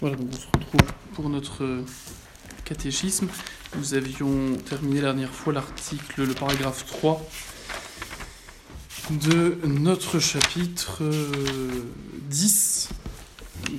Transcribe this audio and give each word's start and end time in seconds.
Voilà, 0.00 0.16
donc 0.16 0.28
on 0.30 0.36
se 0.36 0.46
retrouve 0.46 0.92
pour 1.14 1.30
notre 1.30 1.64
euh, 1.64 1.82
catéchisme. 2.66 3.28
Nous 3.78 3.94
avions 3.94 4.54
terminé 4.68 4.96
la 4.96 5.08
dernière 5.08 5.30
fois 5.30 5.54
l'article, 5.54 6.24
le 6.24 6.34
paragraphe 6.34 6.84
3 6.84 7.26
de 9.10 9.56
notre 9.64 10.18
chapitre 10.18 10.98
euh, 11.00 11.84
10 12.28 12.90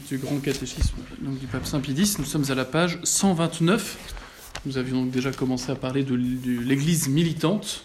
du 0.09 0.17
grand 0.17 0.37
catéchisme 0.37 0.95
donc 1.19 1.37
du 1.37 1.45
pape 1.45 1.67
Saint 1.67 1.81
Pie 1.81 1.91
X. 1.91 2.17
Nous 2.17 2.25
sommes 2.25 2.45
à 2.49 2.55
la 2.55 2.65
page 2.65 2.97
129. 3.03 3.97
Nous 4.65 4.79
avions 4.79 5.03
donc 5.03 5.11
déjà 5.11 5.31
commencé 5.31 5.71
à 5.71 5.75
parler 5.75 6.03
de 6.03 6.15
l'Église 6.15 7.09
militante, 7.09 7.83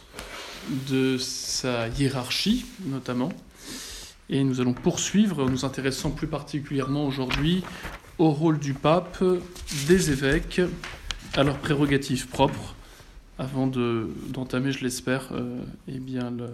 de 0.89 1.19
sa 1.19 1.89
hiérarchie 1.89 2.65
notamment. 2.87 3.31
Et 4.31 4.43
nous 4.43 4.63
allons 4.63 4.73
poursuivre 4.73 5.45
en 5.45 5.51
nous 5.51 5.67
intéressant 5.67 6.11
plus 6.11 6.29
particulièrement 6.29 7.05
aujourd'hui 7.07 7.63
au 8.19 8.31
rôle 8.31 8.59
du 8.59 8.75
pape, 8.75 9.23
des 9.89 10.11
évêques, 10.11 10.61
à 11.35 11.43
leurs 11.43 11.59
prérogatives 11.59 12.29
propres, 12.29 12.75
avant 13.39 13.67
de- 13.67 14.09
d'entamer, 14.29 14.73
je 14.73 14.85
l'espère, 14.85 15.29
euh, 15.33 15.63
eh 15.89 15.99
bien, 15.99 16.31
le- 16.31 16.51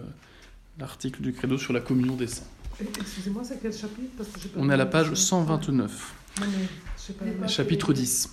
l'article 0.79 1.21
du 1.21 1.33
credo 1.33 1.57
sur 1.57 1.73
la 1.73 1.81
communion 1.81 2.15
des 2.15 2.27
saints. 2.27 2.45
Excusez-moi, 2.79 3.43
c'est 3.43 3.61
quel 3.61 3.73
chapitre? 3.73 4.11
Parce 4.17 4.29
que 4.29 4.39
j'ai 4.39 4.47
pas 4.49 4.59
On 4.61 4.69
est 4.69 4.73
à 4.73 4.77
la 4.77 4.85
page 4.85 5.07
compris. 5.07 5.21
129, 5.21 6.13
Non, 6.39 6.45
mais 6.47 6.65
j'ai 7.05 7.13
pas 7.13 7.25
bien 7.25 7.47
chapitre 7.47 7.91
10. 7.93 8.29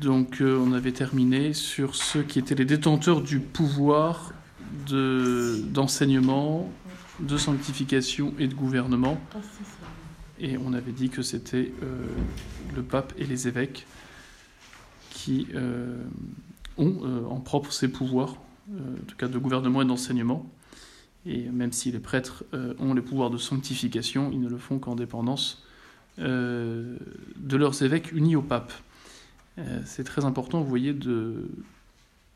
Donc 0.00 0.40
euh, 0.40 0.56
on 0.58 0.72
avait 0.72 0.92
terminé 0.92 1.52
sur 1.52 1.94
ceux 1.94 2.22
qui 2.22 2.38
étaient 2.38 2.54
les 2.54 2.64
détenteurs 2.64 3.20
du 3.22 3.38
pouvoir 3.38 4.32
de- 4.88 5.60
d'enseignement, 5.72 6.70
de 7.20 7.36
sanctification 7.36 8.34
et 8.38 8.48
de 8.48 8.54
gouvernement. 8.54 9.20
Ah, 9.34 9.38
Et 10.40 10.56
on 10.56 10.72
avait 10.72 10.92
dit 10.92 11.08
que 11.08 11.22
c'était 11.22 11.72
euh, 11.82 12.06
le 12.74 12.82
pape 12.82 13.12
et 13.18 13.24
les 13.24 13.48
évêques 13.48 13.86
qui 15.10 15.48
euh, 15.54 16.02
ont 16.76 17.00
euh, 17.02 17.24
en 17.26 17.40
propre 17.40 17.72
ces 17.72 17.88
pouvoirs, 17.88 18.36
en 18.70 19.06
tout 19.06 19.16
cas 19.16 19.28
de 19.28 19.38
gouvernement 19.38 19.82
et 19.82 19.84
d'enseignement. 19.84 20.48
Et 21.26 21.48
même 21.48 21.72
si 21.72 21.90
les 21.90 21.98
prêtres 21.98 22.44
ont 22.78 22.94
les 22.94 23.02
pouvoirs 23.02 23.30
de 23.30 23.38
sanctification, 23.38 24.30
ils 24.30 24.40
ne 24.40 24.48
le 24.48 24.56
font 24.56 24.78
qu'en 24.78 24.94
dépendance 24.94 25.64
de 26.16 26.96
leurs 27.56 27.82
évêques 27.82 28.12
unis 28.12 28.36
au 28.36 28.42
pape. 28.42 28.72
C'est 29.84 30.04
très 30.04 30.24
important, 30.24 30.60
vous 30.60 30.68
voyez, 30.68 30.92
de 30.92 31.48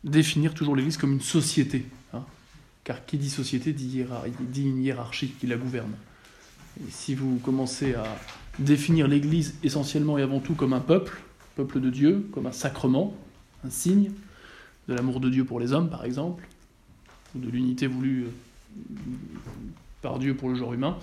définir 0.04 0.52
toujours 0.52 0.74
l'Église 0.74 0.96
comme 0.96 1.12
une 1.12 1.20
société. 1.20 1.86
hein. 2.12 2.24
Car 2.84 3.06
qui 3.06 3.18
dit 3.18 3.30
société 3.30 3.72
dit, 3.72 4.04
dit 4.40 4.64
une 4.64 4.82
hiérarchie 4.82 5.28
qui 5.38 5.46
la 5.46 5.56
gouverne. 5.56 5.92
Si 6.90 7.14
vous 7.14 7.38
commencez 7.38 7.94
à 7.94 8.04
définir 8.58 9.08
l'Église 9.08 9.54
essentiellement 9.62 10.18
et 10.18 10.22
avant 10.22 10.40
tout 10.40 10.54
comme 10.54 10.72
un 10.72 10.80
peuple, 10.80 11.20
peuple 11.54 11.80
de 11.80 11.90
Dieu, 11.90 12.28
comme 12.32 12.46
un 12.46 12.52
sacrement, 12.52 13.14
un 13.64 13.70
signe 13.70 14.10
de 14.88 14.94
l'amour 14.94 15.20
de 15.20 15.30
Dieu 15.30 15.44
pour 15.44 15.60
les 15.60 15.72
hommes, 15.72 15.90
par 15.90 16.04
exemple, 16.04 16.46
ou 17.34 17.38
de 17.38 17.50
l'unité 17.50 17.86
voulue 17.86 18.24
euh, 18.24 18.28
par 20.00 20.18
Dieu 20.18 20.34
pour 20.34 20.48
le 20.48 20.54
genre 20.54 20.72
humain, 20.74 20.98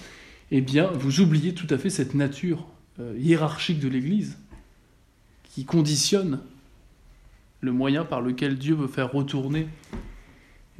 eh 0.51 0.61
bien, 0.61 0.87
vous 0.87 1.21
oubliez 1.21 1.53
tout 1.53 1.67
à 1.69 1.77
fait 1.77 1.89
cette 1.89 2.15
nature 2.15 2.65
euh, 2.99 3.15
hiérarchique 3.17 3.79
de 3.79 3.87
l'Église 3.87 4.37
qui 5.43 5.65
conditionne 5.65 6.41
le 7.61 7.71
moyen 7.71 8.05
par 8.05 8.21
lequel 8.21 8.57
Dieu 8.57 8.75
veut 8.75 8.87
faire 8.87 9.11
retourner 9.11 9.67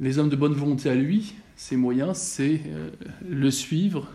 les 0.00 0.18
hommes 0.18 0.30
de 0.30 0.36
bonne 0.36 0.54
volonté 0.54 0.88
à 0.88 0.94
lui. 0.94 1.34
Ces 1.56 1.76
moyens, 1.76 2.16
c'est 2.16 2.62
euh, 2.66 2.90
le 3.28 3.50
suivre 3.50 4.08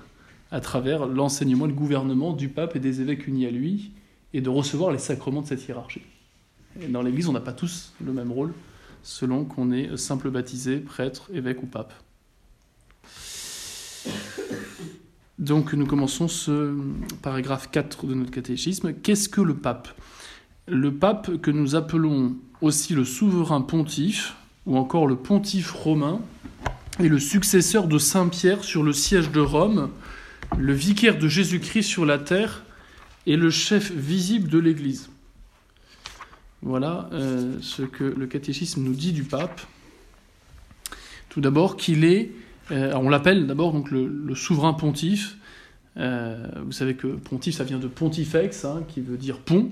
à 0.51 0.59
travers 0.59 1.05
l'enseignement 1.05 1.65
et 1.65 1.69
le 1.69 1.73
gouvernement 1.73 2.33
du 2.33 2.49
pape 2.49 2.75
et 2.75 2.79
des 2.79 3.01
évêques 3.01 3.27
unis 3.27 3.45
à 3.45 3.51
lui, 3.51 3.91
et 4.33 4.41
de 4.41 4.49
recevoir 4.49 4.91
les 4.91 4.97
sacrements 4.97 5.41
de 5.41 5.47
cette 5.47 5.67
hiérarchie. 5.67 6.01
Dans 6.89 7.01
l'Église, 7.01 7.27
on 7.29 7.33
n'a 7.33 7.39
pas 7.39 7.53
tous 7.53 7.93
le 8.03 8.11
même 8.11 8.31
rôle, 8.31 8.53
selon 9.01 9.45
qu'on 9.45 9.71
est 9.71 9.95
simple 9.97 10.29
baptisé, 10.29 10.77
prêtre, 10.77 11.29
évêque 11.33 11.63
ou 11.63 11.67
pape. 11.67 11.93
Donc 15.39 15.73
nous 15.73 15.85
commençons 15.85 16.27
ce 16.27 16.75
paragraphe 17.21 17.69
4 17.71 18.07
de 18.07 18.13
notre 18.13 18.31
catéchisme. 18.31 18.93
Qu'est-ce 18.93 19.29
que 19.29 19.41
le 19.41 19.55
pape? 19.55 19.89
Le 20.67 20.93
pape 20.93 21.37
que 21.41 21.51
nous 21.51 21.75
appelons 21.75 22.35
aussi 22.61 22.93
le 22.93 23.05
souverain 23.05 23.61
pontife, 23.61 24.35
ou 24.65 24.77
encore 24.77 25.07
le 25.07 25.15
pontife 25.15 25.71
romain, 25.71 26.19
est 26.99 27.09
le 27.09 27.19
successeur 27.19 27.87
de 27.87 27.97
Saint 27.97 28.27
Pierre 28.29 28.63
sur 28.63 28.81
le 28.81 28.93
siège 28.93 29.31
de 29.31 29.41
Rome, 29.41 29.89
le 30.57 30.73
vicaire 30.73 31.17
de 31.17 31.27
Jésus-Christ 31.27 31.83
sur 31.83 32.05
la 32.05 32.17
terre 32.17 32.63
et 33.25 33.37
le 33.37 33.49
chef 33.49 33.91
visible 33.91 34.49
de 34.49 34.59
l'Église. 34.59 35.09
Voilà 36.61 37.09
euh, 37.13 37.57
ce 37.61 37.83
que 37.83 38.03
le 38.03 38.27
catéchisme 38.27 38.83
nous 38.83 38.93
dit 38.93 39.13
du 39.13 39.23
pape. 39.23 39.61
Tout 41.29 41.41
d'abord 41.41 41.77
qu'il 41.77 42.03
est, 42.05 42.31
euh, 42.71 42.93
on 42.95 43.09
l'appelle 43.09 43.47
d'abord 43.47 43.73
donc 43.73 43.91
le, 43.91 44.35
souverain 44.35 44.73
pontife. 44.73 45.37
Euh, 45.97 46.47
vous 46.63 46.71
savez 46.71 46.95
que 46.95 47.07
pontife, 47.07 47.55
ça 47.55 47.63
vient 47.63 47.79
de 47.79 47.87
pontifex, 47.87 48.65
hein, 48.65 48.83
qui 48.87 49.01
veut 49.01 49.17
dire 49.17 49.39
pont. 49.39 49.71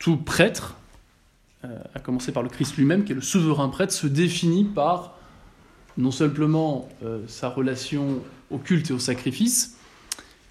Tout 0.00 0.16
prêtre, 0.16 0.76
à 1.62 2.00
commencer 2.00 2.32
par 2.32 2.42
le 2.42 2.48
Christ 2.48 2.76
lui-même, 2.76 3.04
qui 3.04 3.12
est 3.12 3.14
le 3.14 3.20
souverain 3.20 3.68
prêtre, 3.68 3.92
se 3.92 4.08
définit 4.08 4.64
par 4.64 5.14
non 5.96 6.10
simplement 6.10 6.88
euh, 7.04 7.20
sa 7.28 7.48
relation 7.48 8.20
au 8.54 8.58
culte 8.58 8.90
et 8.90 8.92
au 8.92 8.98
sacrifice, 8.98 9.76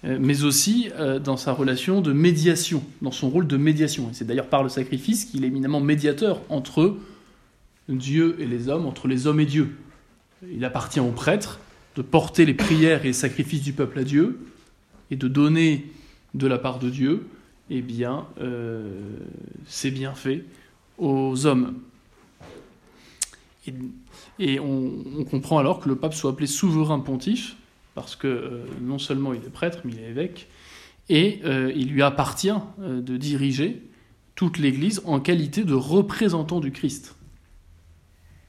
euh, 0.04 0.18
mais 0.20 0.44
aussi 0.44 0.90
euh, 0.98 1.18
dans 1.18 1.36
sa 1.36 1.52
relation 1.52 2.00
de 2.00 2.12
médiation, 2.12 2.84
dans 3.02 3.10
son 3.10 3.30
rôle 3.30 3.46
de 3.46 3.56
médiation. 3.56 4.10
C'est 4.12 4.26
d'ailleurs 4.26 4.48
par 4.48 4.62
le 4.62 4.68
sacrifice 4.68 5.24
qu'il 5.24 5.44
est 5.44 5.48
éminemment 5.48 5.80
médiateur 5.80 6.42
entre 6.50 6.96
Dieu 7.88 8.36
et 8.38 8.46
les 8.46 8.68
hommes, 8.68 8.86
entre 8.86 9.08
les 9.08 9.26
hommes 9.26 9.40
et 9.40 9.46
Dieu. 9.46 9.76
Il 10.52 10.64
appartient 10.64 11.00
aux 11.00 11.12
prêtres 11.12 11.60
de 11.96 12.02
porter 12.02 12.44
les 12.44 12.54
prières 12.54 13.02
et 13.02 13.08
les 13.08 13.12
sacrifices 13.12 13.62
du 13.62 13.72
peuple 13.72 14.00
à 14.00 14.04
Dieu 14.04 14.40
et 15.10 15.16
de 15.16 15.28
donner 15.28 15.90
de 16.34 16.46
la 16.46 16.58
part 16.58 16.78
de 16.78 16.90
Dieu 16.90 17.26
eh 17.70 17.80
bien, 17.80 18.26
euh, 18.40 19.00
ses 19.66 19.90
bienfaits 19.90 20.42
aux 20.98 21.46
hommes. 21.46 21.78
Et, 24.38 24.60
on 24.60 25.24
comprend 25.30 25.58
alors 25.58 25.80
que 25.80 25.88
le 25.88 25.96
pape 25.96 26.12
soit 26.12 26.32
appelé 26.32 26.46
souverain 26.46 26.98
pontife, 26.98 27.56
parce 27.94 28.16
que 28.16 28.26
euh, 28.26 28.64
non 28.80 28.98
seulement 28.98 29.32
il 29.32 29.42
est 29.44 29.52
prêtre, 29.52 29.80
mais 29.84 29.92
il 29.92 30.00
est 30.00 30.10
évêque, 30.10 30.48
et 31.08 31.40
euh, 31.44 31.72
il 31.74 31.90
lui 31.90 32.02
appartient 32.02 32.50
euh, 32.80 33.00
de 33.00 33.16
diriger 33.16 33.82
toute 34.34 34.58
l'Église 34.58 35.00
en 35.04 35.20
qualité 35.20 35.64
de 35.64 35.74
représentant 35.74 36.60
du 36.60 36.72
Christ, 36.72 37.14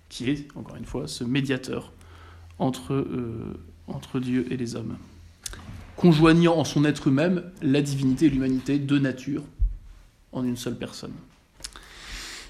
qui 0.09 0.29
est, 0.29 0.47
encore 0.55 0.77
une 0.77 0.85
fois, 0.85 1.07
ce 1.07 1.23
médiateur 1.23 1.91
entre, 2.57 3.05
entre 3.87 4.19
Dieu 4.19 4.47
et 4.49 4.57
les 4.57 4.75
hommes, 4.75 4.97
conjoignant 5.95 6.55
en 6.55 6.63
son 6.63 6.85
être 6.85 7.11
même 7.11 7.43
la 7.61 7.81
divinité 7.81 8.25
et 8.25 8.29
l'humanité 8.29 8.79
de 8.79 8.97
nature 8.97 9.43
en 10.31 10.43
une 10.43 10.57
seule 10.57 10.77
personne. 10.77 11.11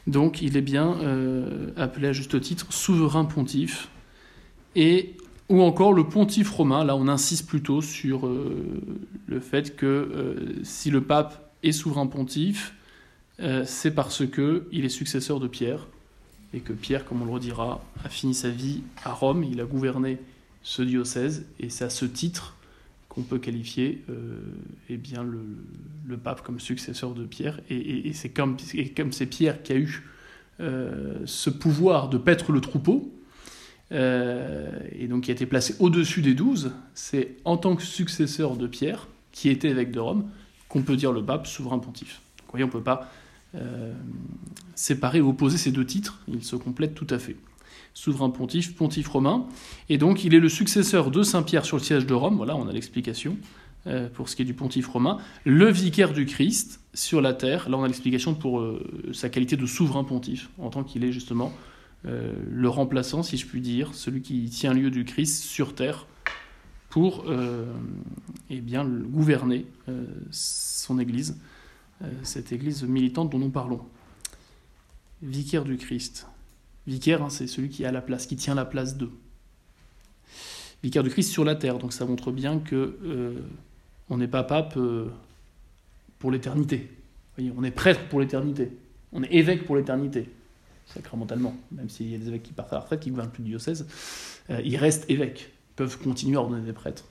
Donc 0.08 0.42
il 0.42 0.56
est 0.56 0.62
bien 0.62 0.96
appelé 1.76 2.08
à 2.08 2.14
juste 2.14 2.40
titre 2.40 2.72
souverain 2.72 3.26
pontife, 3.26 3.90
et, 4.76 5.16
ou 5.50 5.62
encore 5.62 5.94
le 5.94 6.08
pontife 6.08 6.50
romain, 6.52 6.84
là 6.84 6.96
on 6.96 7.08
insiste 7.08 7.48
plutôt 7.48 7.82
sur 7.82 8.26
euh, 8.26 8.82
le 9.28 9.40
fait 9.40 9.76
que 9.76 9.86
euh, 9.86 10.64
si 10.64 10.90
le 10.90 11.02
pape 11.02 11.54
est 11.64 11.72
souverain 11.72 12.08
pontife, 12.08 12.74
euh, 13.42 13.64
c'est 13.66 13.92
parce 13.92 14.26
que 14.26 14.68
il 14.72 14.86
est 14.86 14.90
successeur 14.90 15.40
de 15.40 15.48
Pierre, 15.48 15.88
et 16.54 16.62
que 16.62 16.74
Pierre, 16.74 17.06
comme 17.06 17.22
on 17.22 17.26
le 17.26 17.32
redira, 17.32 17.84
a 18.04 18.10
fini 18.10 18.34
sa 18.34 18.50
vie 18.50 18.82
à 19.04 19.12
Rome, 19.12 19.44
il 19.44 19.60
a 19.60 19.66
gouverné 19.66 20.20
ce 20.64 20.82
diocèse, 20.82 21.46
et 21.60 21.70
c'est 21.70 21.86
à 21.86 21.90
ce 21.90 22.06
titre 22.06 22.56
qu'on 23.10 23.24
peut 23.24 23.40
qualifier 23.40 24.04
eh 24.90 24.98
bien 24.98 25.24
le, 25.24 26.18
pape 26.18 26.42
comme 26.42 26.60
successeur 26.60 27.14
de 27.14 27.26
Pierre. 27.26 27.60
Et, 27.70 28.12
c'est 28.14 28.30
comme, 28.30 28.58
comme 28.96 29.12
c'est 29.12 29.26
Pierre 29.26 29.64
qui 29.64 29.74
a 29.74 29.76
eu 29.76 30.04
ce 30.60 31.50
pouvoir 31.50 32.10
de 32.10 32.18
paître 32.18 32.52
le 32.52 32.62
troupeau, 32.62 33.12
euh, 33.92 34.72
et 34.92 35.08
donc 35.08 35.26
qui 35.26 35.32
a 35.32 35.34
été 35.34 35.46
placé 35.46 35.76
au-dessus 35.80 36.22
des 36.22 36.34
douze, 36.34 36.72
c'est 36.94 37.38
en 37.46 37.58
tant 37.58 37.76
que 37.76 37.84
successeur 37.84 38.56
de 38.56 38.68
Pierre, 38.68 39.08
qui 39.32 39.50
était 39.50 39.70
évêque 39.70 39.92
de 39.92 40.00
Rome, 40.00 40.30
qu'on 40.70 40.82
peut 40.82 40.96
dire 40.96 41.12
le 41.12 41.24
pape 41.24 41.48
souverain 41.48 41.80
pontife. 41.80 42.22
Vous 42.40 42.52
voyez, 42.52 42.64
on 42.64 42.68
ne 42.68 42.72
peut 42.72 42.82
pas 42.82 43.12
euh, 43.56 43.94
séparer 44.76 45.22
ou 45.22 45.30
opposer 45.30 45.58
ces 45.58 45.72
deux 45.72 45.86
titres, 45.86 46.20
ils 46.28 46.44
se 46.44 46.56
complètent 46.56 46.96
tout 46.96 47.08
à 47.10 47.20
fait. 47.20 47.36
Souverain 47.94 48.30
pontife, 48.30 48.76
pontife 48.76 49.08
romain, 49.08 49.46
et 49.88 49.98
donc 49.98 50.26
il 50.26 50.34
est 50.34 50.40
le 50.40 50.50
successeur 50.50 51.12
de 51.12 51.24
Saint-Pierre 51.24 51.66
sur 51.66 51.78
le 51.78 51.84
siège 51.84 52.06
de 52.06 52.14
Rome, 52.14 52.36
voilà, 52.36 52.56
on 52.56 52.68
a 52.68 52.74
l'explication 52.74 53.38
euh, 53.88 54.10
pour 54.10 54.28
ce 54.28 54.36
qui 54.36 54.42
est 54.42 54.46
du 54.46 54.54
pontife 54.54 54.88
romain, 54.88 55.20
le 55.46 55.72
vicaire 55.72 56.12
du 56.12 56.26
Christ 56.26 56.82
sur 56.94 57.22
la 57.22 57.34
terre, 57.34 57.70
là 57.70 57.78
on 57.78 57.84
a 57.84 57.88
l'explication 57.88 58.34
pour 58.34 58.66
sa 59.14 59.30
qualité 59.30 59.56
de 59.56 59.66
souverain 59.66 60.04
pontife, 60.04 60.50
en 60.58 60.70
tant 60.70 60.84
qu'il 60.84 61.06
est 61.06 61.12
justement 61.14 61.54
euh, 62.08 62.34
le 62.52 62.70
remplaçant, 62.70 63.24
si 63.24 63.38
je 63.38 63.48
puis 63.48 63.62
dire, 63.62 63.94
celui 63.96 64.22
qui 64.22 64.50
tient 64.50 64.74
lieu 64.74 64.92
du 64.92 65.06
Christ 65.06 65.44
sur 65.44 65.74
terre 65.74 66.06
pour 66.90 67.26
euh, 67.28 67.66
eh 68.50 68.62
bien, 68.62 68.86
gouverner 68.86 69.66
euh, 69.90 70.06
son 70.32 71.00
Église, 71.00 71.38
cette 72.24 72.52
Église 72.52 72.84
militante 72.84 73.32
dont 73.32 73.40
nous 73.40 73.50
parlons. 73.50 73.82
Vicaire 75.22 75.64
du 75.64 75.78
Christ. 75.78 76.28
Vicaire, 76.88 77.24
hein, 77.24 77.30
c'est 77.30 77.48
celui 77.48 77.70
qui 77.70 77.86
à 77.86 77.92
la 77.92 78.02
place, 78.02 78.28
qui 78.28 78.36
tient 78.36 78.54
la 78.54 78.66
place 78.66 78.98
d'eux. 78.98 79.12
Vicaire 80.84 81.04
du 81.04 81.10
Christ 81.10 81.32
sur 81.32 81.46
la 81.46 81.56
terre, 81.56 81.80
donc 81.80 81.94
ça 81.94 82.06
montre 82.06 82.32
bien 82.32 82.60
que 82.60 83.42
on 84.10 84.18
n'est 84.18 84.28
pas 84.28 84.44
pape 84.44 84.78
pour 86.20 86.32
l'éternité. 86.32 86.92
On 87.40 87.64
est 87.64 87.72
prêtre 87.72 88.08
pour 88.10 88.20
l'éternité. 88.20 88.72
On 89.14 89.24
est 89.24 89.34
évêque 89.34 89.66
pour 89.66 89.78
l'éternité, 89.78 90.30
sacramentalement. 90.86 91.56
Même 91.72 91.90
s'il 91.90 92.12
y 92.12 92.16
a 92.16 92.18
des 92.18 92.28
évêques 92.28 92.44
qui 92.44 92.54
partent 92.54 92.74
à 92.74 92.78
la 92.78 92.82
retraite, 92.82 93.00
qui 93.00 93.10
gouvernent 93.10 93.30
plus 93.30 93.44
du 93.44 93.50
diocèse, 93.50 93.88
euh, 94.50 94.62
ils 94.64 94.78
restent 94.78 95.10
évêques. 95.10 95.52
Peuvent 95.76 95.98
continuer 96.00 96.38
à 96.38 96.42
ordonner 96.42 96.66
des 96.66 96.74
prêtres. 96.74 97.06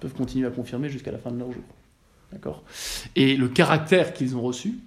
Peuvent 0.00 0.14
continuer 0.14 0.46
à 0.46 0.50
confirmer 0.50 0.88
jusqu'à 0.88 1.12
la 1.12 1.18
fin 1.18 1.30
de 1.30 1.38
leur 1.38 1.52
jour. 1.52 1.62
D'accord? 2.32 2.62
Et 3.16 3.36
le 3.36 3.48
caractère 3.48 4.12
qu'ils 4.12 4.36
ont 4.36 4.42
reçu, 4.42 4.78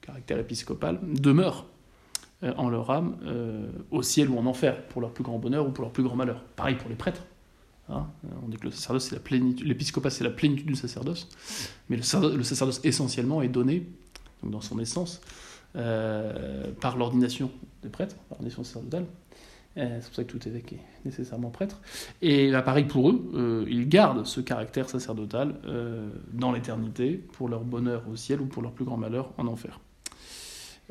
caractère 0.00 0.38
épiscopal, 0.38 0.98
demeure 1.02 1.66
euh, 2.42 2.52
en 2.56 2.68
leur 2.68 2.90
âme, 2.90 3.16
euh, 3.24 3.66
au 3.90 4.02
ciel 4.02 4.30
ou 4.30 4.38
en 4.38 4.46
enfer, 4.46 4.86
pour 4.88 5.00
leur 5.00 5.12
plus 5.12 5.24
grand 5.24 5.38
bonheur 5.38 5.66
ou 5.66 5.70
pour 5.70 5.82
leur 5.82 5.92
plus 5.92 6.02
grand 6.02 6.16
malheur. 6.16 6.42
Pareil 6.56 6.76
pour 6.76 6.88
les 6.88 6.96
prêtres. 6.96 7.24
Hein, 7.88 8.08
on 8.44 8.48
dit 8.48 8.56
que 8.56 8.64
le 8.64 8.72
sacerdoce, 8.72 9.08
c'est 9.08 9.14
la 9.14 9.20
plénitude, 9.20 9.66
l'épiscopat, 9.66 10.10
c'est 10.10 10.24
la 10.24 10.30
plénitude 10.30 10.66
du 10.66 10.74
sacerdoce, 10.74 11.28
mais 11.88 11.96
le 11.96 12.02
sacerdoce, 12.02 12.34
le 12.34 12.42
sacerdoce 12.42 12.80
essentiellement 12.82 13.42
est 13.42 13.48
donné, 13.48 13.86
dans 14.42 14.60
son 14.60 14.80
essence, 14.80 15.20
par 16.80 16.96
l'ordination 16.96 17.50
des 17.82 17.88
prêtres, 17.88 18.16
l'ordination 18.30 18.64
sacerdotale. 18.64 19.06
Euh, 19.78 19.98
c'est 20.00 20.06
pour 20.06 20.16
ça 20.16 20.24
que 20.24 20.30
tout 20.32 20.48
évêque 20.48 20.72
est 20.72 20.80
nécessairement 21.04 21.50
prêtre. 21.50 21.82
Et 22.22 22.50
là, 22.50 22.62
pareil 22.62 22.84
pour 22.84 23.10
eux, 23.10 23.30
euh, 23.34 23.66
ils 23.68 23.86
gardent 23.88 24.24
ce 24.24 24.40
caractère 24.40 24.88
sacerdotal 24.88 25.56
euh, 25.66 26.08
dans 26.32 26.50
l'éternité, 26.52 27.12
pour 27.34 27.48
leur 27.50 27.62
bonheur 27.62 28.02
au 28.10 28.16
ciel 28.16 28.40
ou 28.40 28.46
pour 28.46 28.62
leur 28.62 28.72
plus 28.72 28.86
grand 28.86 28.96
malheur 28.96 29.32
en 29.36 29.46
enfer. 29.46 29.80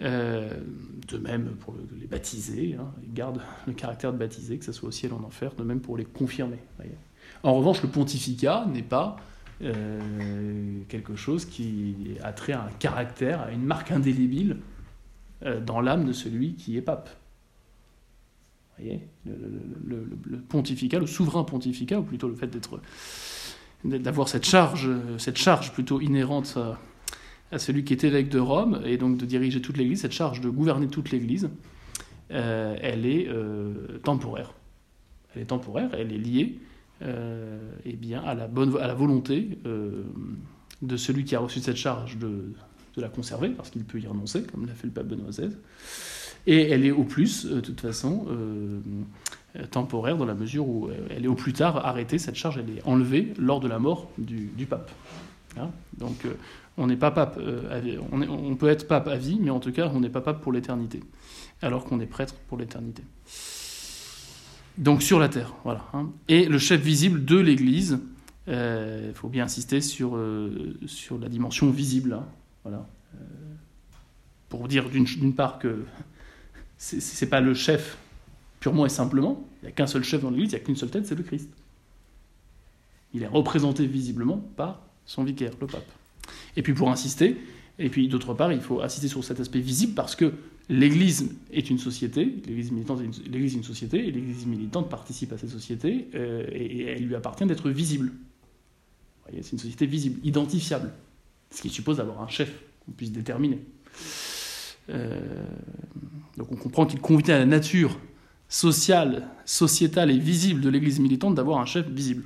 Euh, 0.02 0.50
de 1.08 1.18
même 1.18 1.56
pour 1.60 1.74
le- 1.74 1.88
les 2.00 2.06
baptisés, 2.06 2.76
hein, 2.80 2.92
ils 3.02 3.14
gardent 3.14 3.42
le 3.66 3.74
caractère 3.74 4.12
de 4.14 4.18
baptisé, 4.18 4.60
que 4.60 4.66
ce 4.66 4.72
soit 4.72 4.90
au 4.90 4.92
ciel 4.92 5.14
ou 5.14 5.16
en 5.16 5.24
enfer, 5.24 5.56
de 5.56 5.64
même 5.64 5.80
pour 5.80 5.98
les 5.98 6.06
confirmés. 6.06 6.60
voyez. 6.78 6.92
En 7.44 7.56
revanche, 7.56 7.82
le 7.82 7.90
pontificat 7.90 8.68
n'est 8.72 8.84
pas 8.84 9.16
euh, 9.64 10.80
quelque 10.90 11.16
chose 11.16 11.46
qui 11.46 11.96
a 12.22 12.34
trait 12.34 12.54
à 12.54 12.66
un 12.66 12.72
caractère, 12.78 13.42
à 13.42 13.52
une 13.52 13.64
marque 13.64 13.92
indélébile 13.92 14.52
euh, 14.52 14.75
dans 15.66 15.82
l'âme 15.82 16.06
de 16.06 16.14
celui 16.14 16.56
qui 16.56 16.78
est 16.78 16.82
pape. 16.82 17.10
Vous 18.78 18.84
voyez 18.84 19.08
le, 19.26 20.40
pontificat, 20.50 21.00
le 21.00 21.08
souverain 21.08 21.44
pontificat, 21.44 22.00
ou 22.00 22.04
plutôt 22.04 22.28
le 22.28 22.36
fait 22.36 22.48
d'être 22.48 22.82
d'avoir 23.84 24.28
cette 24.28 24.46
charge, 24.46 24.90
cette 25.20 25.38
charge 25.38 25.72
plutôt 25.72 26.02
inhérente 26.02 26.58
à, 27.52 27.60
celui 27.60 27.84
qui 27.84 27.94
est 27.94 28.04
évêque 28.04 28.30
de 28.30 28.40
Rome, 28.40 28.82
et 28.84 28.98
donc 28.98 29.18
de 29.18 29.26
diriger 29.26 29.62
toute 29.62 29.78
l'Église, 29.78 30.02
cette 30.02 30.12
charge 30.12 30.42
de 30.42 30.50
gouverner 30.50 30.88
toute 30.88 31.12
l'Église, 31.12 31.50
euh, 32.32 32.76
elle 32.82 33.06
est 33.06 33.28
euh, 33.28 34.00
temporaire. 34.04 34.54
Elle 35.36 35.44
est 35.44 35.46
temporaire, 35.46 35.92
elle 35.94 36.12
est 36.12 36.18
liée 36.18 36.60
euh, 37.02 37.58
eh 37.84 37.94
bien, 37.94 38.22
à, 38.24 38.34
la 38.36 38.48
bonne, 38.48 38.78
à 38.78 38.88
la 38.88 38.94
volonté 38.94 39.60
euh, 39.66 40.04
de 40.82 40.96
celui 40.96 41.26
qui 41.26 41.36
a 41.36 41.40
reçu 41.40 41.60
cette 41.60 41.76
charge 41.76 42.18
de, 42.18 42.54
de 42.96 43.02
la 43.02 43.10
conserver, 43.10 43.50
parce 43.50 43.70
qu'il 43.70 43.84
peut 43.84 44.00
y 44.00 44.08
renoncer, 44.08 44.44
comme 44.44 44.66
l'a 44.66 44.74
fait 44.74 44.88
le 44.88 44.94
pape 44.94 45.08
Benoît 45.08 45.30
XVI. 45.30 45.50
Et 46.48 46.70
elle 46.70 46.86
est 46.86 46.92
au 46.92 47.04
plus, 47.04 47.46
euh, 47.46 47.56
de 47.56 47.62
toute 47.62 47.82
façon, 47.82 48.26
euh, 48.30 48.80
temporaire 49.72 50.18
dans 50.18 50.26
la 50.26 50.36
mesure 50.36 50.68
où 50.68 50.88
euh, 50.88 51.08
elle 51.10 51.26
est 51.26 51.28
au 51.28 51.36
plus 51.36 51.54
tard 51.54 51.86
arrêtée, 51.86 52.18
cette 52.20 52.36
charge, 52.36 52.58
elle 52.58 52.78
est 52.78 52.86
enlevée 52.86 53.34
lors 53.38 53.60
de 53.60 53.68
la 53.68 53.80
mort 53.80 54.12
du, 54.18 54.66
pape. 54.70 54.92
Hein? 55.58 55.70
Donc 55.98 56.26
on 56.78 56.88
n'est 56.88 56.98
pas 56.98 57.12
pape, 57.12 57.40
à 57.72 57.80
vie- 57.80 57.98
on, 58.12 58.56
peut 58.56 58.68
être 58.68 58.88
pape 58.88 59.08
à 59.08 59.16
vie, 59.16 59.40
mais 59.42 59.50
en 59.50 59.60
tout 59.60 59.72
cas 59.72 59.90
on 59.94 60.02
n'est 60.02 60.10
pas 60.10 60.22
pape 60.22 60.42
pour 60.42 60.52
l'éternité, 60.52 61.02
alors 61.62 61.86
qu'on 61.86 62.00
est 62.02 62.06
prêtre 62.06 62.36
pour 62.48 62.58
l'éternité. 62.58 63.02
Donc 64.78 65.02
sur 65.02 65.20
la 65.20 65.30
terre, 65.30 65.54
voilà. 65.64 65.86
hein. 65.94 66.10
Et 66.28 66.46
le 66.46 66.58
chef 66.60 66.82
visible 66.82 67.24
de 67.24 67.38
l'Église, 67.38 68.00
il 68.48 69.14
faut 69.14 69.30
bien 69.30 69.46
insister 69.46 69.80
sur, 69.80 70.20
sur 70.86 71.18
la 71.18 71.30
dimension 71.30 71.72
visible, 71.72 72.14
hein. 72.14 72.26
Voilà. 72.66 72.88
Euh, 73.14 73.18
pour 74.50 74.68
dire 74.68 74.90
d'une 74.90 75.36
part 75.36 75.60
que 75.60 75.86
c'est- 76.78 77.30
pas 77.30 77.40
le 77.40 77.54
chef 77.54 77.98
purement 78.60 78.86
et 78.86 78.90
simplement, 78.90 79.48
il 79.62 79.66
n'y 79.66 79.70
a 79.70 79.72
qu'un 79.72 79.88
seul 79.88 80.04
chef 80.04 80.22
dans 80.22 80.32
l'Église, 80.32 80.52
il 80.52 80.56
n'y 80.56 80.62
a 80.62 80.66
qu'une 80.66 80.76
seule 80.76 80.90
tête, 80.90 81.06
c'est 81.06 81.16
le 81.16 81.24
Christ. 81.24 81.48
Il 83.14 83.22
est 83.22 83.28
représenté 83.28 83.86
visiblement 83.86 84.38
par 84.38 84.82
son 85.06 85.24
vicaire, 85.24 85.52
le 85.62 85.68
pape. 85.68 85.88
Et 86.58 86.64
puis 86.64 86.74
pour 86.74 86.90
insister, 86.90 87.38
et 87.78 87.90
puis 87.90 88.08
d'autre 88.08 88.34
part, 88.34 88.52
il 88.52 88.62
faut 88.62 88.82
insister 88.82 89.08
sur 89.08 89.24
cet 89.24 89.40
aspect 89.40 89.60
visible 89.60 89.94
parce 89.94 90.16
que 90.16 90.34
l'Église 90.68 91.36
est 91.52 91.70
une 91.70 91.78
société, 91.78 92.26
l'Église 92.48 92.72
militante 92.72 93.02
est 93.02 93.54
une, 93.54 93.64
société, 93.64 94.08
et 94.08 94.12
l'Église 94.12 94.48
militante 94.48 94.90
participe 94.90 95.32
à 95.34 95.38
cette 95.38 95.52
société, 95.52 96.08
euh, 96.16 96.48
et, 96.52 96.66
et 96.66 96.86
elle 96.88 97.06
lui 97.06 97.14
appartient 97.16 97.46
d'être 97.46 97.70
visible. 97.70 98.12
C'est 99.32 99.52
une 99.52 99.60
société 99.60 99.86
visible, 99.86 100.20
identifiable, 100.24 100.92
ce 101.56 101.62
qui 101.62 101.70
suppose 101.70 101.98
d'avoir 101.98 102.22
un 102.22 102.28
chef 102.28 102.52
qu'on 102.86 102.92
puisse 102.92 103.12
déterminer. 103.12 103.60
Euh, 104.90 105.20
donc 106.38 106.52
on 106.52 106.56
comprend 106.56 106.86
qu'il 106.86 107.00
convient 107.00 107.36
à 107.36 107.40
la 107.40 107.46
nature 107.46 107.98
sociale, 108.50 109.28
sociétale 109.46 110.12
et 110.12 110.20
visible 110.20 110.62
de 110.62 110.70
l'Église 110.70 111.00
militante 111.00 111.36
d'avoir 111.36 111.60
un 111.60 111.66
chef 111.66 111.88
visible. 111.88 112.26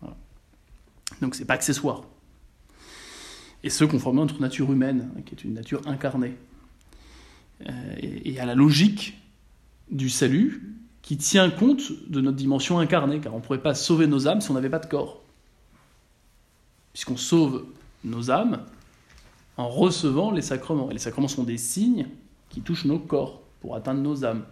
Voilà. 0.00 0.16
Donc 1.20 1.34
c'est 1.34 1.44
pas 1.44 1.54
accessoire. 1.54 2.02
Et 3.64 3.70
ce 3.70 3.84
conformément 3.84 4.22
à 4.22 4.26
notre 4.26 4.40
nature 4.40 4.70
humaine, 4.70 5.10
qui 5.26 5.34
est 5.34 5.44
une 5.44 5.54
nature 5.54 5.82
incarnée. 5.86 6.34
Euh, 7.68 7.96
et 8.00 8.40
à 8.40 8.46
la 8.46 8.54
logique 8.54 9.18
du 9.90 10.08
salut 10.08 10.76
qui 11.02 11.16
tient 11.16 11.50
compte 11.50 11.92
de 12.08 12.20
notre 12.20 12.36
dimension 12.36 12.78
incarnée, 12.78 13.20
car 13.20 13.34
on 13.34 13.38
ne 13.38 13.42
pourrait 13.42 13.62
pas 13.62 13.74
sauver 13.74 14.06
nos 14.06 14.28
âmes 14.28 14.40
si 14.40 14.50
on 14.50 14.54
n'avait 14.54 14.70
pas 14.70 14.78
de 14.78 14.86
corps. 14.86 15.22
Puisqu'on 16.92 17.16
sauve 17.16 17.66
nos 18.04 18.30
âmes 18.30 18.64
en 19.56 19.68
recevant 19.68 20.30
les 20.30 20.42
sacrements. 20.42 20.90
Et 20.90 20.94
les 20.94 20.98
sacrements 20.98 21.28
sont 21.28 21.44
des 21.44 21.58
signes 21.58 22.08
qui 22.48 22.62
touchent 22.62 22.86
nos 22.86 22.98
corps 22.98 23.42
pour 23.60 23.76
atteindre 23.76 24.00
nos 24.00 24.24
âmes. 24.24 24.44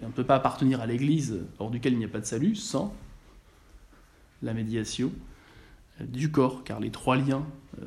Et 0.00 0.04
on 0.04 0.08
ne 0.08 0.12
peut 0.12 0.24
pas 0.24 0.36
appartenir 0.36 0.80
à 0.80 0.86
l'Église 0.86 1.40
hors 1.58 1.70
duquel 1.70 1.92
il 1.92 1.98
n'y 1.98 2.04
a 2.04 2.08
pas 2.08 2.20
de 2.20 2.24
salut 2.24 2.54
sans 2.56 2.94
la 4.42 4.54
médiation 4.54 5.12
euh, 6.00 6.04
du 6.04 6.30
corps, 6.30 6.64
car 6.64 6.80
les 6.80 6.90
trois 6.90 7.16
liens 7.16 7.46
euh, 7.80 7.86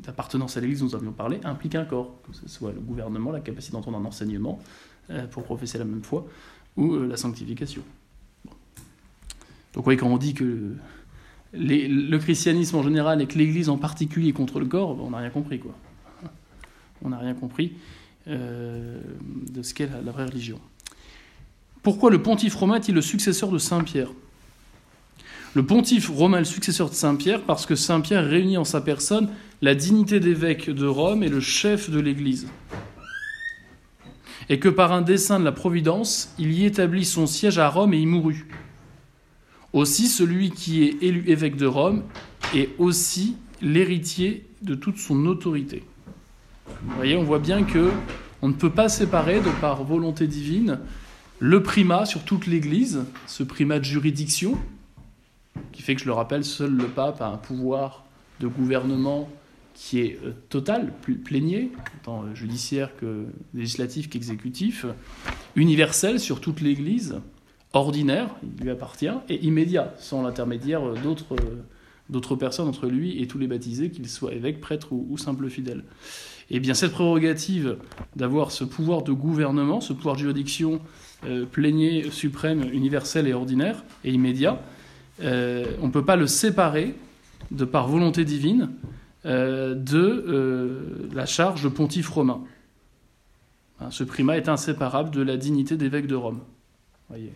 d'appartenance 0.00 0.56
à 0.56 0.60
l'Église 0.60 0.80
dont 0.80 0.86
nous 0.86 0.94
avions 0.96 1.12
parlé 1.12 1.40
impliquent 1.44 1.76
un 1.76 1.84
corps, 1.84 2.14
que 2.26 2.34
ce 2.34 2.48
soit 2.48 2.72
le 2.72 2.80
gouvernement, 2.80 3.30
la 3.30 3.40
capacité 3.40 3.72
d'entendre 3.72 3.98
un 3.98 4.04
enseignement 4.04 4.58
euh, 5.10 5.26
pour 5.26 5.44
professer 5.44 5.78
la 5.78 5.84
même 5.84 6.02
foi, 6.02 6.26
ou 6.76 6.96
la 6.96 7.16
sanctification. 7.16 7.82
Donc 9.74 9.86
oui, 9.86 9.96
quand 9.96 10.08
on 10.08 10.18
dit 10.18 10.34
que 10.34 10.74
le 11.52 12.16
christianisme 12.18 12.76
en 12.76 12.82
général 12.82 13.22
et 13.22 13.26
que 13.26 13.38
l'Église 13.38 13.68
en 13.68 13.78
particulier 13.78 14.32
contre 14.32 14.60
le 14.60 14.66
corps, 14.66 14.98
on 15.02 15.10
n'a 15.10 15.18
rien 15.18 15.30
compris, 15.30 15.58
quoi. 15.58 15.74
On 17.02 17.10
n'a 17.10 17.18
rien 17.18 17.34
compris 17.34 17.72
euh, 18.26 19.00
de 19.50 19.62
ce 19.62 19.72
qu'est 19.72 19.86
la, 19.86 20.00
la 20.02 20.10
vraie 20.10 20.26
religion. 20.26 20.58
Pourquoi 21.82 22.10
le 22.10 22.20
pontife 22.20 22.56
romain 22.56 22.76
est-il 22.76 22.94
le 22.94 23.02
successeur 23.02 23.50
de 23.50 23.58
Saint 23.58 23.84
Pierre? 23.84 24.10
Le 25.54 25.64
pontife 25.64 26.10
romain 26.10 26.38
est 26.38 26.40
le 26.40 26.44
successeur 26.44 26.90
de 26.90 26.94
Saint 26.94 27.16
Pierre 27.16 27.42
parce 27.42 27.66
que 27.66 27.74
Saint 27.74 28.00
Pierre 28.00 28.26
réunit 28.28 28.58
en 28.58 28.64
sa 28.64 28.80
personne 28.80 29.30
la 29.62 29.74
dignité 29.74 30.20
d'évêque 30.20 30.70
de 30.70 30.86
Rome 30.86 31.22
et 31.22 31.28
le 31.28 31.40
chef 31.40 31.88
de 31.88 32.00
l'Église. 32.00 32.48
Et 34.48 34.58
que 34.58 34.68
par 34.68 34.92
un 34.92 35.02
dessein 35.02 35.38
de 35.38 35.44
la 35.44 35.52
Providence, 35.52 36.34
il 36.38 36.52
y 36.52 36.64
établit 36.64 37.04
son 37.04 37.26
siège 37.26 37.58
à 37.58 37.68
Rome 37.68 37.94
et 37.94 38.00
y 38.00 38.06
mourut. 38.06 38.46
Aussi, 39.72 40.08
celui 40.08 40.50
qui 40.50 40.84
est 40.84 41.02
élu 41.02 41.24
évêque 41.26 41.56
de 41.56 41.66
Rome 41.66 42.04
est 42.54 42.70
aussi 42.78 43.36
l'héritier 43.60 44.46
de 44.62 44.74
toute 44.74 44.98
son 44.98 45.26
autorité. 45.26 45.82
Vous 46.82 46.94
voyez, 46.96 47.16
on 47.16 47.24
voit 47.24 47.38
bien 47.38 47.64
que 47.64 47.90
on 48.40 48.48
ne 48.48 48.54
peut 48.54 48.70
pas 48.70 48.88
séparer, 48.88 49.40
de 49.40 49.50
par 49.60 49.82
volonté 49.84 50.26
divine, 50.26 50.78
le 51.40 51.62
primat 51.62 52.06
sur 52.06 52.24
toute 52.24 52.46
l'Église, 52.46 53.04
ce 53.26 53.42
primat 53.42 53.78
de 53.78 53.84
juridiction, 53.84 54.56
qui 55.72 55.82
fait 55.82 55.94
que, 55.94 56.00
je 56.00 56.06
le 56.06 56.12
rappelle, 56.12 56.44
seul 56.44 56.70
le 56.70 56.86
pape 56.86 57.20
a 57.20 57.28
un 57.28 57.36
pouvoir 57.36 58.04
de 58.40 58.46
gouvernement 58.46 59.28
qui 59.74 60.00
est 60.00 60.18
euh, 60.24 60.32
total, 60.48 60.92
plénier, 61.24 61.70
tant 62.02 62.24
euh, 62.24 62.34
judiciaire 62.34 62.96
que 62.96 63.26
législatif 63.54 64.08
qu'exécutif, 64.08 64.86
universel 65.54 66.18
sur 66.18 66.40
toute 66.40 66.60
l'Église, 66.60 67.20
ordinaire, 67.72 68.28
il 68.42 68.64
lui 68.64 68.70
appartient, 68.70 69.10
et 69.28 69.44
immédiat, 69.44 69.94
sans 69.98 70.22
l'intermédiaire 70.22 70.82
d'autres 71.02 71.36
d'autres 72.08 72.36
personnes 72.36 72.68
entre 72.68 72.86
lui 72.86 73.20
et 73.20 73.26
tous 73.26 73.38
les 73.38 73.46
baptisés, 73.46 73.90
qu'ils 73.90 74.08
soient 74.08 74.32
évêques, 74.32 74.60
prêtres 74.60 74.92
ou, 74.92 75.18
simples 75.18 75.50
fidèles. 75.50 75.84
Et 76.50 76.60
bien 76.60 76.72
cette 76.72 76.92
prérogative 76.92 77.76
d'avoir 78.16 78.50
ce 78.50 78.64
pouvoir 78.64 79.02
de 79.02 79.12
gouvernement, 79.12 79.82
ce 79.82 79.92
pouvoir 79.92 80.14
de 80.14 80.20
juridiction 80.20 80.80
euh, 81.26 81.44
plénier, 81.44 82.10
suprême, 82.10 82.64
universel 82.72 83.28
et 83.28 83.34
ordinaire 83.34 83.84
et 84.04 84.12
immédiat, 84.12 84.58
euh, 85.22 85.66
on 85.82 85.88
ne 85.88 85.92
peut 85.92 86.04
pas 86.04 86.16
le 86.16 86.26
séparer, 86.26 86.94
de 87.50 87.64
par 87.64 87.88
volonté 87.88 88.24
divine, 88.24 88.70
euh, 89.26 89.74
de 89.74 89.98
euh, 89.98 91.08
la 91.12 91.26
charge 91.26 91.62
de 91.62 91.68
pontife 91.68 92.08
romain. 92.08 92.40
Hein, 93.80 93.90
ce 93.90 94.04
primat 94.04 94.36
est 94.36 94.48
inséparable 94.48 95.10
de 95.10 95.22
la 95.22 95.36
dignité 95.36 95.76
d'évêque 95.76 96.06
de 96.06 96.14
Rome. 96.14 96.40
Voyez. 97.08 97.32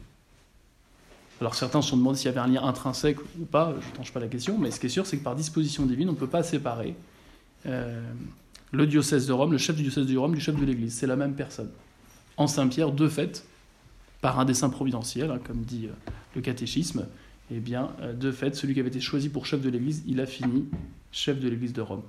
Alors 1.42 1.56
certains 1.56 1.82
se 1.82 1.88
sont 1.88 1.96
demandé 1.96 2.16
s'il 2.16 2.26
y 2.26 2.28
avait 2.28 2.38
un 2.38 2.46
lien 2.46 2.62
intrinsèque 2.62 3.18
ou 3.40 3.44
pas, 3.44 3.74
je 3.80 3.88
ne 3.88 3.94
tranche 3.94 4.12
pas 4.12 4.20
la 4.20 4.28
question, 4.28 4.58
mais 4.58 4.70
ce 4.70 4.78
qui 4.78 4.86
est 4.86 4.88
sûr, 4.88 5.06
c'est 5.06 5.18
que 5.18 5.24
par 5.24 5.34
disposition 5.34 5.84
divine, 5.84 6.08
on 6.08 6.12
ne 6.12 6.16
peut 6.16 6.28
pas 6.28 6.44
séparer 6.44 6.94
euh, 7.66 8.00
le 8.70 8.86
diocèse 8.86 9.26
de 9.26 9.32
Rome, 9.32 9.50
le 9.50 9.58
chef 9.58 9.74
du 9.74 9.82
diocèse 9.82 10.06
de 10.06 10.16
Rome, 10.16 10.36
du 10.36 10.40
chef 10.40 10.54
de 10.54 10.64
l'Église. 10.64 10.94
C'est 10.94 11.08
la 11.08 11.16
même 11.16 11.34
personne. 11.34 11.68
En 12.36 12.46
Saint-Pierre, 12.46 12.92
de 12.92 13.08
fait, 13.08 13.44
par 14.20 14.38
un 14.38 14.44
dessein 14.44 14.70
providentiel, 14.70 15.32
hein, 15.32 15.40
comme 15.42 15.62
dit 15.62 15.86
euh, 15.86 16.12
le 16.36 16.42
catéchisme, 16.42 17.08
eh 17.50 17.58
bien, 17.58 17.90
euh, 18.02 18.12
de 18.12 18.30
fait, 18.30 18.54
celui 18.54 18.74
qui 18.74 18.78
avait 18.78 18.90
été 18.90 19.00
choisi 19.00 19.28
pour 19.28 19.44
chef 19.44 19.62
de 19.62 19.68
l'Église, 19.68 20.04
il 20.06 20.20
a 20.20 20.26
fini 20.26 20.66
chef 21.10 21.40
de 21.40 21.48
l'Église 21.48 21.72
de 21.72 21.80
Rome. 21.80 22.04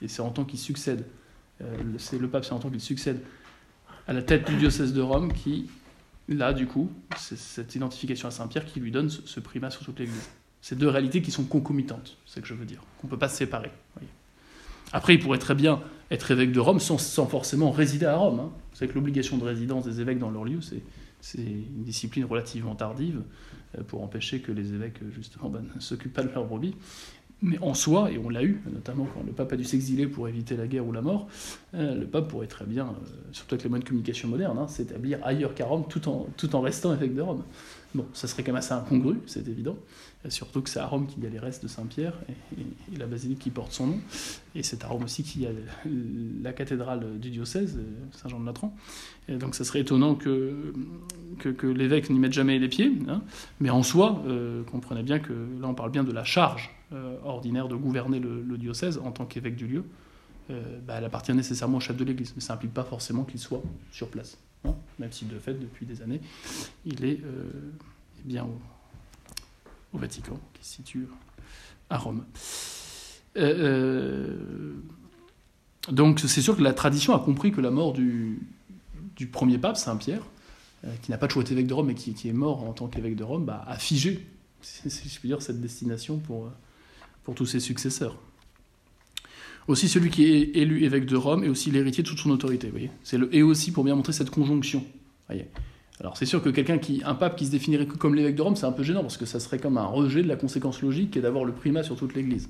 Et 0.00 0.06
c'est 0.06 0.22
en 0.22 0.30
tant 0.30 0.44
qu'il 0.44 0.60
succède, 0.60 1.04
c'est 1.98 2.20
le 2.20 2.28
pape, 2.28 2.44
c'est 2.44 2.52
en 2.52 2.60
tant 2.60 2.70
qu'il 2.70 2.80
succède 2.80 3.20
à 4.06 4.12
la 4.12 4.22
tête 4.22 4.48
du 4.48 4.54
diocèse 4.54 4.92
de 4.92 5.00
Rome 5.00 5.32
qui, 5.32 5.66
là, 6.28 6.52
du 6.52 6.66
coup, 6.66 6.90
c'est 7.16 7.38
cette 7.38 7.74
identification 7.74 8.28
à 8.28 8.30
Saint-Pierre 8.30 8.64
qui 8.64 8.80
lui 8.80 8.90
donne 8.90 9.10
ce, 9.10 9.40
primat 9.40 9.70
sur 9.70 9.84
toute 9.84 9.98
l'Église. 9.98 10.28
C'est 10.60 10.76
deux 10.76 10.88
réalités 10.88 11.22
qui 11.22 11.30
sont 11.30 11.44
concomitantes, 11.44 12.16
c'est 12.26 12.36
ce 12.36 12.40
que 12.40 12.48
je 12.48 12.54
veux 12.54 12.64
dire, 12.64 12.80
qu'on 12.98 13.06
ne 13.06 13.10
peut 13.10 13.18
pas 13.18 13.28
se 13.28 13.36
séparer. 13.36 13.70
Après, 14.92 15.14
il 15.14 15.20
pourrait 15.20 15.38
très 15.38 15.54
bien 15.54 15.82
être 16.10 16.30
évêque 16.30 16.52
de 16.52 16.60
Rome 16.60 16.80
sans, 16.80 17.26
forcément 17.26 17.70
résider 17.70 18.06
à 18.06 18.16
Rome. 18.16 18.40
hein. 18.40 18.50
Vous 18.70 18.76
savez 18.76 18.90
que 18.90 18.94
l'obligation 18.94 19.36
de 19.36 19.44
résidence 19.44 19.84
des 19.84 20.00
évêques 20.00 20.18
dans 20.18 20.30
leur 20.30 20.44
lieu, 20.44 20.60
c'est 20.60 21.38
une 21.38 21.84
discipline 21.84 22.24
relativement 22.24 22.74
tardive 22.74 23.22
euh, 23.76 23.82
pour 23.82 24.02
empêcher 24.02 24.40
que 24.40 24.52
les 24.52 24.72
évêques, 24.74 25.00
justement, 25.14 25.48
ben, 25.50 25.64
ne 25.74 25.80
s'occupent 25.80 26.12
pas 26.12 26.22
de 26.22 26.32
leur 26.32 26.44
brebis. 26.44 26.74
Mais 27.42 27.58
en 27.58 27.74
soi, 27.74 28.10
et 28.10 28.18
on 28.18 28.30
l'a 28.30 28.42
eu, 28.42 28.62
notamment 28.72 29.06
quand 29.12 29.22
le 29.24 29.32
pape 29.32 29.52
a 29.52 29.56
dû 29.56 29.64
s'exiler 29.64 30.06
pour 30.06 30.26
éviter 30.26 30.56
la 30.56 30.66
guerre 30.66 30.86
ou 30.86 30.92
la 30.92 31.02
mort, 31.02 31.28
euh, 31.74 31.94
le 31.94 32.06
pape 32.06 32.28
pourrait 32.28 32.46
très 32.46 32.64
bien, 32.64 32.86
euh, 32.86 33.06
surtout 33.30 33.54
avec 33.54 33.64
les 33.64 33.68
moyens 33.68 33.84
de 33.84 33.88
communication 33.88 34.28
modernes, 34.28 34.56
hein, 34.58 34.68
s'établir 34.68 35.18
ailleurs 35.22 35.54
qu'à 35.54 35.66
Rome 35.66 35.84
tout 35.86 36.08
en, 36.08 36.28
tout 36.38 36.56
en 36.56 36.62
restant 36.62 36.94
évêque 36.94 37.14
de 37.14 37.20
Rome. 37.20 37.42
Bon, 37.94 38.06
ça 38.14 38.26
serait 38.26 38.42
quand 38.42 38.52
même 38.52 38.58
assez 38.58 38.72
incongru, 38.72 39.18
c'est 39.26 39.46
évident, 39.48 39.76
Euh, 40.24 40.30
surtout 40.30 40.62
que 40.62 40.70
c'est 40.70 40.78
à 40.78 40.86
Rome 40.86 41.06
qu'il 41.06 41.22
y 41.22 41.26
a 41.26 41.30
les 41.30 41.38
restes 41.38 41.62
de 41.62 41.68
Saint-Pierre 41.68 42.14
et, 42.58 42.98
la 42.98 43.06
basilique 43.06 43.38
qui 43.38 43.50
porte 43.50 43.72
son 43.72 43.88
nom, 43.88 44.00
et 44.54 44.62
c'est 44.62 44.82
à 44.82 44.88
Rome 44.88 45.04
aussi 45.04 45.22
qu'il 45.22 45.42
y 45.42 45.46
a 45.46 45.50
la 46.42 46.54
cathédrale 46.54 47.18
du 47.18 47.28
diocèse, 47.28 47.76
euh, 47.76 47.82
Saint-Jean-de-Latran. 48.12 48.74
Et 49.28 49.36
donc 49.36 49.54
ça 49.54 49.64
serait 49.64 49.80
étonnant 49.80 50.14
que, 50.14 50.72
que, 51.38 51.50
que 51.50 51.66
l'évêque 51.66 52.08
n'y 52.08 52.18
mette 52.18 52.32
jamais 52.32 52.58
les 52.58 52.68
pieds, 52.68 52.92
hein. 53.08 53.20
mais 53.60 53.68
en 53.68 53.82
soi, 53.82 54.22
comprenez 54.70 55.02
bien 55.02 55.18
que 55.18 55.32
là 55.32 55.68
on 55.68 55.74
parle 55.74 55.90
bien 55.90 56.04
de 56.04 56.12
la 56.12 56.24
charge 56.24 56.75
ordinaire 57.24 57.68
de 57.68 57.76
gouverner 57.76 58.20
le, 58.20 58.58
diocèse 58.58 58.98
en 58.98 59.12
tant 59.12 59.26
qu'évêque 59.26 59.56
du 59.56 59.66
lieu. 59.66 59.84
Euh, 60.50 60.78
bah, 60.86 60.94
elle 60.98 61.04
appartient 61.04 61.34
nécessairement 61.34 61.78
au 61.78 61.80
chef 61.80 61.96
de 61.96 62.04
l'Église, 62.04 62.32
mais 62.36 62.40
ça 62.40 62.54
n'implique 62.54 62.72
pas 62.72 62.84
forcément 62.84 63.24
qu'il 63.24 63.40
soit 63.40 63.62
sur 63.90 64.08
place, 64.08 64.38
hein, 64.64 64.76
même 65.00 65.10
si 65.10 65.24
de 65.24 65.38
fait, 65.40 65.54
depuis 65.54 65.86
des 65.86 66.02
années, 66.02 66.20
il 66.84 67.04
est 67.04 67.20
euh, 67.24 67.50
eh 68.20 68.28
bien 68.28 68.44
au, 69.92 69.98
Vatican, 69.98 70.38
qui 70.54 70.64
se 70.64 70.76
situe 70.76 71.08
à 71.90 71.98
Rome. 71.98 72.24
Euh, 73.36 73.54
euh, 73.58 74.74
donc 75.90 76.20
c'est 76.20 76.42
sûr 76.42 76.56
que 76.56 76.62
la 76.62 76.72
tradition 76.72 77.14
a 77.14 77.18
compris 77.18 77.52
que 77.52 77.60
la 77.60 77.70
mort 77.70 77.92
du, 77.92 78.40
premier 79.32 79.58
pape, 79.58 79.76
Saint-Pierre, 79.76 80.22
euh, 80.84 80.92
qui 81.02 81.10
n'a 81.10 81.18
pas 81.18 81.28
toujours 81.28 81.42
été 81.42 81.52
évêque 81.52 81.66
de 81.66 81.74
Rome, 81.74 81.86
mais 81.86 81.94
qui, 81.94 82.28
est 82.28 82.32
mort 82.32 82.64
en 82.64 82.72
tant 82.72 82.88
qu'évêque 82.88 83.16
de 83.16 83.24
Rome, 83.24 83.44
bah, 83.44 83.64
a 83.66 83.78
figé, 83.78 84.26
si 84.62 85.08
je 85.08 85.18
puis 85.18 85.28
dire, 85.28 85.42
cette 85.42 85.60
destination 85.60 86.18
pour, 86.18 86.46
euh, 86.46 86.50
pour 87.26 87.34
tous 87.34 87.44
ses 87.44 87.58
successeurs. 87.58 88.16
Aussi, 89.66 89.88
celui 89.88 90.10
qui 90.10 90.26
est 90.26 90.56
élu 90.56 90.84
évêque 90.84 91.06
de 91.06 91.16
Rome 91.16 91.42
est 91.42 91.48
aussi 91.48 91.72
l'héritier 91.72 92.04
de 92.04 92.08
toute 92.08 92.20
son 92.20 92.30
autorité. 92.30 92.70
Voyez 92.70 92.88
c'est 93.02 93.18
le 93.18 93.34
et 93.34 93.42
aussi 93.42 93.72
pour 93.72 93.82
bien 93.82 93.96
montrer 93.96 94.12
cette 94.12 94.30
conjonction. 94.30 94.84
Alors, 95.98 96.16
c'est 96.16 96.24
sûr 96.24 96.40
que 96.40 96.50
quelqu'un 96.50 96.78
qui, 96.78 97.02
un 97.04 97.16
pape 97.16 97.34
qui 97.34 97.46
se 97.46 97.50
définirait 97.50 97.84
comme 97.84 98.14
l'évêque 98.14 98.36
de 98.36 98.42
Rome, 98.42 98.54
c'est 98.54 98.66
un 98.66 98.70
peu 98.70 98.84
gênant 98.84 99.00
parce 99.00 99.16
que 99.16 99.26
ça 99.26 99.40
serait 99.40 99.58
comme 99.58 99.76
un 99.76 99.86
rejet 99.86 100.22
de 100.22 100.28
la 100.28 100.36
conséquence 100.36 100.82
logique 100.82 101.10
qui 101.10 101.18
est 101.18 101.22
d'avoir 101.22 101.44
le 101.44 101.52
primat 101.52 101.82
sur 101.82 101.96
toute 101.96 102.14
l'Église. 102.14 102.48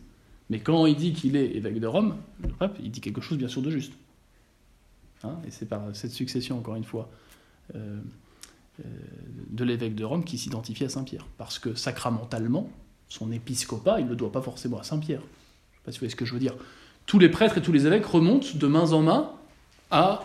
Mais 0.51 0.61
quand 0.61 0.85
il 0.85 0.95
dit 0.95 1.15
qu'il 1.15 1.37
est 1.37 1.57
évêque 1.57 1.81
de 1.81 1.87
Rome, 1.87 2.17
le 2.43 2.51
pape, 2.51 2.77
il 2.83 2.91
dit 2.91 3.01
quelque 3.01 3.23
chose 3.23 3.39
bien 3.39 3.49
sûr 3.49 3.63
de 3.63 3.71
juste. 3.71 3.95
Hein, 5.25 5.39
et 5.47 5.51
c'est 5.51 5.67
par 5.67 5.83
cette 5.95 6.13
succession, 6.13 6.59
encore 6.59 6.77
une 6.77 6.85
fois, 6.85 7.09
euh, 7.75 7.99
euh, 8.81 8.89
de 9.49 9.65
l'évêque 9.65 9.95
de 9.95 10.05
Rome 10.05 10.23
qui 10.23 10.37
s'identifie 10.37 10.85
à 10.85 10.91
Saint-Pierre. 10.91 11.27
Parce 11.39 11.59
que 11.59 11.75
sacramentalement, 11.75 12.69
son 13.09 13.33
épiscopat, 13.33 14.01
il 14.01 14.07
ne 14.07 14.11
le 14.11 14.17
doit 14.17 14.33
pas 14.33 14.43
forcément 14.43 14.79
à 14.79 14.83
Saint-Pierre. 14.83 15.21
Je 15.21 15.25
ne 15.25 15.27
sais 15.27 15.85
pas 15.85 15.93
si 15.93 15.99
vous 15.99 16.01
voyez 16.01 16.11
ce 16.11 16.17
que 16.17 16.25
je 16.25 16.35
veux 16.35 16.41
dire. 16.41 16.55
Tous 17.07 17.19
les 17.19 17.29
prêtres 17.29 17.59
et 17.59 17.63
tous 17.63 17.73
les 17.73 17.87
évêques 17.87 18.07
remontent 18.07 18.49
de 18.55 18.67
main 18.67 18.93
en 18.93 19.03
main 19.03 19.31
à 19.91 20.25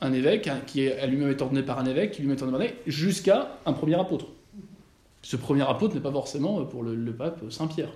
un 0.00 0.12
évêque 0.12 0.48
hein, 0.48 0.60
qui 0.66 0.82
est 0.82 1.06
lui-même 1.06 1.30
est 1.30 1.40
ordonné 1.40 1.62
par 1.62 1.78
un 1.78 1.86
évêque, 1.86 2.12
qui 2.12 2.22
lui-même 2.22 2.38
est 2.38 2.42
ordonné 2.42 2.74
jusqu'à 2.86 3.58
un 3.66 3.72
premier 3.72 3.94
apôtre. 3.94 4.26
Ce 5.22 5.36
premier 5.36 5.62
apôtre 5.62 5.94
n'est 5.94 6.00
pas 6.00 6.12
forcément 6.12 6.64
pour 6.64 6.82
le, 6.82 7.12
pape 7.12 7.50
Saint-Pierre. 7.50 7.90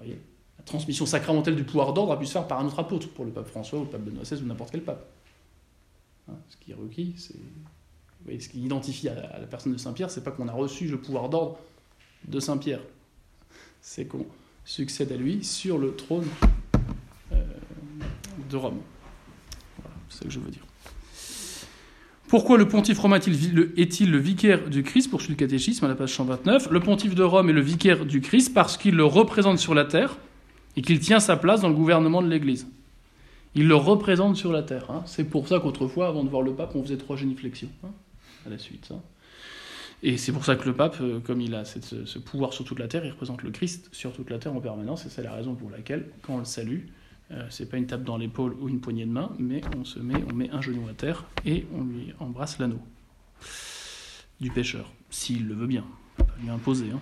La 0.00 0.64
transmission 0.64 1.06
sacramentelle 1.06 1.56
du 1.56 1.64
pouvoir 1.64 1.92
d'ordre 1.92 2.12
a 2.12 2.18
pu 2.18 2.26
se 2.26 2.32
faire 2.32 2.46
par 2.46 2.60
un 2.60 2.66
autre 2.66 2.78
apôtre, 2.78 3.08
pour 3.08 3.24
le 3.24 3.30
pape 3.30 3.46
François 3.46 3.80
ou 3.80 3.84
le 3.84 3.88
pape 3.88 4.02
Benoît 4.02 4.22
XVI 4.22 4.42
ou 4.42 4.46
n'importe 4.46 4.70
quel 4.70 4.82
pape. 4.82 5.04
Hein, 6.28 6.34
ce 6.48 6.56
qui 6.56 6.70
est 6.70 6.74
requis, 6.74 7.14
c'est. 7.16 7.34
Vous 7.34 8.26
voyez, 8.26 8.38
ce 8.38 8.48
qui 8.48 8.60
identifie 8.60 9.08
à 9.08 9.14
la, 9.14 9.22
à 9.22 9.40
la 9.40 9.46
personne 9.46 9.72
de 9.72 9.78
Saint-Pierre, 9.78 10.08
c'est 10.08 10.22
pas 10.22 10.30
qu'on 10.30 10.46
a 10.46 10.52
reçu 10.52 10.86
le 10.86 11.00
pouvoir 11.00 11.28
d'ordre 11.28 11.58
de 12.28 12.38
Saint-Pierre, 12.38 12.80
c'est 13.82 14.06
qu'on 14.06 14.24
succède 14.64 15.12
à 15.12 15.16
lui 15.16 15.44
sur 15.44 15.76
le 15.76 15.94
trône 15.94 16.26
euh, 17.32 17.36
de 18.50 18.56
Rome. 18.56 18.78
Voilà, 19.82 19.96
c'est 20.08 20.18
ça 20.20 20.24
que 20.24 20.30
je 20.30 20.38
veux 20.40 20.50
dire. 20.50 20.62
Pourquoi 22.28 22.56
le 22.56 22.66
pontife 22.66 22.98
romain 22.98 23.18
est-il 23.18 24.10
le 24.10 24.18
vicaire 24.18 24.70
du 24.70 24.82
Christ? 24.82 25.10
Poursuit 25.10 25.32
le 25.32 25.36
catéchisme 25.36 25.84
à 25.84 25.88
la 25.88 25.94
page 25.94 26.14
129. 26.14 26.70
Le 26.70 26.80
pontife 26.80 27.14
de 27.14 27.22
Rome 27.22 27.50
est 27.50 27.52
le 27.52 27.60
vicaire 27.60 28.06
du 28.06 28.22
Christ 28.22 28.54
parce 28.54 28.78
qu'il 28.78 28.94
le 28.94 29.04
représente 29.04 29.58
sur 29.58 29.74
la 29.74 29.84
terre 29.84 30.16
et 30.76 30.80
qu'il 30.80 30.98
tient 31.00 31.20
sa 31.20 31.36
place 31.36 31.60
dans 31.60 31.68
le 31.68 31.74
gouvernement 31.74 32.22
de 32.22 32.28
l'Église. 32.28 32.66
Il 33.54 33.68
le 33.68 33.74
représente 33.74 34.36
sur 34.36 34.50
la 34.50 34.62
terre. 34.62 34.90
hein. 34.90 35.02
C'est 35.04 35.24
pour 35.24 35.46
ça 35.46 35.60
qu'autrefois, 35.60 36.08
avant 36.08 36.24
de 36.24 36.30
voir 36.30 36.40
le 36.40 36.54
pape, 36.54 36.74
on 36.74 36.82
faisait 36.82 36.96
trois 36.96 37.16
géniflexions 37.16 37.68
hein, 37.84 37.90
à 38.46 38.48
la 38.48 38.56
suite. 38.56 38.88
hein. 38.92 39.00
Et 40.02 40.16
c'est 40.16 40.32
pour 40.32 40.44
ça 40.44 40.56
que 40.56 40.64
le 40.64 40.74
pape, 40.74 40.96
euh, 41.00 41.20
comme 41.20 41.40
il 41.40 41.54
a 41.54 41.64
ce, 41.64 42.18
pouvoir 42.18 42.52
sur 42.52 42.64
toute 42.64 42.78
la 42.78 42.88
terre, 42.88 43.04
il 43.04 43.10
représente 43.12 43.42
le 43.42 43.50
Christ 43.50 43.88
sur 43.92 44.12
toute 44.12 44.30
la 44.30 44.38
terre 44.38 44.54
en 44.54 44.60
permanence. 44.60 45.06
Et 45.06 45.10
c'est 45.10 45.22
la 45.22 45.32
raison 45.32 45.54
pour 45.54 45.70
laquelle, 45.70 46.10
quand 46.22 46.34
on 46.34 46.38
le 46.38 46.44
salue, 46.44 46.80
euh, 47.30 47.46
c'est 47.50 47.70
pas 47.70 47.76
une 47.76 47.86
tape 47.86 48.02
dans 48.02 48.16
l'épaule 48.16 48.54
ou 48.60 48.68
une 48.68 48.80
poignée 48.80 49.06
de 49.06 49.12
main, 49.12 49.32
mais 49.38 49.60
on 49.76 49.84
se 49.84 49.98
met, 50.00 50.22
on 50.30 50.34
met 50.34 50.50
un 50.50 50.60
genou 50.60 50.88
à 50.88 50.92
terre 50.92 51.24
et 51.44 51.66
on 51.74 51.84
lui 51.84 52.12
embrasse 52.18 52.58
l'anneau 52.58 52.80
du 54.40 54.50
pécheur, 54.50 54.92
s'il 55.08 55.46
le 55.46 55.54
veut 55.54 55.66
bien. 55.68 55.84
Pas 56.16 56.26
lui 56.42 56.50
imposer, 56.50 56.90
hein, 56.92 57.00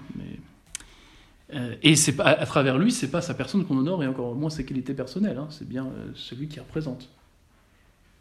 euh, 1.55 1.75
et 1.83 1.97
c'est 1.97 2.15
pas 2.15 2.25
à 2.25 2.47
travers 2.47 2.79
lui, 2.79 2.93
c'est 2.93 3.11
pas 3.11 3.21
sa 3.21 3.35
personne 3.35 3.65
qu'on 3.65 3.77
honore 3.77 4.05
et 4.05 4.07
encore 4.07 4.35
moins 4.35 4.51
ses 4.51 4.65
qualités 4.65 4.95
personnelles. 4.95 5.39
hein, 5.39 5.49
c'est 5.51 5.69
bien 5.69 5.87
euh, 5.87 6.11
celui 6.15 6.47
qui 6.47 6.61
représente. 6.61 7.09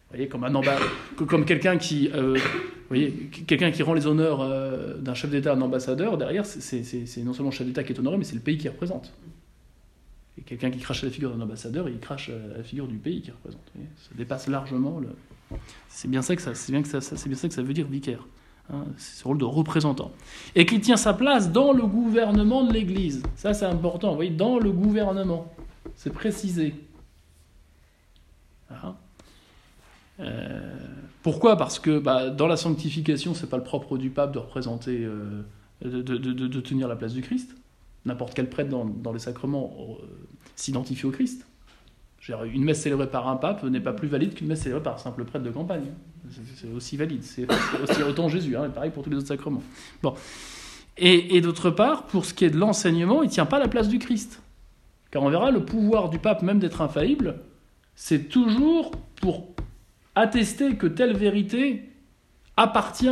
Vous 0.09 0.15
voyez, 0.15 0.27
comme 0.27 0.43
comme 1.27 1.45
quelqu'un 1.45 1.77
qui, 1.77 2.09
euh, 2.15 2.35
qui 3.71 3.83
rend 3.83 3.93
les 3.93 4.07
honneurs 4.07 4.41
euh, 4.41 4.97
d'un 4.97 5.13
chef 5.13 5.29
d'État 5.29 5.51
à 5.51 5.55
un 5.55 5.61
ambassadeur. 5.61 6.17
Derrière, 6.17 6.47
c'est- 6.47 7.23
non 7.23 7.33
seulement 7.33 7.51
le 7.51 7.55
chef 7.55 7.67
d'État 7.67 7.83
qui 7.83 7.93
est 7.93 7.99
honoré, 7.99 8.17
mais 8.17 8.23
c'est 8.23 8.33
le 8.33 8.41
pays 8.41 8.57
qui 8.57 8.67
représente. 8.67 9.13
Et 10.39 10.41
quelqu'un 10.41 10.71
qui 10.71 10.79
crache 10.79 11.03
à 11.03 11.07
la 11.07 11.11
figure 11.11 11.31
d'un 11.35 11.41
ambassadeur, 11.43 11.87
il 11.89 11.99
crache 11.99 12.29
à 12.29 12.57
la 12.57 12.63
figure 12.63 12.87
du 12.87 12.95
pays 12.97 13.21
qui 13.21 13.29
représente. 13.29 13.61
ça 13.97 14.09
dépasse 14.17 14.47
largement 14.47 14.99
le. 14.99 15.09
C'est 15.89 16.07
bien 16.09 16.23
ça 16.23 16.35
que 16.35 16.41
ça, 16.41 16.53
bien 16.71 16.81
bien 16.81 17.35
ça 17.35 17.47
que 17.47 17.53
ça 17.53 17.61
veut 17.61 17.73
dire 17.73 17.87
vicaire. 17.87 18.25
hein, 18.73 18.85
c'est 18.97 19.19
ce 19.19 19.23
rôle 19.27 19.37
de 19.37 19.45
représentant. 19.45 20.11
Et 20.55 20.65
qui 20.65 20.79
tient 20.79 20.97
sa 20.97 21.13
place 21.13 21.51
dans 21.51 21.71
le 21.71 21.83
gouvernement 21.83 22.63
de 22.63 22.73
l'Église. 22.73 23.21
Ça, 23.35 23.53
c'est 23.53 23.65
important. 23.65 24.09
Vous 24.09 24.15
voyez, 24.15 24.31
dans 24.31 24.57
le 24.57 24.71
gouvernement. 24.71 25.53
C'est 25.95 26.13
précisé. 26.13 26.73
Voilà. 28.69 28.95
Euh, 30.19 30.77
pourquoi? 31.23 31.57
Parce 31.57 31.79
que 31.79 31.99
bah, 31.99 32.29
dans 32.29 32.47
la 32.47 32.57
sanctification, 32.57 33.33
c'est 33.33 33.49
pas 33.49 33.57
le 33.57 33.63
propre 33.63 33.97
du 33.97 34.09
pape 34.09 34.33
de 34.33 34.39
représenter, 34.39 35.03
euh, 35.03 35.43
de, 35.83 36.61
tenir 36.61 36.87
la 36.87 36.95
place 36.95 37.13
du 37.13 37.21
Christ. 37.21 37.55
N'importe 38.05 38.33
quel 38.33 38.49
prêtre 38.49 38.69
dans, 38.69 39.11
les 39.11 39.19
sacrements 39.19 39.75
euh, 39.79 40.05
s'identifie 40.55 41.05
au 41.05 41.11
Christ. 41.11 41.45
Une 42.53 42.63
messe 42.63 42.81
célébrée 42.81 43.09
par 43.09 43.27
un 43.27 43.37
pape 43.37 43.63
n'est 43.63 43.79
pas 43.79 43.93
plus 43.93 44.07
valide 44.07 44.35
qu'une 44.35 44.47
messe 44.47 44.61
célébrée 44.61 44.83
par 44.83 44.95
un 44.95 44.97
simple 44.97 45.25
prêtre 45.25 45.43
de 45.43 45.49
campagne. 45.49 45.85
C'est- 46.29 46.71
aussi 46.71 46.95
valide. 46.95 47.23
C'est 47.23 47.47
aussi 47.81 48.03
autant 48.03 48.29
Jésus. 48.29 48.55
Hein, 48.55 48.69
pareil 48.69 48.91
pour 48.91 49.03
tous 49.03 49.09
les 49.09 49.17
autres 49.17 49.27
sacrements. 49.27 49.63
Bon. 50.03 50.13
Et, 50.97 51.37
et 51.37 51.41
d'autre 51.41 51.71
part, 51.71 52.03
pour 52.03 52.25
ce 52.25 52.33
qui 52.33 52.45
est 52.45 52.49
de 52.49 52.57
l'enseignement, 52.57 53.23
il 53.23 53.27
ne 53.27 53.31
tient 53.31 53.45
pas 53.45 53.57
la 53.57 53.67
place 53.67 53.87
du 53.87 53.99
Christ. 53.99 54.41
Car 55.11 55.23
on 55.23 55.29
verra, 55.29 55.49
le 55.49 55.65
pouvoir 55.65 56.09
du 56.09 56.19
pape, 56.19 56.43
même 56.43 56.59
d'être 56.59 56.81
infaillible, 56.81 57.39
c'est 57.95 58.29
toujours 58.29 58.91
pour 59.21 59.47
attester 60.19 60.75
que 60.75 60.87
telle 60.87 61.15
vérité 61.15 61.89
appartient 62.57 63.09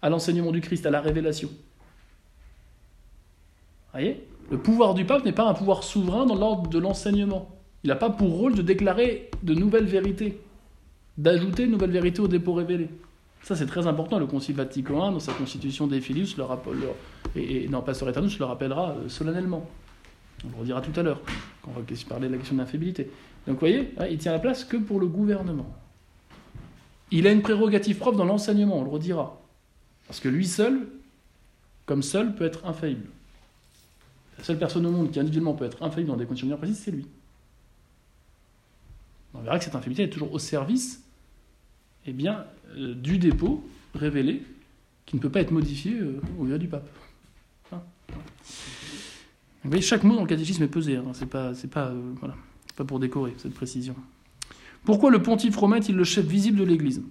à 0.00 0.10
l'enseignement 0.10 0.52
du 0.52 0.60
Christ, 0.60 0.86
à 0.86 0.90
la 0.90 1.00
révélation. 1.00 1.50
voyez? 3.92 4.24
Le 4.50 4.58
pouvoir 4.58 4.94
du 4.94 5.04
pape 5.04 5.24
n'est 5.24 5.32
pas 5.32 5.46
un 5.46 5.54
pouvoir 5.54 5.82
souverain 5.82 6.24
dans 6.24 6.34
l'ordre 6.34 6.70
de 6.70 6.78
l'enseignement. 6.78 7.48
Il 7.84 7.88
n'a 7.88 7.96
pas 7.96 8.10
pour 8.10 8.38
rôle 8.38 8.54
de 8.54 8.62
déclarer 8.62 9.30
de 9.42 9.54
nouvelles 9.54 9.84
vérités, 9.84 10.40
d'ajouter 11.18 11.66
de 11.66 11.72
nouvelles 11.72 11.90
vérités 11.90 12.20
au 12.20 12.28
dépôt 12.28 12.54
révélé. 12.54 12.88
Ça, 13.42 13.56
c'est 13.56 13.66
très 13.66 13.86
important. 13.86 14.18
Le 14.18 14.26
Concile 14.26 14.56
Vatican 14.56 15.10
I, 15.10 15.12
dans 15.12 15.20
sa 15.20 15.32
constitution 15.32 15.86
des 15.86 16.00
Filius, 16.00 16.36
le 16.36 16.44
rappel, 16.44 16.74
et, 17.36 17.68
dans 17.68 17.82
Pastor 17.82 18.08
Eternus, 18.08 18.38
le 18.38 18.44
rappellera 18.46 18.90
euh, 18.90 19.08
solennellement. 19.08 19.68
On 20.44 20.50
le 20.50 20.60
redira 20.60 20.80
tout 20.80 20.98
à 20.98 21.02
l'heure, 21.02 21.20
quand 21.62 21.72
on 21.76 21.80
va 21.80 21.86
parler 22.08 22.28
de 22.28 22.32
la 22.32 22.38
question 22.38 22.56
de 22.56 22.60
l'infabilité. 22.60 23.10
Donc, 23.46 23.54
vous 23.54 23.60
voyez, 23.60 23.94
hein, 23.98 24.06
il 24.10 24.18
tient 24.18 24.32
la 24.32 24.38
place 24.38 24.64
que 24.64 24.76
pour 24.76 25.00
le 25.00 25.06
gouvernement. 25.06 25.66
Il 27.10 27.26
a 27.26 27.32
une 27.32 27.42
prérogative 27.42 27.98
propre 27.98 28.18
dans 28.18 28.24
l'enseignement, 28.24 28.78
on 28.78 28.84
le 28.84 28.90
redira. 28.90 29.40
Parce 30.06 30.20
que 30.20 30.28
lui 30.28 30.46
seul, 30.46 30.88
comme 31.86 32.02
seul, 32.02 32.34
peut 32.34 32.44
être 32.44 32.66
infaillible. 32.66 33.08
La 34.36 34.44
seule 34.44 34.58
personne 34.58 34.86
au 34.86 34.90
monde 34.90 35.10
qui 35.10 35.18
individuellement 35.18 35.54
peut 35.54 35.64
être 35.64 35.82
infaillible 35.82 36.10
dans 36.10 36.16
des 36.16 36.26
conditions 36.26 36.46
bien 36.46 36.56
précises, 36.56 36.80
c'est 36.84 36.90
lui. 36.90 37.06
On 39.34 39.40
verra 39.40 39.58
que 39.58 39.64
cette 39.64 39.74
infaillibilité 39.74 40.04
est 40.04 40.10
toujours 40.10 40.32
au 40.32 40.38
service 40.38 41.02
eh 42.06 42.12
bien, 42.12 42.46
euh, 42.76 42.94
du 42.94 43.18
dépôt 43.18 43.64
révélé 43.94 44.42
qui 45.06 45.16
ne 45.16 45.20
peut 45.20 45.30
pas 45.30 45.40
être 45.40 45.50
modifié 45.50 45.94
euh, 45.94 46.20
au 46.38 46.44
gré 46.44 46.58
du 46.58 46.68
pape. 46.68 46.88
Hein 47.72 47.82
Vous 49.64 49.70
voyez, 49.70 49.82
chaque 49.82 50.04
mot 50.04 50.14
dans 50.14 50.22
le 50.22 50.28
catéchisme 50.28 50.62
est 50.62 50.68
pesé, 50.68 50.96
hein, 50.96 51.12
c'est 51.14 51.26
pas, 51.26 51.52
euh, 51.52 52.14
pas 52.76 52.84
pour 52.84 52.98
décorer 52.98 53.34
cette 53.38 53.54
précision. 53.54 53.94
Pourquoi 54.88 55.10
le 55.10 55.20
pontife 55.20 55.54
romain 55.54 55.76
est-il 55.76 55.96
le 55.96 56.04
chef 56.04 56.24
visible 56.24 56.60
de 56.60 56.64
l'Église? 56.64 57.02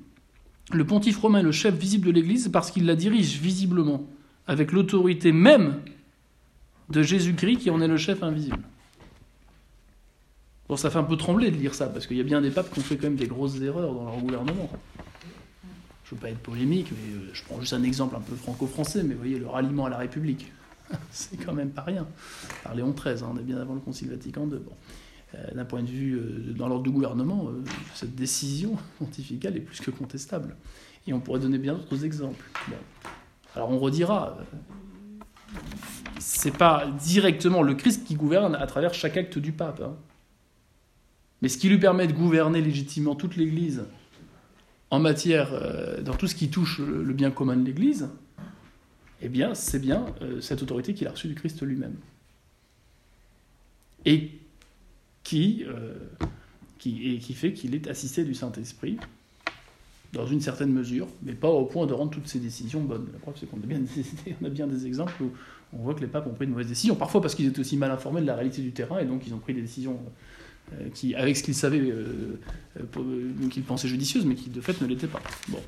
Le 0.73 0.83
pontife 0.83 1.19
romain 1.19 1.41
est 1.41 1.43
le 1.43 1.51
chef 1.51 1.75
visible 1.75 2.07
de 2.07 2.11
l'Église 2.11 2.49
parce 2.51 2.71
qu'il 2.71 2.87
la 2.87 2.95
dirige 2.95 3.39
visiblement, 3.39 4.07
avec 4.47 4.71
l'autorité 4.71 5.31
même 5.31 5.81
de 6.89 7.03
Jésus-Christ 7.03 7.57
qui 7.57 7.69
en 7.69 7.79
est 7.79 7.87
le 7.87 7.97
chef 7.97 8.23
invisible. 8.23 8.63
Bon, 10.67 10.75
ça 10.75 10.89
fait 10.89 10.97
un 10.97 11.03
peu 11.03 11.17
trembler 11.17 11.51
de 11.51 11.55
lire 11.55 11.75
ça, 11.75 11.85
parce 11.85 12.07
qu'il 12.07 12.17
y 12.17 12.19
a 12.19 12.23
bien 12.23 12.41
des 12.41 12.49
papes 12.49 12.73
qui 12.73 12.79
ont 12.79 12.81
fait 12.81 12.97
quand 12.97 13.03
même 13.03 13.15
des 13.15 13.27
grosses 13.27 13.61
erreurs 13.61 13.93
dans 13.93 14.05
leur 14.05 14.17
gouvernement. 14.17 14.71
Je 16.03 16.15
ne 16.15 16.19
veux 16.19 16.21
pas 16.23 16.31
être 16.31 16.39
polémique, 16.39 16.87
mais 16.91 17.13
euh, 17.13 17.29
je 17.31 17.43
prends 17.43 17.59
juste 17.59 17.73
un 17.73 17.83
exemple 17.83 18.15
un 18.15 18.21
peu 18.21 18.35
franco-français, 18.35 19.03
mais 19.03 19.13
vous 19.13 19.19
voyez, 19.19 19.37
le 19.37 19.45
ralliement 19.45 19.85
à 19.85 19.89
la 19.89 19.97
République, 19.97 20.51
c'est 21.11 21.37
quand 21.37 21.53
même 21.53 21.69
pas 21.69 21.83
rien. 21.83 22.07
Par 22.63 22.73
Léon 22.73 22.95
XIII, 22.99 23.21
on 23.31 23.37
est 23.37 23.43
bien 23.43 23.57
avant 23.57 23.75
le 23.75 23.81
Concile 23.81 24.09
Vatican 24.09 24.47
II. 24.47 24.57
Bon. 24.65 24.73
Euh, 25.35 25.51
D'un 25.53 25.65
point 25.65 25.81
de 25.83 25.87
vue 25.87 26.17
euh, 26.17 26.53
dans 26.53 26.67
l'ordre 26.67 26.83
du 26.83 26.89
gouvernement, 26.91 27.49
euh, 27.49 27.63
cette 27.93 28.15
décision 28.15 28.77
pontificale 28.99 29.57
est 29.57 29.61
plus 29.61 29.79
que 29.81 29.91
contestable. 29.91 30.55
Et 31.05 31.13
on 31.13 31.19
pourrait 31.19 31.39
donner 31.39 31.57
bien 31.57 31.73
d'autres 31.73 32.05
exemples. 32.05 32.43
Alors 33.55 33.71
on 33.71 33.79
redira, 33.79 34.37
c'est 36.19 36.55
pas 36.55 36.85
directement 36.99 37.61
le 37.61 37.75
Christ 37.75 38.05
qui 38.05 38.15
gouverne 38.15 38.55
à 38.55 38.67
travers 38.67 38.93
chaque 38.93 39.15
acte 39.17 39.37
du 39.37 39.51
pape. 39.51 39.81
hein. 39.81 39.95
Mais 41.41 41.49
ce 41.49 41.57
qui 41.57 41.69
lui 41.69 41.77
permet 41.77 42.07
de 42.07 42.13
gouverner 42.13 42.61
légitimement 42.61 43.15
toute 43.15 43.35
l'Église 43.35 43.85
en 44.89 44.99
matière, 44.99 45.51
dans 46.03 46.15
tout 46.15 46.27
ce 46.27 46.35
qui 46.35 46.49
touche 46.49 46.79
le, 46.79 47.13
bien 47.13 47.29
commun 47.29 47.55
de 47.55 47.63
l'Église, 47.63 48.09
eh 49.21 49.29
bien, 49.29 49.53
c'est 49.53 49.79
bien 49.79 50.07
cette 50.41 50.63
autorité 50.63 50.93
qu'il 50.93 51.07
a 51.07 51.11
reçue 51.11 51.27
du 51.27 51.35
Christ 51.35 51.61
lui-même. 51.61 51.95
Et 54.05 54.39
qui, 55.27 55.65
euh, 55.67 55.93
qui, 56.79 57.11
et 57.11 57.17
qui 57.17 57.33
fait 57.33 57.51
qu'il 57.51 57.75
est 57.75 57.87
assisté 57.87 58.23
du 58.23 58.33
Saint-Esprit, 58.33 58.97
dans 60.13 60.25
une 60.25 60.39
certaine 60.39 60.71
mesure, 60.71 61.05
mais 61.21 61.33
pas 61.33 61.49
au 61.49 61.65
point 61.65 61.85
de 61.85 61.91
rendre 61.91 62.11
toutes 62.11 62.29
ses 62.29 62.39
décisions 62.39 62.81
bonnes. 62.81 63.07
La 63.11 63.19
preuve, 63.19 63.35
c'est 63.37 63.45
qu'on 63.45 63.57
a, 63.57 63.65
bien 63.65 63.81
on 64.41 64.45
a 64.45 64.49
bien 64.49 64.67
des 64.67 64.87
exemples 64.87 65.21
où 65.21 65.31
on 65.73 65.79
voit 65.79 65.95
que 65.95 65.99
les 65.99 66.07
papes 66.07 66.27
ont 66.27 66.33
pris 66.33 66.45
de 66.45 66.51
mauvaises 66.51 66.69
décisions, 66.69 66.95
parfois 66.95 67.19
parce 67.19 67.35
qu'ils 67.35 67.45
étaient 67.45 67.59
aussi 67.59 67.75
mal 67.75 67.91
informés 67.91 68.21
de 68.21 68.25
la 68.25 68.35
réalité 68.35 68.61
du 68.61 68.71
terrain, 68.71 68.99
et 68.99 69.05
donc 69.05 69.27
ils 69.27 69.33
ont 69.33 69.39
pris 69.39 69.53
des 69.53 69.59
décisions 69.59 69.99
euh, 70.71 70.87
qui, 70.93 71.13
avec 71.13 71.35
ce 71.35 71.43
qu'ils 71.43 71.55
savaient, 71.55 71.81
euh, 71.81 72.39
euh, 72.79 73.49
qu'ils 73.51 73.63
pensaient 73.63 73.89
judicieuses, 73.89 74.25
mais 74.25 74.35
qui 74.35 74.49
de 74.49 74.61
fait 74.61 74.79
ne 74.79 74.87
l'étaient 74.87 75.07
pas. 75.07 75.21
Bon. 75.49 75.59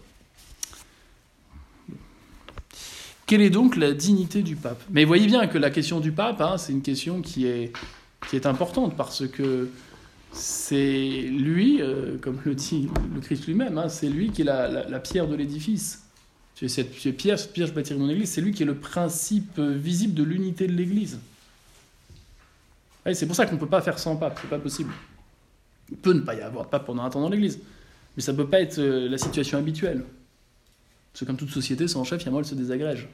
Quelle 3.25 3.41
est 3.41 3.49
donc 3.49 3.75
la 3.75 3.91
dignité 3.91 4.41
du 4.41 4.55
pape? 4.55 4.81
Mais 4.89 5.03
voyez 5.03 5.27
bien 5.27 5.47
que 5.47 5.57
la 5.57 5.69
question 5.69 5.99
du 5.99 6.13
pape, 6.13 6.39
hein, 6.39 6.57
c'est 6.57 6.71
une 6.71 6.81
question 6.81 7.21
qui 7.21 7.45
est, 7.45 7.73
qui 8.27 8.35
est 8.35 8.45
importante, 8.45 8.95
parce 8.95 9.27
que 9.27 9.69
c'est 10.31 11.21
lui, 11.21 11.81
euh, 11.81 12.17
comme 12.21 12.39
le 12.43 12.53
dit 12.53 12.87
le 13.13 13.21
Christ 13.21 13.47
lui-même, 13.47 13.77
hein, 13.77 13.89
c'est 13.89 14.09
lui 14.09 14.31
qui 14.31 14.41
est 14.41 14.45
la, 14.45 14.99
pierre 14.99 15.27
de 15.27 15.35
l'édifice. 15.35 16.03
Cette 16.67 17.05
es 17.05 17.13
pierre, 17.13 17.39
cette 17.39 17.53
pierre, 17.53 17.67
je 17.67 17.73
bâtirai 17.73 17.97
mon 17.97 18.09
église, 18.09 18.31
c'est 18.31 18.41
lui 18.41 18.51
qui 18.51 18.63
est 18.63 18.65
le 18.65 18.75
principe 18.75 19.57
euh, 19.59 19.73
visible 19.73 20.13
de 20.13 20.23
l'unité 20.23 20.67
de 20.67 20.73
l'église. 20.73 21.19
C'est 23.13 23.25
pour 23.25 23.35
ça 23.35 23.45
qu'on 23.45 23.55
ne 23.55 23.59
peut 23.59 23.65
pas 23.65 23.81
faire 23.81 23.97
sans 23.97 24.17
pape, 24.17 24.37
c'est 24.41 24.49
pas 24.49 24.59
possible. 24.59 24.91
Il 25.89 25.97
peut 25.97 26.13
ne 26.13 26.19
pas 26.19 26.35
y 26.35 26.41
avoir 26.41 26.65
de 26.65 26.69
pape 26.69 26.85
pendant 26.85 27.03
un 27.03 27.09
temps 27.09 27.21
dans 27.21 27.29
l'église, 27.29 27.59
mais 28.15 28.21
ça 28.21 28.33
ne 28.33 28.37
peut 28.37 28.47
pas 28.47 28.59
être 28.59 28.77
euh, 28.77 29.07
la 29.09 29.17
situation 29.17 29.57
habituelle. 29.57 30.03
Parce 31.11 31.21
que 31.21 31.25
comme 31.25 31.37
toute 31.37 31.49
société, 31.49 31.87
sans 31.87 32.03
chef, 32.03 32.21
il 32.21 32.25
y 32.25 32.27
a 32.27 32.31
moi, 32.31 32.41
elle 32.41 32.47
se 32.47 32.55
désagrège. 32.55 33.07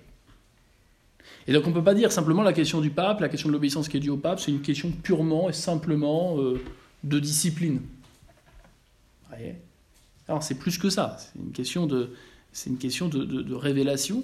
Et 1.48 1.54
donc 1.54 1.66
on 1.66 1.70
ne 1.70 1.76
peut 1.76 1.84
pas 1.84 1.94
dire 1.94 2.12
simplement 2.12 2.42
la 2.42 2.54
question 2.54 2.82
du 2.82 2.90
pape, 2.90 3.20
la 3.20 3.30
question 3.30 3.50
de 3.50 3.54
l'obéissance 3.54 3.88
qui 3.88 3.98
est 3.98 4.00
due 4.00 4.10
au 4.10 4.18
pape, 4.18 4.40
c'est 4.40 4.52
une 4.52 4.62
question 4.62 4.92
purement 4.92 5.50
et 5.50 5.54
simplement 5.54 6.40
euh, 6.40 6.60
de 7.04 7.20
discipline. 7.20 7.82
Voyez? 9.30 9.56
Alors 10.28 10.42
c'est 10.42 10.56
plus 10.56 10.78
que 10.78 10.90
ça, 10.90 11.18
c'est 11.20 11.40
une 11.40 11.52
question 11.52 11.86
de 11.86 13.54
révélation, 13.54 14.24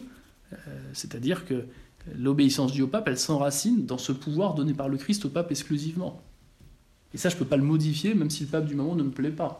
euh, 0.53 0.57
c'est-à-dire 0.93 1.45
que 1.45 1.65
l'obéissance 2.17 2.71
due 2.71 2.81
au 2.81 2.87
pape, 2.87 3.07
elle 3.07 3.19
s'enracine 3.19 3.85
dans 3.85 3.97
ce 3.97 4.11
pouvoir 4.11 4.55
donné 4.55 4.73
par 4.73 4.89
le 4.89 4.97
Christ 4.97 5.25
au 5.25 5.29
pape 5.29 5.51
exclusivement. 5.51 6.21
Et 7.13 7.17
ça, 7.17 7.29
je 7.29 7.35
ne 7.35 7.39
peux 7.39 7.45
pas 7.45 7.57
le 7.57 7.63
modifier, 7.63 8.13
même 8.13 8.29
si 8.29 8.43
le 8.43 8.49
pape 8.49 8.65
du 8.65 8.75
moment 8.75 8.95
ne 8.95 9.03
me 9.03 9.11
plaît 9.11 9.31
pas. 9.31 9.59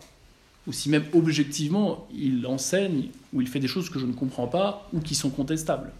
Ou 0.68 0.74
si 0.74 0.90
même 0.90 1.06
objectivement, 1.14 2.08
il 2.14 2.46
enseigne 2.46 3.10
ou 3.34 3.42
il 3.42 3.48
fait 3.48 3.60
des 3.60 3.68
choses 3.68 3.90
que 3.90 4.00
je 4.00 4.06
ne 4.06 4.14
comprends 4.14 4.48
pas 4.48 4.88
ou 4.94 5.00
qui 5.00 5.16
sont 5.16 5.30
contestables. 5.30 5.92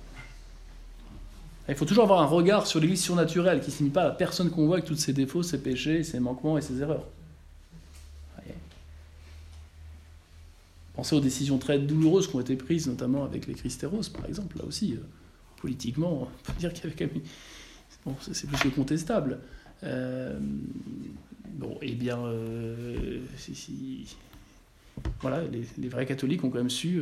Il 1.70 1.76
faut 1.76 1.86
toujours 1.86 2.04
avoir 2.04 2.22
un 2.22 2.26
regard 2.26 2.68
sur 2.68 2.80
l'Église 2.80 3.02
surnaturelle 3.02 3.62
qui 3.62 3.72
ne 3.72 3.78
limite 3.78 3.94
pas 3.94 4.04
la 4.04 4.12
personne 4.12 4.50
qu'on 4.50 4.66
voit 4.66 4.78
avec 4.78 4.86
tous 4.86 4.96
ses 4.96 5.14
défauts, 5.14 5.44
ses 5.44 5.62
péchés, 5.62 6.04
ses 6.04 6.20
manquements 6.20 6.58
et 6.58 6.62
ses 6.62 6.82
erreurs. 6.82 7.06
Pensez 10.94 11.16
aux 11.16 11.22
décisions 11.22 11.58
très 11.58 11.80
douloureuses 11.80 12.28
qui 12.28 12.36
ont 12.36 12.42
été 12.42 12.56
prises, 12.56 12.88
notamment 12.88 13.24
avec 13.24 13.48
les 13.48 13.54
Christéros, 13.54 14.10
par 14.14 14.26
exemple. 14.26 14.58
Là 14.58 14.66
aussi, 14.66 14.94
euh, 14.94 14.98
politiquement, 15.58 16.24
on 16.24 16.52
peut 16.52 16.60
dire 16.60 16.74
qu'il 16.74 16.84
y 16.84 16.88
avait 16.88 16.96
quand 16.96 17.14
même... 17.14 17.24
Bon, 18.06 18.16
c'est 18.20 18.48
plus 18.48 18.58
que 18.58 18.68
contestable. 18.70 19.40
Euh, 19.84 20.38
bon, 21.54 21.78
eh 21.82 21.94
bien, 21.94 22.20
euh, 22.20 23.20
voilà, 25.22 25.44
les, 25.78 25.88
vrais 25.88 26.06
catholiques 26.06 26.44
ont 26.44 26.50
quand 26.50 26.58
même 26.58 26.70
su, 26.70 27.02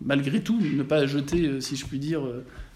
malgré 0.00 0.42
tout, 0.42 0.60
ne 0.60 0.82
pas 0.82 1.06
jeter, 1.06 1.60
si 1.60 1.76
je 1.76 1.86
puis 1.86 1.98
dire, 1.98 2.22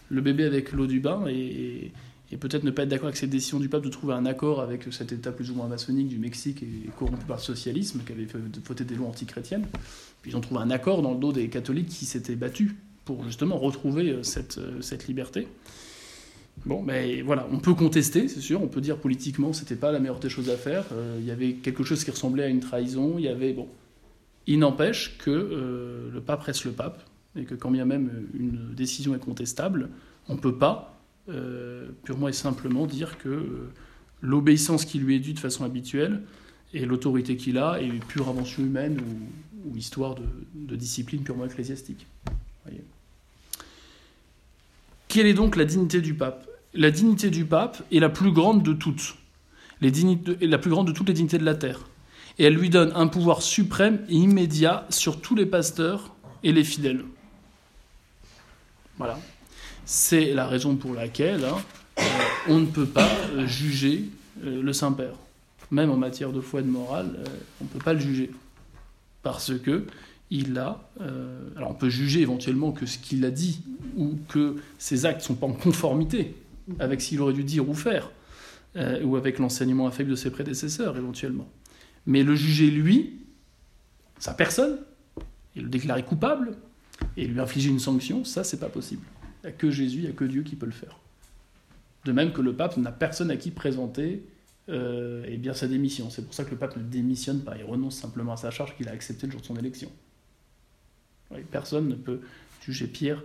le 0.08 0.20
bébé 0.20 0.44
avec 0.44 0.72
l'eau 0.72 0.86
du 0.86 1.00
bain 1.00 1.24
et, 1.28 1.92
peut-être 2.38 2.64
ne 2.64 2.70
pas 2.70 2.82
être 2.82 2.88
d'accord 2.88 3.06
avec 3.06 3.16
cette 3.16 3.30
décision 3.30 3.58
du 3.58 3.68
pape 3.68 3.82
de 3.82 3.88
trouver 3.88 4.12
un 4.12 4.26
accord 4.26 4.60
avec 4.60 4.84
cet 4.90 5.12
État 5.12 5.32
plus 5.32 5.50
ou 5.50 5.54
moins 5.54 5.68
maçonnique 5.68 6.08
du 6.08 6.18
Mexique 6.18 6.62
et 6.62 6.90
corrompu 6.98 7.24
par 7.24 7.38
le 7.38 7.42
socialisme, 7.42 8.02
qui 8.04 8.12
avait 8.12 8.26
fait 8.26 8.38
voter 8.64 8.84
des 8.84 8.94
lois 8.94 9.08
antichrétiennes. 9.08 9.66
Puis 10.20 10.32
ils 10.32 10.36
ont 10.36 10.40
trouvé 10.40 10.60
un 10.60 10.70
accord 10.70 11.02
dans 11.02 11.14
le 11.14 11.18
dos 11.18 11.32
des 11.32 11.48
catholiques 11.48 11.88
qui 11.88 12.04
s'étaient 12.04 12.36
battus 12.36 12.74
pour 13.06 13.24
justement 13.24 13.56
retrouver 13.56 14.10
euh, 14.10 14.22
cette, 14.22 14.58
euh, 14.58 14.82
cette 14.82 15.06
liberté. 15.06 15.48
Bon, 16.66 16.82
mais 16.82 17.22
voilà, 17.22 17.46
on 17.52 17.58
peut 17.58 17.74
contester, 17.74 18.28
c'est 18.28 18.40
sûr, 18.40 18.62
on 18.62 18.66
peut 18.66 18.80
dire 18.80 18.98
politiquement 18.98 19.52
c'était 19.52 19.76
pas 19.76 19.92
la 19.92 20.00
meilleure 20.00 20.18
des 20.18 20.30
choses 20.30 20.50
à 20.50 20.56
faire, 20.56 20.86
euh, 20.92 21.18
il 21.20 21.26
y 21.26 21.30
avait 21.30 21.52
quelque 21.52 21.84
chose 21.84 22.02
qui 22.02 22.10
ressemblait 22.10 22.44
à 22.44 22.48
une 22.48 22.60
trahison, 22.60 23.18
il 23.18 23.24
y 23.24 23.28
avait, 23.28 23.52
bon, 23.52 23.68
il 24.46 24.58
n'empêche 24.58 25.18
que 25.18 25.30
le 26.12 26.20
pape 26.20 26.42
reste 26.42 26.64
le 26.64 26.70
pape, 26.70 27.02
et 27.36 27.44
que 27.44 27.54
quand 27.54 27.70
bien 27.70 27.84
même 27.84 28.26
une 28.34 28.74
décision 28.74 29.14
est 29.14 29.18
contestable, 29.18 29.88
on 30.28 30.34
ne 30.34 30.40
peut 30.40 30.56
pas 30.56 30.98
euh, 31.28 31.88
purement 32.04 32.28
et 32.28 32.32
simplement 32.32 32.86
dire 32.86 33.18
que 33.18 33.28
euh, 33.28 33.72
l'obéissance 34.20 34.84
qui 34.84 34.98
lui 34.98 35.16
est 35.16 35.20
due 35.20 35.32
de 35.32 35.38
façon 35.38 35.64
habituelle 35.64 36.22
et 36.72 36.84
l'autorité 36.84 37.36
qu'il 37.36 37.58
a 37.58 37.80
est 37.80 38.04
pure 38.06 38.28
invention 38.28 38.62
humaine 38.62 39.00
ou, 39.00 39.76
histoire 39.76 40.14
de, 40.14 40.76
discipline 40.76 41.22
purement 41.22 41.44
ecclésiastique. 41.44 42.06
Quelle 45.08 45.26
est 45.26 45.34
donc 45.34 45.56
la 45.56 45.64
dignité 45.64 46.00
du 46.00 46.14
pape? 46.14 46.48
La 46.72 46.90
dignité 46.90 47.30
du 47.30 47.44
pape 47.44 47.82
est 47.90 47.98
la 47.98 48.08
plus 48.08 48.32
grande 48.32 48.62
de 48.62 48.72
toutes, 48.72 49.16
les 49.80 49.90
dignités, 49.90 50.46
la 50.46 50.58
plus 50.58 50.70
grande 50.70 50.86
de 50.86 50.92
toutes 50.92 51.08
les 51.08 51.14
dignités 51.14 51.38
de 51.38 51.44
la 51.44 51.54
terre 51.54 51.80
et 52.38 52.44
elle 52.44 52.54
lui 52.54 52.70
donne 52.70 52.92
un 52.94 53.06
pouvoir 53.06 53.42
suprême 53.42 54.00
et 54.08 54.14
immédiat 54.14 54.86
sur 54.90 55.20
tous 55.20 55.34
les 55.34 55.46
pasteurs 55.46 56.14
et 56.42 56.52
les 56.52 56.64
fidèles. 56.64 57.04
Voilà. 58.98 59.18
C'est 59.84 60.32
la 60.32 60.46
raison 60.46 60.76
pour 60.76 60.94
laquelle 60.94 61.44
hein, 61.44 61.58
euh, 61.98 62.02
on 62.48 62.58
ne 62.58 62.66
peut 62.66 62.86
pas 62.86 63.10
euh, 63.32 63.46
juger 63.46 64.04
euh, 64.44 64.62
le 64.62 64.72
Saint-Père. 64.72 65.14
Même 65.70 65.90
en 65.90 65.96
matière 65.96 66.32
de 66.32 66.40
foi 66.40 66.60
et 66.60 66.62
de 66.62 66.68
morale, 66.68 67.18
on 67.60 67.64
ne 67.64 67.68
peut 67.68 67.82
pas 67.82 67.92
le 67.92 67.98
juger. 67.98 68.30
Parce 69.22 69.58
que 69.58 69.86
il 70.30 70.58
a. 70.58 70.80
alors 71.56 71.70
on 71.70 71.74
peut 71.74 71.88
juger 71.88 72.20
éventuellement 72.20 72.70
que 72.70 72.86
ce 72.86 72.98
qu'il 72.98 73.24
a 73.24 73.30
dit 73.32 73.62
ou 73.96 74.16
que 74.28 74.56
ses 74.78 75.06
actes 75.06 75.20
ne 75.20 75.24
sont 75.24 75.34
pas 75.34 75.46
en 75.46 75.52
conformité 75.52 76.34
avec 76.78 77.00
ce 77.00 77.08
qu'il 77.08 77.20
aurait 77.20 77.32
dû 77.32 77.42
dire 77.42 77.68
ou 77.68 77.74
faire, 77.74 78.10
ou 79.02 79.16
avec 79.16 79.40
l'enseignement 79.40 79.88
affaible 79.88 80.10
de 80.10 80.16
ses 80.16 80.30
prédécesseurs 80.30 80.96
éventuellement. 80.96 81.48
Mais 82.06 82.22
le 82.22 82.36
juger 82.36 82.70
lui, 82.70 83.14
sa 84.20 84.32
personne, 84.32 84.78
et 85.56 85.60
le 85.60 85.68
déclarer 85.68 86.04
coupable, 86.04 86.56
et 87.16 87.26
lui 87.26 87.40
infliger 87.40 87.70
une 87.70 87.78
sanction, 87.78 88.24
ça 88.24 88.44
c'est 88.44 88.60
pas 88.60 88.68
possible. 88.68 89.04
Il 89.42 89.48
n'y 89.48 89.52
a 89.54 89.56
que 89.56 89.70
Jésus, 89.70 89.98
il 89.98 90.04
n'y 90.04 90.10
a 90.10 90.12
que 90.12 90.24
Dieu 90.24 90.42
qui 90.42 90.56
peut 90.56 90.66
le 90.66 90.72
faire. 90.72 90.98
De 92.04 92.12
même 92.12 92.32
que 92.32 92.40
le 92.40 92.54
pape 92.54 92.76
n'a 92.76 92.92
personne 92.92 93.30
à 93.30 93.36
qui 93.36 93.50
présenter 93.50 94.24
euh, 94.68 95.24
eh 95.28 95.36
bien, 95.36 95.54
sa 95.54 95.68
démission. 95.68 96.10
C'est 96.10 96.22
pour 96.22 96.34
ça 96.34 96.44
que 96.44 96.50
le 96.50 96.56
pape 96.56 96.76
ne 96.76 96.82
démissionne 96.82 97.40
pas, 97.42 97.56
il 97.56 97.64
renonce 97.64 97.96
simplement 97.96 98.32
à 98.32 98.36
sa 98.36 98.50
charge 98.50 98.76
qu'il 98.76 98.88
a 98.88 98.92
acceptée 98.92 99.26
le 99.26 99.32
jour 99.32 99.40
de 99.40 99.46
son 99.46 99.56
élection. 99.56 99.90
Personne 101.50 101.88
ne 101.88 101.94
peut 101.96 102.20
juger 102.62 102.86
Pierre 102.86 103.22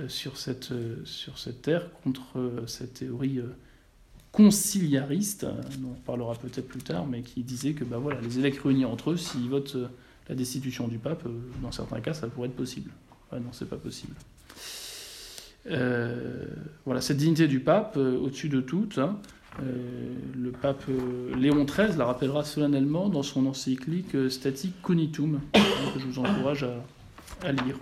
euh, 0.00 0.08
sur, 0.08 0.36
cette, 0.36 0.72
euh, 0.72 0.96
sur 1.04 1.38
cette 1.38 1.62
terre 1.62 1.90
contre 2.02 2.38
euh, 2.38 2.66
cette 2.66 2.94
théorie 2.94 3.40
conciliariste, 4.32 5.44
euh, 5.44 5.52
dont 5.78 5.90
on 5.90 6.00
parlera 6.00 6.34
peut-être 6.34 6.66
plus 6.66 6.80
tard, 6.80 7.06
mais 7.06 7.22
qui 7.22 7.42
disait 7.44 7.74
que 7.74 7.84
bah, 7.84 7.98
voilà, 7.98 8.20
les 8.20 8.38
évêques 8.38 8.58
réunis 8.58 8.86
entre 8.86 9.12
eux, 9.12 9.16
s'ils 9.16 9.48
votent 9.48 9.76
la 10.32 10.36
destitution 10.36 10.88
du 10.88 10.96
pape, 10.96 11.26
euh, 11.26 11.40
dans 11.62 11.72
certains 11.72 12.00
cas, 12.00 12.14
ça 12.14 12.26
pourrait 12.26 12.48
être 12.48 12.56
possible. 12.56 12.90
Ouais, 13.30 13.38
non, 13.38 13.50
c'est 13.52 13.68
pas 13.68 13.76
possible. 13.76 14.14
Euh, 15.70 16.46
voilà, 16.86 17.02
cette 17.02 17.18
dignité 17.18 17.48
du 17.48 17.60
pape, 17.60 17.96
euh, 17.98 18.18
au-dessus 18.18 18.48
de 18.48 18.62
toute, 18.62 18.96
hein, 18.96 19.18
le 19.60 20.50
pape 20.50 20.84
Léon 21.36 21.66
XIII 21.66 21.98
la 21.98 22.06
rappellera 22.06 22.42
solennellement 22.42 23.10
dans 23.10 23.22
son 23.22 23.44
encyclique 23.44 24.16
Static 24.30 24.80
Cognitum, 24.80 25.40
hein, 25.54 25.60
que 25.92 26.00
je 26.00 26.06
vous 26.06 26.18
encourage 26.18 26.66
à 27.42 27.52
lire. 27.52 27.76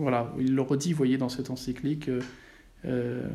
Voilà, 0.00 0.32
il 0.38 0.54
le 0.54 0.62
redit, 0.62 0.92
vous 0.92 0.96
voyez, 0.96 1.18
dans 1.18 1.28
cette 1.28 1.50
encyclique. 1.50 2.08
euh, 2.08 2.22
euh, 2.86 3.28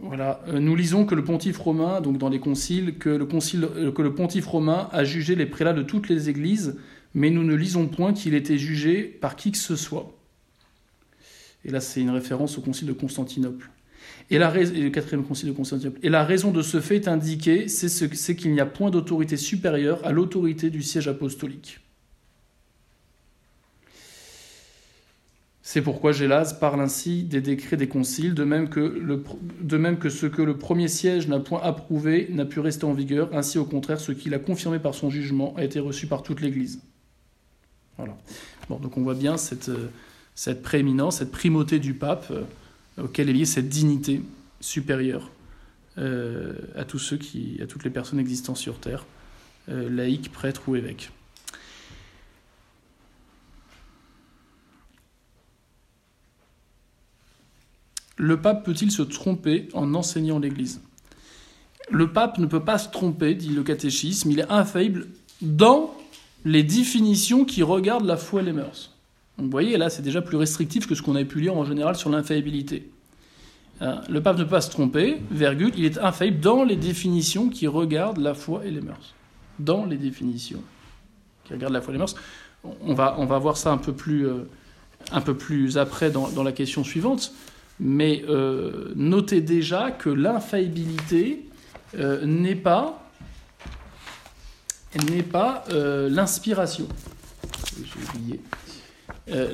voilà, 0.00 0.40
Euh, 0.48 0.58
nous 0.58 0.74
lisons 0.74 1.06
que 1.06 1.14
le 1.14 1.22
pontife 1.22 1.58
romain, 1.58 2.00
donc 2.00 2.18
dans 2.18 2.28
les 2.28 2.40
conciles, 2.40 2.98
que 2.98 3.10
le, 3.10 4.14
pontife 4.14 4.46
romain 4.46 4.88
a 4.90 5.04
jugé 5.04 5.36
les 5.36 5.46
prélats 5.46 5.72
de 5.72 5.82
toutes 5.82 6.08
les 6.08 6.28
églises, 6.28 6.76
mais 7.14 7.30
nous 7.30 7.44
ne 7.44 7.54
lisons 7.54 7.86
point 7.86 8.12
qu'il 8.12 8.34
était 8.34 8.58
jugé 8.58 9.04
par 9.04 9.36
qui 9.36 9.52
que 9.52 9.58
ce 9.58 9.76
soit. 9.76 10.12
Et 11.64 11.70
là, 11.70 11.78
c'est 11.78 12.00
une 12.00 12.10
référence 12.10 12.58
au 12.58 12.60
concile 12.60 12.88
de 12.88 12.92
Constantinople. 12.92 13.70
Et, 14.30 14.38
la 14.38 14.50
raison 14.50 16.50
de 16.50 16.62
ce 16.62 16.80
fait 16.80 16.96
est 16.96 17.08
indiquée, 17.08 17.68
c'est 17.68 17.88
ce, 17.88 18.12
c'est 18.14 18.34
qu'il 18.34 18.52
n'y 18.52 18.60
a 18.60 18.66
point 18.66 18.90
d'autorité 18.90 19.36
supérieure 19.36 20.04
à 20.04 20.10
l'autorité 20.10 20.70
du 20.70 20.82
siège 20.82 21.06
apostolique. 21.06 21.83
C'est 25.66 25.80
pourquoi 25.80 26.12
Gélas 26.12 26.54
parle 26.60 26.82
ainsi 26.82 27.22
des 27.22 27.40
décrets 27.40 27.78
des 27.78 27.88
conciles, 27.88 28.34
de 28.34 28.44
même, 28.44 28.68
que 28.68 28.80
le, 28.80 29.24
de 29.62 29.78
même 29.78 29.98
que 29.98 30.10
ce 30.10 30.26
que 30.26 30.42
le 30.42 30.58
premier 30.58 30.88
siège 30.88 31.26
n'a 31.26 31.40
point 31.40 31.62
approuvé 31.62 32.28
n'a 32.30 32.44
pu 32.44 32.60
rester 32.60 32.84
en 32.84 32.92
vigueur, 32.92 33.30
ainsi 33.32 33.56
au 33.56 33.64
contraire 33.64 33.98
ce 33.98 34.12
qu'il 34.12 34.34
a 34.34 34.38
confirmé 34.38 34.78
par 34.78 34.94
son 34.94 35.08
jugement 35.08 35.54
a 35.56 35.64
été 35.64 35.80
reçu 35.80 36.06
par 36.06 36.22
toute 36.22 36.42
l'Église. 36.42 36.82
Voilà. 37.96 38.14
Bon, 38.68 38.78
donc 38.78 38.98
on 38.98 39.02
voit 39.02 39.14
bien 39.14 39.38
cette, 39.38 39.70
euh, 39.70 39.88
cette 40.34 40.62
prééminence, 40.62 41.16
cette 41.16 41.30
primauté 41.30 41.78
du 41.78 41.94
pape, 41.94 42.26
euh, 42.30 42.42
auquel 43.02 43.30
est 43.30 43.32
liée 43.32 43.46
cette 43.46 43.70
dignité 43.70 44.20
supérieure 44.60 45.30
euh, 45.96 46.52
à 46.76 46.84
tous 46.84 46.98
ceux 46.98 47.16
qui, 47.16 47.58
à 47.62 47.66
toutes 47.66 47.84
les 47.84 47.90
personnes 47.90 48.18
existant 48.18 48.54
sur 48.54 48.80
terre, 48.80 49.06
euh, 49.70 49.88
laïcs, 49.88 50.30
prêtres 50.30 50.68
ou 50.68 50.76
évêques. 50.76 51.10
Le 58.16 58.40
pape 58.40 58.64
peut-il 58.64 58.90
se 58.90 59.02
tromper 59.02 59.68
en 59.72 59.94
enseignant 59.94 60.38
l'Église? 60.38 60.80
Le 61.90 62.12
pape 62.12 62.38
ne 62.38 62.46
peut 62.46 62.64
pas 62.64 62.78
se 62.78 62.88
tromper, 62.88 63.34
dit 63.34 63.50
le 63.50 63.62
catéchisme, 63.62 64.30
il 64.30 64.40
est 64.40 64.50
infaillible 64.50 65.08
dans 65.42 65.94
les 66.44 66.62
définitions 66.62 67.44
qui 67.44 67.62
regardent 67.62 68.06
la 68.06 68.16
foi 68.16 68.40
et 68.40 68.44
les 68.44 68.52
mœurs. 68.52 68.92
Vous 69.38 69.50
voyez, 69.50 69.76
là, 69.76 69.90
c'est 69.90 70.02
déjà 70.02 70.22
plus 70.22 70.36
restrictif 70.36 70.86
que 70.86 70.94
ce 70.94 71.02
qu'on 71.02 71.16
avait 71.16 71.24
pu 71.24 71.40
lire 71.40 71.56
en 71.56 71.64
général 71.64 71.96
sur 71.96 72.08
l'infaillibilité. 72.08 72.88
Hein, 73.80 74.00
Le 74.08 74.22
pape 74.22 74.38
ne 74.38 74.44
peut 74.44 74.50
pas 74.50 74.60
se 74.60 74.70
tromper, 74.70 75.20
virgule, 75.30 75.72
il 75.76 75.84
est 75.84 75.98
infaillible 75.98 76.40
dans 76.40 76.62
les 76.62 76.76
définitions 76.76 77.48
qui 77.48 77.66
regardent 77.66 78.18
la 78.18 78.34
foi 78.34 78.64
et 78.64 78.70
les 78.70 78.80
mœurs. 78.80 79.14
Dans 79.58 79.84
les 79.84 79.96
définitions 79.96 80.62
qui 81.44 81.52
regardent 81.52 81.72
la 81.72 81.80
foi 81.80 81.92
et 81.92 81.94
les 81.94 81.98
mœurs. 81.98 82.14
On 82.82 82.94
va, 82.94 83.16
on 83.18 83.26
va 83.26 83.38
voir 83.38 83.56
ça 83.56 83.72
un 83.72 83.76
peu 83.76 83.92
plus, 83.92 84.26
euh, 84.26 84.48
un 85.12 85.20
peu 85.20 85.36
plus 85.36 85.76
après 85.76 86.10
dans, 86.10 86.28
dans 86.28 86.42
la 86.42 86.52
question 86.52 86.84
suivante. 86.84 87.32
Mais 87.80 88.24
euh, 88.28 88.92
notez 88.94 89.40
déjà 89.40 89.90
que 89.90 90.08
l'infaillibilité 90.08 91.44
euh, 91.98 92.24
n'est 92.24 92.54
pas, 92.54 93.10
n'est 95.10 95.22
pas 95.22 95.64
euh, 95.70 96.08
l'inspiration. 96.08 96.86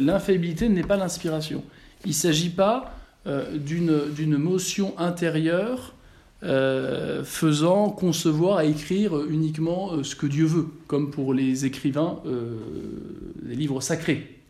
L'infaillibilité 0.01 0.69
n'est 0.69 0.83
pas 0.83 0.97
l'inspiration. 0.97 1.65
Il 2.05 2.11
ne 2.11 2.15
s'agit 2.15 2.51
pas 2.51 2.95
d'une 3.55 4.11
d'une 4.11 4.37
motion 4.37 4.99
intérieure 4.99 5.95
faisant 6.43 7.91
concevoir 7.91 8.63
et 8.63 8.71
écrire 8.71 9.25
uniquement 9.27 10.03
ce 10.03 10.17
que 10.17 10.27
Dieu 10.27 10.47
veut, 10.47 10.69
comme 10.87 11.11
pour 11.11 11.35
les 11.35 11.67
écrivains 11.67 12.21
des 13.43 13.55
livres 13.55 13.81
sacrés. 13.81 14.41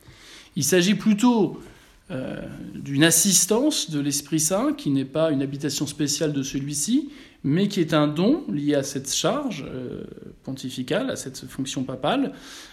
Il 0.56 0.64
s'agit 0.64 0.94
plutôt 0.94 1.60
euh, 2.10 2.40
d'une 2.74 3.04
assistance 3.04 3.88
de 3.90 4.00
l'Esprit 4.00 4.40
Saint 4.40 4.72
qui 4.72 4.90
n'est 4.90 5.04
pas 5.04 5.30
une 5.30 5.42
habitation 5.42 5.86
spéciale 5.86 6.32
de 6.32 6.42
celui-ci, 6.42 7.10
mais 7.44 7.68
qui 7.68 7.80
est 7.80 7.94
un 7.94 8.08
don 8.08 8.42
lié 8.48 8.74
à 8.74 8.82
cette 8.82 9.12
charge 9.12 9.64
euh, 9.68 10.02
pontificale, 10.42 11.10
à 11.10 11.16
cette 11.16 11.46
fonction 11.46 11.84
papale, 11.84 12.32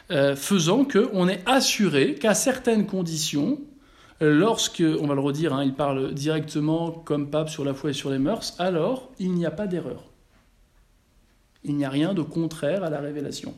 euh, 0.09 0.35
faisant 0.35 0.85
qu'on 0.85 1.27
est 1.27 1.41
assuré 1.45 2.15
qu'à 2.15 2.33
certaines 2.33 2.87
conditions, 2.87 3.61
lorsque, 4.19 4.83
on 4.99 5.05
va 5.05 5.13
le 5.13 5.21
redire, 5.21 5.53
hein, 5.53 5.63
il 5.63 5.75
parle 5.75 6.15
directement 6.15 6.89
comme 6.89 7.29
pape 7.29 7.49
sur 7.49 7.63
la 7.63 7.75
foi 7.75 7.91
et 7.91 7.93
sur 7.93 8.09
les 8.09 8.17
mœurs, 8.17 8.55
alors 8.57 9.11
il 9.19 9.33
n'y 9.33 9.45
a 9.45 9.51
pas 9.51 9.67
d'erreur. 9.67 10.05
Il 11.63 11.75
n'y 11.75 11.85
a 11.85 11.91
rien 11.91 12.15
de 12.15 12.23
contraire 12.23 12.83
à 12.83 12.89
la 12.89 12.99
révélation. 12.99 13.53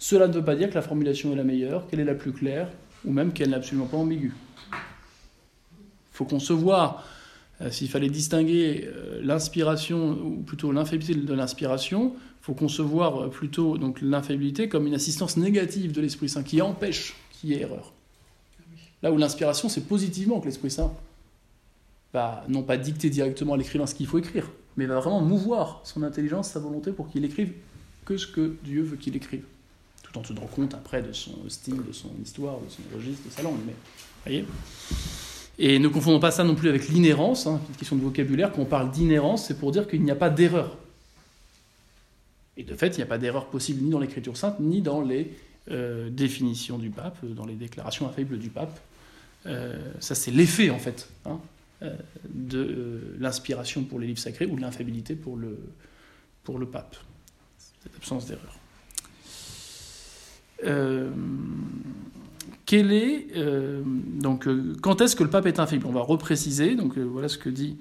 Cela 0.00 0.26
ne 0.26 0.32
veut 0.32 0.44
pas 0.44 0.56
dire 0.56 0.70
que 0.70 0.74
la 0.74 0.82
formulation 0.82 1.32
est 1.32 1.36
la 1.36 1.44
meilleure, 1.44 1.86
qu'elle 1.86 2.00
est 2.00 2.04
la 2.04 2.14
plus 2.14 2.32
claire, 2.32 2.68
ou 3.04 3.12
même 3.12 3.32
qu'elle 3.32 3.50
n'est 3.50 3.56
absolument 3.56 3.86
pas 3.86 3.98
ambiguë. 3.98 4.32
Faut 6.14 6.24
concevoir, 6.24 7.04
euh, 7.60 7.70
s'il 7.70 7.90
fallait 7.90 8.08
distinguer 8.08 8.86
euh, 8.86 9.20
l'inspiration, 9.22 10.12
ou 10.12 10.42
plutôt 10.42 10.70
l'infaillibilité 10.70 11.26
de 11.26 11.34
l'inspiration, 11.34 12.14
il 12.14 12.44
faut 12.44 12.54
concevoir 12.54 13.24
euh, 13.24 13.28
plutôt 13.28 13.76
donc 13.76 14.00
comme 14.70 14.86
une 14.86 14.94
assistance 14.94 15.36
négative 15.36 15.90
de 15.92 16.00
l'Esprit 16.00 16.28
Saint 16.28 16.44
qui 16.44 16.62
empêche 16.62 17.16
qu'il 17.32 17.50
y 17.50 17.54
ait 17.54 17.62
erreur. 17.62 17.92
Là 19.02 19.10
où 19.12 19.18
l'inspiration, 19.18 19.68
c'est 19.68 19.82
positivement 19.82 20.40
que 20.40 20.46
l'Esprit 20.46 20.70
Saint 20.70 20.92
va 22.12 22.44
non 22.48 22.62
pas 22.62 22.76
dicter 22.76 23.10
directement 23.10 23.54
à 23.54 23.56
l'écrivain 23.56 23.86
ce 23.86 23.94
qu'il 23.96 24.06
faut 24.06 24.18
écrire, 24.18 24.48
mais 24.76 24.86
va 24.86 25.00
vraiment 25.00 25.20
mouvoir 25.20 25.80
son 25.82 26.04
intelligence, 26.04 26.50
sa 26.50 26.60
volonté 26.60 26.92
pour 26.92 27.10
qu'il 27.10 27.24
écrive 27.24 27.52
que 28.04 28.16
ce 28.16 28.28
que 28.28 28.56
Dieu 28.62 28.82
veut 28.82 28.96
qu'il 28.96 29.16
écrive. 29.16 29.42
Tout 30.04 30.16
en 30.16 30.22
tenant 30.22 30.46
compte 30.46 30.74
après 30.74 31.02
de 31.02 31.12
son 31.12 31.32
style, 31.48 31.82
de 31.84 31.92
son 31.92 32.10
histoire, 32.22 32.58
de 32.60 32.70
son 32.70 32.82
registre, 32.96 33.26
de 33.26 33.30
sa 33.32 33.42
langue. 33.42 33.58
Mais, 33.66 33.74
voyez? 34.24 34.44
Et 35.58 35.78
ne 35.78 35.88
confondons 35.88 36.20
pas 36.20 36.30
ça 36.30 36.42
non 36.44 36.54
plus 36.54 36.68
avec 36.68 36.88
l'inhérence, 36.88 37.46
hein, 37.46 37.60
une 37.68 37.76
question 37.76 37.96
de 37.96 38.02
vocabulaire. 38.02 38.52
Quand 38.52 38.62
on 38.62 38.66
parle 38.66 38.90
d'inhérence, 38.90 39.46
c'est 39.46 39.58
pour 39.58 39.70
dire 39.70 39.86
qu'il 39.86 40.02
n'y 40.02 40.10
a 40.10 40.16
pas 40.16 40.30
d'erreur. 40.30 40.76
Et 42.56 42.64
de 42.64 42.74
fait, 42.74 42.88
il 42.88 42.96
n'y 42.96 43.02
a 43.02 43.06
pas 43.06 43.18
d'erreur 43.18 43.46
possible 43.46 43.82
ni 43.82 43.90
dans 43.90 44.00
l'Écriture 44.00 44.36
sainte, 44.36 44.58
ni 44.60 44.80
dans 44.80 45.00
les 45.00 45.32
euh, 45.70 46.10
définitions 46.10 46.78
du 46.78 46.90
pape, 46.90 47.24
dans 47.24 47.46
les 47.46 47.54
déclarations 47.54 48.08
infaillibles 48.08 48.38
du 48.38 48.50
pape. 48.50 48.78
Euh, 49.46 49.92
ça, 50.00 50.14
c'est 50.14 50.30
l'effet, 50.30 50.70
en 50.70 50.78
fait, 50.78 51.08
hein, 51.24 51.38
euh, 51.82 51.94
de 52.28 52.58
euh, 52.58 53.16
l'inspiration 53.18 53.84
pour 53.84 53.98
les 53.98 54.06
livres 54.06 54.18
sacrés 54.18 54.46
ou 54.46 54.56
de 54.56 54.60
l'infaillibilité 54.60 55.14
pour 55.14 55.36
le, 55.36 55.58
pour 56.42 56.58
le 56.58 56.66
pape. 56.66 56.96
Cette 57.82 57.94
absence 57.96 58.26
d'erreur. 58.26 58.58
Euh, 60.64 61.10
quel 62.66 62.92
est, 62.92 63.28
euh, 63.36 63.82
donc, 63.84 64.46
euh, 64.46 64.74
quand 64.80 65.00
est-ce 65.00 65.16
que 65.16 65.24
le 65.24 65.30
pape 65.30 65.46
est 65.46 65.58
infaillible 65.58 65.86
On 65.86 65.92
va 65.92 66.00
repréciser. 66.00 66.74
Donc, 66.74 66.96
euh, 66.96 67.02
voilà 67.02 67.28
ce 67.28 67.38
que 67.38 67.50
dit 67.50 67.76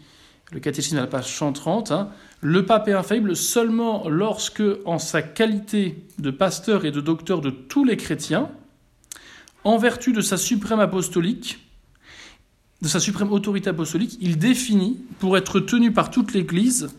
le 0.52 0.60
catéchisme 0.60 0.98
à 0.98 1.02
la 1.02 1.08
page 1.08 1.36
130. 1.36 1.92
hein. 1.92 2.10
Le 2.42 2.66
pape 2.66 2.88
est 2.88 2.94
infaillible 2.94 3.36
seulement 3.36 4.08
lorsque, 4.10 4.62
en 4.86 5.00
sa 5.00 5.22
qualité 5.22 6.04
de 6.20 6.32
pasteur 6.32 6.86
et 6.86 6.92
de 6.92 7.02
docteur 7.02 7.42
de 7.42 7.50
tous 7.50 7.86
les 7.86 7.98
chrétiens, 7.98 8.52
en 9.64 9.78
vertu 9.78 10.12
de 10.12 10.22
sa 10.22 10.38
suprême 10.38 10.80
apostolique, 10.80 11.60
de 12.82 12.88
sa 12.88 13.00
suprême 13.00 13.32
autorité 13.32 13.70
apostolique, 13.70 14.18
il 14.20 14.38
définit, 14.38 15.00
pour 15.20 15.38
être 15.38 15.62
tenu 15.62 15.94
par 15.94 16.12
toute 16.12 16.34
l'Église, 16.34 16.90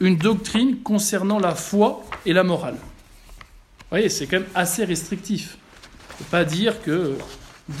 une 0.00 0.16
doctrine 0.16 0.78
concernant 0.78 1.40
la 1.40 1.54
foi 1.54 2.04
et 2.24 2.32
la 2.32 2.44
morale. 2.44 2.74
Vous 2.74 3.90
voyez, 3.90 4.08
c'est 4.08 4.26
quand 4.26 4.38
même 4.38 4.48
assez 4.54 4.84
restrictif. 4.84 5.58
Ne 6.14 6.24
peut 6.24 6.30
pas 6.30 6.44
dire 6.44 6.80
que 6.82 7.16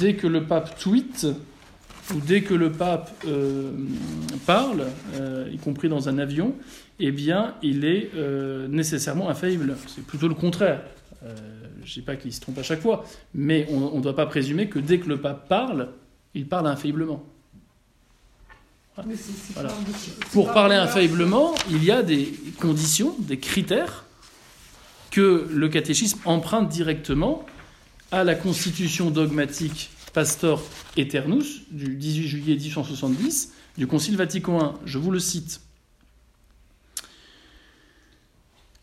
dès 0.00 0.14
que 0.14 0.26
le 0.26 0.44
pape 0.44 0.78
tweet 0.78 1.26
ou 2.12 2.20
dès 2.20 2.42
que 2.42 2.54
le 2.54 2.72
pape 2.72 3.10
euh, 3.26 3.70
parle, 4.46 4.86
euh, 5.14 5.48
y 5.52 5.56
compris 5.56 5.88
dans 5.88 6.08
un 6.08 6.18
avion, 6.18 6.54
eh 6.98 7.12
bien, 7.12 7.54
il 7.62 7.84
est 7.84 8.10
euh, 8.14 8.68
nécessairement 8.68 9.28
infaillible. 9.28 9.76
C'est 9.86 10.04
plutôt 10.04 10.28
le 10.28 10.34
contraire. 10.34 10.82
Je 11.22 11.90
ne 11.90 11.94
dis 11.94 12.02
pas 12.02 12.16
qu'il 12.16 12.32
se 12.32 12.40
trompe 12.40 12.58
à 12.58 12.62
chaque 12.62 12.80
fois, 12.80 13.04
mais 13.32 13.66
on 13.70 13.96
ne 13.96 14.02
doit 14.02 14.16
pas 14.16 14.26
présumer 14.26 14.68
que 14.68 14.78
dès 14.78 14.98
que 14.98 15.08
le 15.08 15.20
pape 15.20 15.48
parle, 15.48 15.88
il 16.34 16.46
parle 16.46 16.66
infailliblement. 16.66 17.24
Mais 19.06 19.14
Voilà. 19.54 19.70
pas 19.70 20.26
Pour 20.32 20.52
parler 20.52 20.76
infailliblement, 20.76 21.54
il 21.70 21.82
y 21.82 21.90
a 21.90 22.02
des 22.02 22.32
conditions, 22.60 23.14
des 23.18 23.38
critères 23.38 24.04
que 25.10 25.46
le 25.50 25.68
catéchisme 25.68 26.18
emprunte 26.24 26.68
directement 26.68 27.46
à 28.14 28.22
la 28.22 28.36
constitution 28.36 29.10
dogmatique 29.10 29.90
Pastor 30.12 30.62
Eternus 30.96 31.62
du 31.72 31.96
18 31.96 32.28
juillet 32.28 32.54
1870 32.54 33.52
du 33.76 33.88
Concile 33.88 34.16
Vatican 34.16 34.60
I. 34.60 34.76
Je 34.84 34.98
vous 34.98 35.10
le 35.10 35.18
cite. 35.18 35.60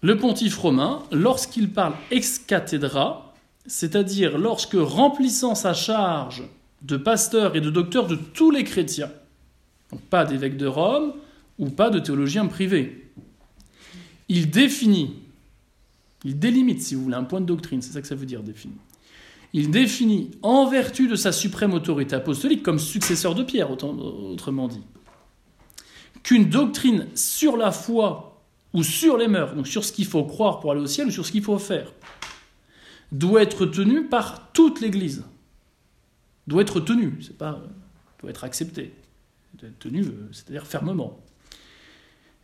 Le 0.02 0.18
pontife 0.18 0.58
romain, 0.58 1.04
lorsqu'il 1.14 1.72
parle 1.72 1.94
ex 2.12 2.40
cathedra, 2.40 3.34
c'est-à-dire 3.68 4.38
lorsque 4.38 4.76
remplissant 4.76 5.56
sa 5.56 5.74
charge 5.74 6.44
de 6.82 6.98
pasteur 6.98 7.56
et 7.56 7.62
de 7.62 7.70
docteur 7.70 8.08
de 8.08 8.18
tous 8.18 8.52
les 8.52 8.66
chrétiens, 8.66 9.12
donc 9.92 10.02
pas 10.02 10.26
d'évêque 10.26 10.58
de 10.58 10.68
Rome 10.68 11.14
ou 11.58 11.70
pas 11.70 11.90
de 11.90 12.00
théologien 12.00 12.48
privé. 12.48 13.14
Il 14.28 14.50
définit, 14.50 15.16
il 16.26 16.38
délimite, 16.38 16.82
si 16.82 16.96
vous 16.96 17.04
voulez, 17.04 17.16
un 17.16 17.24
point 17.24 17.40
de 17.40 17.46
doctrine, 17.46 17.82
c'est 17.82 17.94
ça 17.94 18.02
que 18.02 18.08
ça 18.08 18.16
veut 18.16 18.26
dire 18.26 18.44
définir. 18.44 18.76
Il 19.54 19.70
définit, 19.70 20.32
en 20.42 20.68
vertu 20.68 21.08
de 21.08 21.16
sa 21.16 21.32
suprême 21.32 21.74
autorité 21.74 22.16
apostolique, 22.16 22.64
comme 22.64 22.80
successeur 22.80 23.36
de 23.36 23.44
Pierre, 23.44 23.70
autrement 23.72 24.68
dit, 24.68 24.82
qu'une 26.24 26.50
doctrine 26.50 27.08
sur 27.16 27.58
la 27.58 27.72
foi 27.72 28.42
ou 28.74 28.84
sur 28.84 29.18
les 29.18 29.28
mœurs, 29.28 29.56
donc 29.56 29.68
sur 29.68 29.84
ce 29.84 29.92
qu'il 29.92 30.06
faut 30.06 30.24
croire 30.24 30.60
pour 30.60 30.72
aller 30.72 30.82
au 30.82 30.88
ciel 30.88 31.08
ou 31.08 31.12
sur 31.12 31.26
ce 31.26 31.32
qu'il 31.32 31.44
faut 31.44 31.58
faire, 31.58 31.92
doit 33.12 33.42
être 33.42 33.66
tenue 33.66 34.06
par 34.06 34.52
toute 34.54 34.80
l'Église. 34.80 35.26
Doit 36.48 36.62
être 36.62 36.80
tenue, 36.80 37.18
c'est 37.22 37.38
pas, 37.38 37.62
doit 38.22 38.30
être 38.30 38.46
acceptée 38.46 38.94
tenu, 39.80 40.04
euh, 40.04 40.30
c'est-à-dire 40.32 40.66
fermement. 40.66 41.20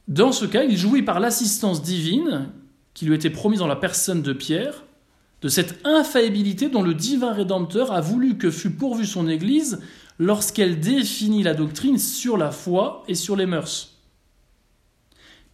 Dans 0.08 0.32
ce 0.32 0.46
cas, 0.46 0.64
il 0.64 0.78
jouit 0.78 1.04
par 1.04 1.20
l'assistance 1.20 1.82
divine 1.82 2.50
qui 2.94 3.06
lui 3.06 3.16
était 3.16 3.30
promise 3.30 3.60
dans 3.60 3.68
la 3.68 3.76
personne 3.76 4.22
de 4.22 4.34
Pierre, 4.34 4.84
de 5.42 5.50
cette 5.50 5.86
infaillibilité 5.86 6.70
dont 6.70 6.82
le 6.82 6.94
divin 6.94 7.34
Rédempteur 7.34 7.92
a 7.92 8.02
voulu 8.02 8.38
que 8.38 8.50
fût 8.50 8.72
pourvue 8.72 9.06
son 9.06 9.28
Église 9.28 9.80
lorsqu'elle 10.20 10.80
définit 10.80 11.44
la 11.44 11.54
doctrine 11.54 12.00
sur 12.00 12.38
la 12.38 12.52
foi 12.52 13.04
et 13.08 13.16
sur 13.16 13.36
les 13.36 13.46
mœurs. 13.46 13.98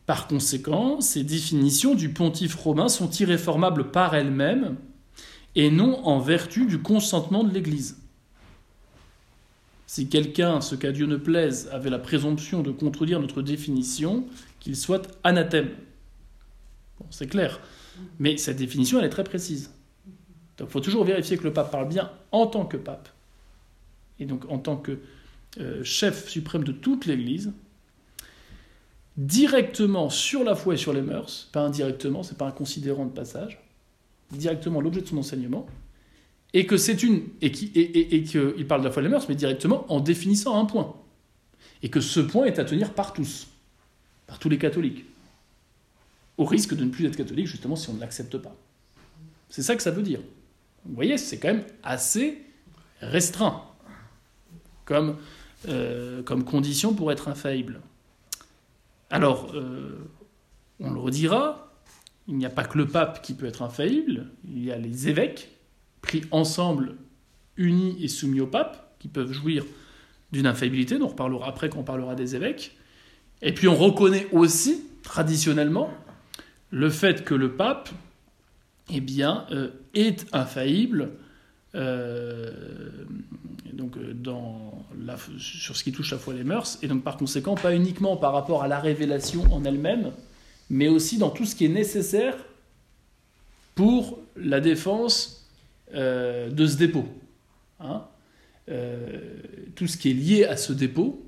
Par 0.05 0.27
conséquent, 0.27 1.01
ces 1.01 1.23
définitions 1.23 1.95
du 1.95 2.09
pontife 2.09 2.55
romain 2.55 2.89
sont 2.89 3.09
irréformables 3.09 3.91
par 3.91 4.15
elles-mêmes 4.15 4.75
et 5.55 5.69
non 5.69 6.05
en 6.05 6.19
vertu 6.19 6.65
du 6.65 6.81
consentement 6.81 7.43
de 7.43 7.53
l'Église. 7.53 7.97
Si 9.85 10.07
quelqu'un, 10.07 10.59
ce 10.59 10.75
qu'à 10.75 10.91
Dieu 10.91 11.05
ne 11.05 11.17
plaise, 11.17 11.69
avait 11.71 11.89
la 11.89 11.99
présomption 11.99 12.63
de 12.63 12.71
contredire 12.71 13.19
notre 13.19 13.41
définition, 13.41 14.25
qu'il 14.59 14.75
soit 14.75 15.07
anathème. 15.23 15.69
C'est 17.11 17.27
clair. 17.27 17.59
Mais 18.17 18.37
cette 18.37 18.57
définition, 18.57 18.99
elle 18.99 19.05
est 19.05 19.09
très 19.09 19.23
précise. 19.23 19.69
Donc 20.57 20.69
il 20.69 20.71
faut 20.71 20.79
toujours 20.79 21.03
vérifier 21.03 21.37
que 21.37 21.43
le 21.43 21.53
pape 21.53 21.71
parle 21.71 21.87
bien 21.87 22.11
en 22.31 22.47
tant 22.47 22.65
que 22.65 22.77
pape, 22.77 23.09
et 24.19 24.25
donc 24.25 24.49
en 24.49 24.59
tant 24.59 24.77
que 24.77 24.99
euh, 25.59 25.83
chef 25.83 26.29
suprême 26.29 26.63
de 26.63 26.71
toute 26.71 27.05
l'Église, 27.05 27.51
directement 29.17 30.09
sur 30.09 30.43
la 30.43 30.55
foi 30.55 30.75
et 30.75 30.77
sur 30.77 30.93
les 30.93 31.01
mœurs, 31.01 31.49
pas 31.51 31.61
indirectement, 31.61 32.23
c'est 32.23 32.37
pas 32.37 32.47
un 32.47 32.51
considérant 32.51 33.05
de 33.05 33.11
passage, 33.11 33.59
directement 34.31 34.81
l'objet 34.81 35.01
de 35.01 35.07
son 35.07 35.17
enseignement, 35.17 35.67
et 36.53 36.65
que 36.65 36.77
c'est 36.77 37.01
une 37.03 37.23
et 37.41 37.47
et 37.47 38.23
qu'il 38.23 38.67
parle 38.67 38.81
de 38.81 38.87
la 38.87 38.91
foi 38.91 39.01
et 39.01 39.05
des 39.05 39.09
mœurs, 39.09 39.27
mais 39.29 39.35
directement 39.35 39.91
en 39.91 39.99
définissant 39.99 40.59
un 40.59 40.65
point, 40.65 40.95
et 41.81 41.89
que 41.89 41.99
ce 41.99 42.19
point 42.19 42.45
est 42.45 42.59
à 42.59 42.65
tenir 42.65 42.93
par 42.93 43.13
tous, 43.13 43.47
par 44.27 44.39
tous 44.39 44.49
les 44.49 44.57
catholiques, 44.57 45.05
au 46.37 46.45
risque 46.45 46.75
de 46.75 46.83
ne 46.83 46.89
plus 46.89 47.05
être 47.05 47.17
catholique 47.17 47.47
justement 47.47 47.75
si 47.75 47.89
on 47.89 47.93
ne 47.93 47.99
l'accepte 47.99 48.37
pas. 48.37 48.55
C'est 49.49 49.61
ça 49.61 49.75
que 49.75 49.83
ça 49.83 49.91
veut 49.91 50.01
dire. 50.01 50.19
Vous 50.85 50.95
voyez, 50.95 51.17
c'est 51.17 51.39
quand 51.39 51.49
même 51.49 51.65
assez 51.83 52.41
restreint 52.99 53.63
comme 54.85 55.17
euh, 55.69 56.21
comme 56.23 56.43
condition 56.43 56.93
pour 56.93 57.11
être 57.11 57.29
infaillible. 57.29 57.79
Alors, 59.09 59.53
euh, 59.53 59.97
on 60.81 60.91
le 60.91 60.99
redira, 60.99 61.71
il 62.27 62.35
n'y 62.35 62.45
a 62.45 62.49
pas 62.49 62.65
que 62.65 62.77
le 62.77 62.85
pape 62.85 63.21
qui 63.21 63.33
peut 63.33 63.45
être 63.45 63.61
infaillible, 63.61 64.27
il 64.45 64.61
y 64.61 64.73
a 64.73 64.77
les 64.77 65.07
évêques 65.07 65.57
pris 66.01 66.23
ensemble, 66.31 66.97
unis 67.55 67.95
et 68.03 68.09
soumis 68.09 68.41
au 68.41 68.47
pape, 68.47 68.97
qui 68.99 69.07
peuvent 69.07 69.31
jouir 69.31 69.63
d'une 70.33 70.47
infaillibilité, 70.47 70.97
dont 70.97 71.05
on 71.05 71.09
reparlera 71.09 71.47
après 71.47 71.69
quand 71.69 71.79
on 71.79 71.83
parlera 71.83 72.15
des 72.15 72.35
évêques. 72.35 72.75
Et 73.41 73.53
puis 73.53 73.69
on 73.69 73.75
reconnaît 73.75 74.27
aussi, 74.33 74.83
traditionnellement, 75.01 75.93
le 76.71 76.89
fait 76.89 77.23
que 77.23 77.35
le 77.35 77.55
pape 77.55 77.89
eh 78.89 78.99
bien, 78.99 79.45
euh, 79.51 79.69
est 79.93 80.25
infaillible 80.33 81.11
euh, 81.75 82.51
donc, 83.73 83.97
euh, 83.97 84.13
dans 84.13 84.85
sur 85.37 85.75
ce 85.75 85.83
qui 85.83 85.91
touche 85.91 86.11
la 86.11 86.17
foi 86.17 86.33
les 86.33 86.43
mœurs, 86.43 86.77
et 86.81 86.87
donc 86.87 87.03
par 87.03 87.17
conséquent 87.17 87.55
pas 87.55 87.75
uniquement 87.75 88.15
par 88.15 88.31
rapport 88.31 88.63
à 88.63 88.67
la 88.67 88.79
révélation 88.79 89.43
en 89.51 89.65
elle-même, 89.65 90.11
mais 90.69 90.87
aussi 90.87 91.17
dans 91.17 91.29
tout 91.29 91.45
ce 91.45 91.55
qui 91.55 91.65
est 91.65 91.69
nécessaire 91.69 92.35
pour 93.75 94.19
la 94.37 94.61
défense 94.61 95.49
euh, 95.93 96.49
de 96.49 96.67
ce 96.67 96.77
dépôt. 96.77 97.05
Hein 97.79 98.03
tout 99.75 99.87
ce 99.87 99.97
qui 99.97 100.11
est 100.11 100.13
lié 100.13 100.45
à 100.45 100.55
ce 100.55 100.71
dépôt, 100.71 101.21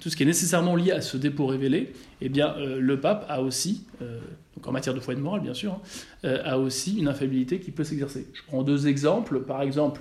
tout 0.00 0.10
ce 0.10 0.16
qui 0.16 0.22
est 0.22 0.26
nécessairement 0.26 0.76
lié 0.76 0.92
à 0.92 1.00
ce 1.00 1.16
dépôt 1.16 1.46
révélé, 1.46 1.92
eh 2.20 2.28
bien, 2.28 2.54
euh, 2.56 2.80
le 2.80 3.00
pape 3.00 3.26
a 3.28 3.42
aussi, 3.42 3.84
euh, 4.02 4.20
donc 4.56 4.66
en 4.66 4.72
matière 4.72 4.94
de 4.94 5.00
foi 5.00 5.14
et 5.14 5.16
de 5.16 5.22
morale 5.22 5.40
bien 5.40 5.54
sûr, 5.54 5.72
hein, 5.72 5.80
euh, 6.24 6.42
a 6.44 6.58
aussi 6.58 6.98
une 6.98 7.08
infaillibilité 7.08 7.60
qui 7.60 7.70
peut 7.70 7.84
s'exercer. 7.84 8.26
Je 8.32 8.42
prends 8.46 8.62
deux 8.62 8.86
exemples. 8.86 9.40
Par 9.40 9.62
exemple, 9.62 10.00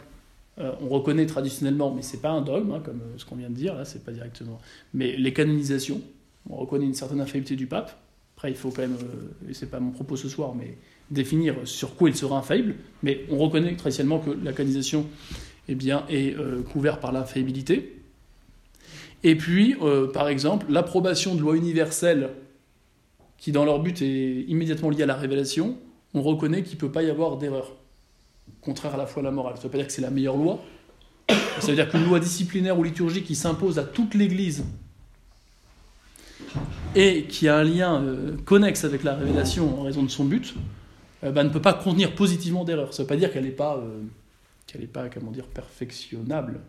on 0.58 0.88
reconnaît 0.88 1.26
traditionnellement, 1.26 1.92
mais 1.92 2.04
c'est 2.04 2.22
pas 2.22 2.30
un 2.30 2.42
dogme, 2.42 2.74
hein, 2.74 2.82
comme 2.86 3.02
ce 3.18 3.26
qu'on 3.26 3.36
vient 3.36 3.50
de 3.50 3.56
dire, 3.56 3.74
là, 3.74 3.86
c'est 3.86 4.04
pas 4.04 4.12
directement, 4.12 4.62
mais 4.94 5.18
les 5.18 5.34
canonisations, 5.34 6.00
on 6.48 6.58
reconnaît 6.58 6.86
une 6.86 6.94
certaine 6.94 7.22
infaillibilité 7.22 7.56
du 7.56 7.66
pape. 7.66 7.98
Après, 8.38 8.52
il 8.52 8.56
faut 8.56 8.70
quand 8.70 8.84
même, 8.84 8.98
et 9.50 9.56
c'est 9.56 9.72
pas 9.72 9.80
mon 9.80 9.90
propos 9.90 10.16
ce 10.16 10.30
soir, 10.30 10.54
mais 10.54 10.78
définir 11.10 11.56
sur 11.64 11.96
quoi 11.96 12.10
il 12.10 12.16
sera 12.16 12.38
infaillible. 12.38 12.76
Mais 13.02 13.26
on 13.32 13.40
reconnaît 13.40 13.76
traditionnellement 13.76 14.20
que 14.20 14.30
la 14.30 14.54
canonisation 14.54 15.08
eh 15.70 15.74
bien, 15.74 16.06
est 16.08 16.36
couverte 16.72 17.02
par 17.02 17.12
l'infaillibilité. 17.12 18.03
Et 19.24 19.36
puis, 19.36 19.76
euh, 19.82 20.12
par 20.12 20.28
exemple, 20.28 20.66
l'approbation 20.70 21.36
de 21.36 21.42
lois 21.42 21.56
universelles 21.56 22.32
qui, 23.38 23.52
dans 23.52 23.66
leur 23.66 23.80
but, 23.80 24.02
est 24.02 24.42
immédiatement 24.48 24.90
liée 24.90 25.04
à 25.04 25.06
la 25.06 25.16
révélation, 25.16 25.78
on 26.14 26.22
reconnaît 26.22 26.64
qu'il 26.64 26.76
ne 26.76 26.80
peut 26.80 26.92
pas 26.92 27.04
y 27.04 27.10
avoir 27.10 27.38
d'erreur, 27.38 27.74
contraire 28.62 28.96
à 28.96 28.98
la 28.98 29.06
foi 29.06 29.22
et 29.22 29.26
à 29.26 29.30
la 29.30 29.32
morale. 29.32 29.56
Ça 29.56 29.62
ne 29.62 29.64
veut 29.64 29.70
pas 29.72 29.78
dire 29.78 29.88
que 29.88 29.94
c'est 29.94 30.02
la 30.02 30.12
meilleure 30.12 30.38
loi. 30.38 30.60
Ça 31.60 31.68
veut 31.68 31.76
dire 31.76 31.90
qu'une 31.90 32.04
loi 32.04 32.20
disciplinaire 32.20 32.78
ou 32.78 32.84
liturgique 32.84 33.26
qui 33.26 33.36
s'impose 33.36 33.80
à 33.80 33.84
toute 33.84 34.14
l'Église 34.14 34.66
et 36.96 37.24
qui 37.24 37.48
a 37.48 37.58
un 37.58 37.64
lien 37.64 38.04
euh, 38.04 38.36
connexe 38.46 38.84
avec 38.84 39.04
la 39.04 39.16
révélation 39.16 39.80
en 39.80 39.84
raison 39.84 40.04
de 40.04 40.10
son 40.10 40.26
but, 40.26 40.54
euh, 41.24 41.32
bah, 41.32 41.44
ne 41.44 41.50
peut 41.50 41.62
pas 41.62 41.74
contenir 41.74 42.14
positivement 42.14 42.64
d'erreur. 42.66 42.94
Ça 42.94 43.02
ne 43.02 43.08
veut 43.08 43.10
pas 43.10 43.16
dire 43.16 43.32
qu'elle 43.32 43.46
n'est 43.46 43.52
pas, 43.52 43.82
pas, 44.92 45.10
comment 45.10 45.32
dire, 45.32 45.46
perfectionnable. 45.46 46.60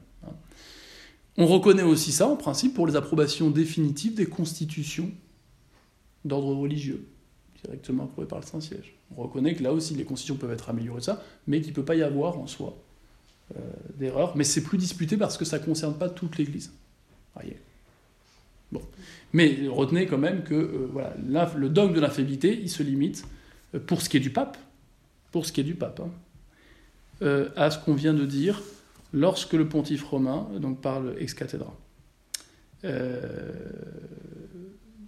On 1.37 1.47
reconnaît 1.47 1.83
aussi 1.83 2.13
ça, 2.13 2.29
en 2.29 2.37
principe, 2.37 2.75
pour 2.75 2.87
les 2.87 2.97
approbations 2.97 3.51
définitives 3.51 4.15
des 4.15 4.27
constitutions 4.27 5.11
d'ordre 6.25 6.55
religieux, 6.55 7.07
directement 7.65 8.05
approuvées 8.05 8.29
par 8.29 8.41
le 8.41 8.47
Saint-Siège. 8.47 8.95
On 9.17 9.23
reconnaît 9.23 9.55
que 9.55 9.63
là 9.63 9.73
aussi, 9.73 9.95
les 9.95 10.05
constitutions 10.05 10.37
peuvent 10.37 10.53
être 10.53 10.71
améliorées, 10.71 11.01
ça, 11.01 11.23
mais 11.47 11.61
qu'il 11.61 11.71
ne 11.71 11.75
peut 11.75 11.85
pas 11.85 11.97
y 11.97 12.03
avoir 12.03 12.39
en 12.39 12.47
soi 12.47 12.77
d'erreur, 13.99 14.37
mais 14.37 14.45
c'est 14.45 14.63
plus 14.63 14.79
disputé 14.79 15.17
parce 15.17 15.37
que 15.37 15.45
ça 15.45 15.59
ne 15.59 15.65
concerne 15.65 15.95
pas 15.95 16.09
toute 16.09 16.39
l'Église. 16.39 16.73
Bon. 18.73 18.81
Mais 19.33 19.69
retenez 19.69 20.07
quand 20.07 20.19
même 20.19 20.45
que 20.45 20.89
voilà, 20.93 21.15
le 21.57 21.69
dogme 21.69 21.95
de 21.95 22.01
l'infaillibilité, 22.01 22.59
il 22.61 22.71
se 22.71 22.83
limite, 22.83 23.27
pour 23.87 24.01
ce 24.01 24.09
qui 24.09 24.17
est 24.17 24.21
du 24.21 24.31
pape, 24.31 24.57
pour 25.31 25.45
ce 25.45 25.53
qui 25.53 25.61
est 25.61 25.65
du 25.65 25.75
pape, 25.75 26.01
hein, 26.01 27.49
à 27.57 27.71
ce 27.71 27.79
qu'on 27.79 27.95
vient 27.95 28.15
de 28.15 28.25
dire 28.25 28.63
lorsque 29.15 29.53
le 29.53 29.69
pontife 29.69 30.05
romain 30.05 30.49
donc, 30.61 30.81
parle 30.81 31.15
ex 31.19 31.33
cathedra. 31.33 31.75
Euh, 32.85 33.53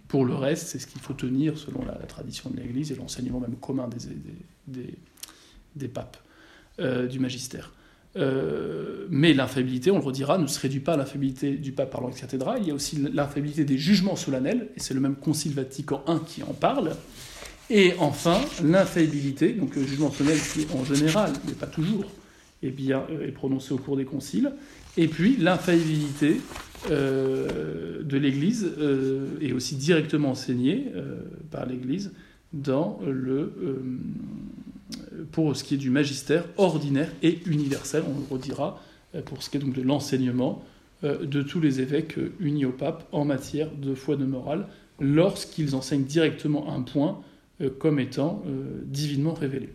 pour 0.07 0.25
le 0.25 0.33
reste, 0.33 0.67
c'est 0.67 0.79
ce 0.79 0.87
qu'il 0.87 1.01
faut 1.01 1.13
tenir 1.13 1.57
selon 1.57 1.85
la, 1.85 1.93
tradition 2.07 2.49
de 2.49 2.57
l'Église 2.57 2.91
et 2.91 2.95
l'enseignement 2.95 3.41
même 3.41 3.57
commun 3.57 3.89
des, 4.65 5.87
papes, 5.89 6.17
euh, 6.79 7.05
du 7.05 7.19
magistère. 7.19 7.73
Euh, 8.15 9.05
mais 9.09 9.33
l'infaillibilité, 9.33 9.91
on 9.91 9.99
le 9.99 10.03
redira, 10.03 10.37
ne 10.37 10.47
se 10.47 10.59
réduit 10.59 10.79
pas 10.79 10.93
à 10.93 10.97
l'infaillibilité 10.97 11.57
du 11.57 11.73
pape 11.73 11.91
parlant 11.91 12.07
ex 12.07 12.21
cathedra, 12.21 12.57
il 12.57 12.67
y 12.67 12.71
a 12.71 12.73
aussi 12.73 12.95
l'infaillibilité 13.13 13.65
des 13.65 13.77
jugements 13.77 14.15
solennels, 14.15 14.69
et 14.75 14.79
c'est 14.79 14.93
le 14.93 15.01
même 15.01 15.15
Concile 15.15 15.53
Vatican 15.53 16.03
I 16.07 16.17
qui 16.25 16.43
en 16.43 16.53
parle. 16.53 16.95
Et 17.69 17.93
enfin, 17.99 18.39
l'infaillibilité, 18.63 19.51
donc 19.51 19.75
le 19.75 19.85
jugement 19.85 20.09
solennel 20.09 20.39
qui 20.39 20.65
en 20.73 20.85
général, 20.85 21.33
mais 21.45 21.51
pas 21.51 21.67
toujours, 21.67 22.05
eh 22.63 22.71
bien, 22.71 23.05
est 23.21 23.31
prononcé 23.31 23.73
au 23.73 23.77
cours 23.77 23.97
des 23.97 24.05
conciles. 24.05 24.51
Et 24.97 25.07
puis 25.07 25.37
l'infaillibilité 25.37 26.37
euh, 26.91 28.03
de 28.03 28.17
l'Église 28.17 28.71
euh, 28.77 29.39
est 29.41 29.51
aussi 29.51 29.75
directement 29.75 30.31
enseignée 30.31 30.91
euh, 30.95 31.17
par 31.51 31.65
l'Église 31.65 32.13
dans 32.53 32.99
le, 33.05 33.51
pour 35.31 35.55
ce 35.55 35.63
qui 35.63 35.73
est 35.73 35.77
du 35.77 35.89
magistère 35.89 36.45
ordinaire 36.57 37.11
et 37.21 37.39
universel, 37.45 38.03
on 38.07 38.17
le 38.17 38.25
redira, 38.29 38.81
pour 39.25 39.43
ce 39.43 39.49
qui 39.49 39.57
est 39.57 39.59
donc 39.59 39.73
de 39.73 39.81
l'enseignement 39.81 40.63
de 41.03 41.41
tous 41.41 41.59
les 41.59 41.81
évêques 41.81 42.17
unis 42.39 42.65
au 42.65 42.71
pape 42.71 43.05
en 43.11 43.25
matière 43.25 43.69
de 43.75 43.93
foi 43.95 44.15
de 44.15 44.23
morale, 44.23 44.67
lorsqu'ils 45.01 45.75
enseignent 45.75 46.05
directement 46.05 46.73
un 46.73 46.81
point 46.81 47.19
comme 47.79 47.99
étant 47.99 48.43
divinement 48.85 49.33
révélé. 49.33 49.69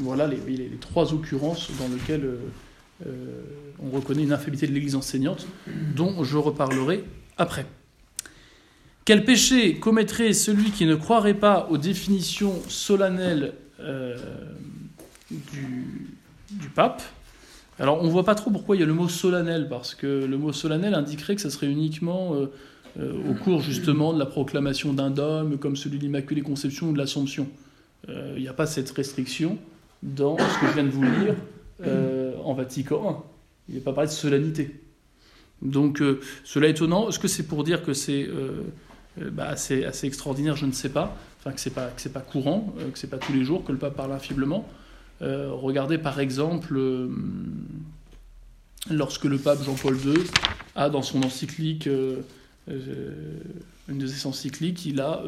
Voilà 0.00 0.26
les, 0.26 0.70
trois 0.80 1.12
occurrences 1.12 1.70
dans 1.78 1.88
lesquelles 1.88 2.24
euh, 3.06 3.10
on 3.82 3.90
reconnaît 3.90 4.22
une 4.22 4.32
infaillibilité 4.32 4.66
de 4.66 4.72
l'Église 4.72 4.94
enseignante, 4.94 5.46
dont 5.94 6.22
je 6.24 6.38
reparlerai 6.38 7.04
après. 7.36 7.66
Quel 9.04 9.24
péché 9.24 9.74
commettrait 9.74 10.32
celui 10.32 10.70
qui 10.70 10.86
ne 10.86 10.94
croirait 10.94 11.34
pas 11.34 11.66
aux 11.70 11.78
définitions 11.78 12.54
solennelles 12.68 13.54
euh, 13.80 14.16
du, 15.30 16.68
pape? 16.74 17.02
Alors 17.78 18.00
on 18.02 18.06
ne 18.06 18.10
voit 18.10 18.24
pas 18.24 18.36
trop 18.36 18.50
pourquoi 18.50 18.76
il 18.76 18.80
y 18.80 18.82
a 18.82 18.86
le 18.86 18.94
mot 18.94 19.08
solennel, 19.08 19.68
parce 19.68 19.94
que 19.94 20.06
le 20.06 20.38
mot 20.38 20.52
solennel 20.52 20.94
indiquerait 20.94 21.34
que 21.34 21.40
ça 21.40 21.50
serait 21.50 21.66
uniquement 21.66 22.34
euh, 22.34 23.12
au 23.28 23.34
cours 23.34 23.60
justement 23.60 24.12
de 24.12 24.18
la 24.18 24.26
proclamation 24.26 24.92
d'un 24.92 25.10
dôme, 25.10 25.58
comme 25.58 25.76
celui 25.76 25.98
de 25.98 26.04
l'Immaculée 26.04 26.42
Conception 26.42 26.90
ou 26.90 26.92
de 26.92 26.98
l'Assomption. 26.98 27.48
Il 28.08 28.42
n'y 28.42 28.48
a 28.48 28.52
pas 28.52 28.66
cette 28.66 28.90
restriction 28.90 29.58
dans 30.02 30.36
ce 30.36 30.60
que 30.60 30.66
je 30.66 30.72
viens 30.72 30.84
de 30.84 30.90
vous 30.90 31.02
lire 31.02 31.34
euh, 31.86 32.34
en 32.44 32.54
Vatican 32.54 33.24
I. 33.68 33.70
Il 33.70 33.74
n'est 33.76 33.80
pas 33.80 33.92
parlé 33.92 34.08
de 34.08 34.14
solennité. 34.14 34.80
Donc 35.62 36.00
euh, 36.00 36.20
cela 36.44 36.66
est 36.68 36.72
étonnant. 36.72 37.08
Est-ce 37.08 37.18
que 37.18 37.28
c'est 37.28 37.44
pour 37.44 37.64
dire 37.64 37.84
que 37.84 37.94
c'est 37.94 38.26
euh, 38.26 38.62
bah, 39.30 39.48
assez, 39.48 39.84
assez, 39.84 40.06
extraordinaire? 40.06 40.56
Je 40.56 40.66
ne 40.66 40.72
sais 40.72 40.88
pas. 40.88 41.16
Enfin, 41.38 41.52
que 41.52 41.60
c'est 41.60 41.70
pas, 41.70 41.90
pas 42.12 42.20
courant, 42.20 42.74
que 42.92 42.98
c'est 42.98 43.10
pas 43.10 43.18
tous 43.18 43.32
les 43.32 43.44
jours 43.44 43.64
que 43.64 43.72
le 43.72 43.78
pape 43.78 43.96
parle 43.96 44.12
infailliblement. 44.12 44.68
regardez 45.20 45.98
par 45.98 46.20
exemple 46.20 46.80
lorsque 48.88 49.24
le 49.24 49.38
pape 49.38 49.60
Jean-Paul 49.64 49.96
II 49.96 50.22
a 50.76 50.88
dans 50.88 51.02
son 51.02 51.20
encyclique, 51.24 51.88
une 52.68 53.98
de 53.98 54.06
ses 54.06 54.28
encycliques, 54.28 54.86
il 54.86 55.00
a 55.00 55.20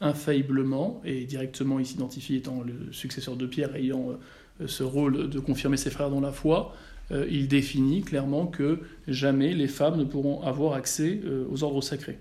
infailliblement, 0.00 1.00
et 1.04 1.24
directement 1.24 1.78
il 1.78 1.86
s'identifie 1.86 2.36
étant 2.36 2.62
le 2.62 2.92
successeur 2.92 3.36
de 3.36 3.46
Pierre 3.46 3.76
ayant 3.76 4.18
ce 4.66 4.82
rôle 4.82 5.28
de 5.28 5.40
confirmer 5.40 5.76
ses 5.76 5.90
frères 5.90 6.10
dans 6.10 6.20
la 6.20 6.32
foi, 6.32 6.74
euh, 7.12 7.26
il 7.30 7.48
définit 7.48 8.02
clairement 8.02 8.46
que 8.46 8.80
jamais 9.08 9.52
les 9.52 9.68
femmes 9.68 9.98
ne 9.98 10.04
pourront 10.04 10.42
avoir 10.42 10.74
accès 10.74 11.20
euh, 11.24 11.44
aux 11.50 11.64
ordres 11.64 11.82
sacrés. 11.82 12.18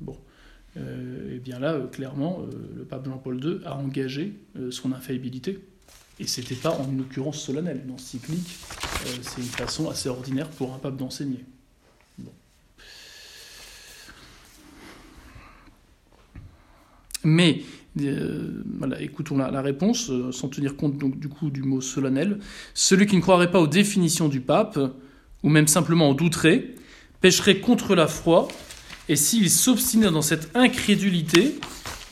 Bon. 0.00 0.16
et 0.76 0.78
euh, 0.78 1.38
bien 1.38 1.58
là, 1.58 1.80
clairement, 1.90 2.42
le 2.76 2.84
pape 2.84 3.06
Jean-Paul 3.06 3.44
II 3.44 3.60
a 3.64 3.76
engagé 3.76 4.34
son 4.70 4.92
infaillibilité. 4.92 5.60
Et 6.20 6.26
c'était 6.28 6.54
pas 6.54 6.70
en 6.70 6.88
une 6.90 7.00
occurrence 7.00 7.40
solennelle. 7.40 7.82
Une 7.84 7.92
encyclique, 7.92 8.56
c'est 9.22 9.40
une 9.40 9.48
façon 9.48 9.90
assez 9.90 10.08
ordinaire 10.08 10.48
pour 10.48 10.72
un 10.72 10.78
pape 10.78 10.96
d'enseigner. 10.96 11.44
Mais 17.24 17.62
euh, 18.00 18.62
écoutons 19.00 19.36
la, 19.36 19.62
réponse, 19.62 20.10
euh, 20.10 20.32
sans 20.32 20.48
tenir 20.48 20.76
compte 20.76 20.98
du 20.98 21.28
coup 21.28 21.50
du 21.50 21.62
mot 21.62 21.80
solennel. 21.80 22.38
Celui 22.74 23.06
qui 23.06 23.16
ne 23.16 23.20
croirait 23.20 23.50
pas 23.50 23.60
aux 23.60 23.66
définitions 23.66 24.28
du 24.28 24.40
pape, 24.40 24.78
ou 25.42 25.48
même 25.48 25.68
simplement 25.68 26.10
en 26.10 26.14
douterait, 26.14 26.70
pécherait 27.20 27.60
contre 27.60 27.94
la 27.94 28.06
foi, 28.06 28.48
et 29.08 29.16
s'il 29.16 29.50
s'obstinait 29.50 30.10
dans 30.10 30.22
cette 30.22 30.50
incrédulité, 30.54 31.54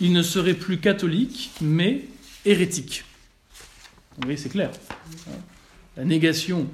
il 0.01 0.13
ne 0.13 0.23
serait 0.23 0.55
plus 0.55 0.79
catholique, 0.79 1.51
mais 1.61 2.05
hérétique. 2.45 3.05
Vous 4.17 4.23
voyez, 4.25 4.37
c'est 4.37 4.51
clair. 4.51 4.71
La 5.97 6.05
négation 6.05 6.67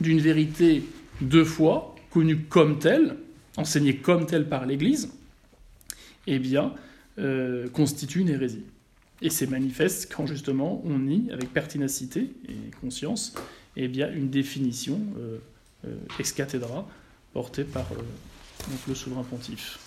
d'une 0.00 0.20
vérité 0.20 0.82
de 1.20 1.44
foi, 1.44 1.94
connue 2.10 2.44
comme 2.44 2.78
telle, 2.78 3.16
enseignée 3.56 3.96
comme 3.96 4.26
telle 4.26 4.48
par 4.48 4.66
l'Église, 4.66 5.12
eh 6.26 6.38
bien, 6.38 6.72
euh, 7.18 7.68
constitue 7.68 8.20
une 8.20 8.28
hérésie. 8.28 8.64
Et 9.20 9.30
c'est 9.30 9.48
manifeste 9.48 10.12
quand 10.14 10.26
justement 10.26 10.80
on 10.84 10.98
nie 11.00 11.30
avec 11.32 11.52
pertinacité 11.52 12.30
et 12.48 12.70
conscience 12.80 13.34
eh 13.76 13.88
bien, 13.88 14.12
une 14.12 14.30
définition 14.30 15.00
euh, 15.18 15.38
euh, 15.86 15.96
ex 16.18 16.32
cathedra 16.32 16.88
portée 17.32 17.64
par 17.64 17.86
donc, 17.88 18.78
le 18.86 18.94
souverain 18.94 19.24
pontife. 19.24 19.78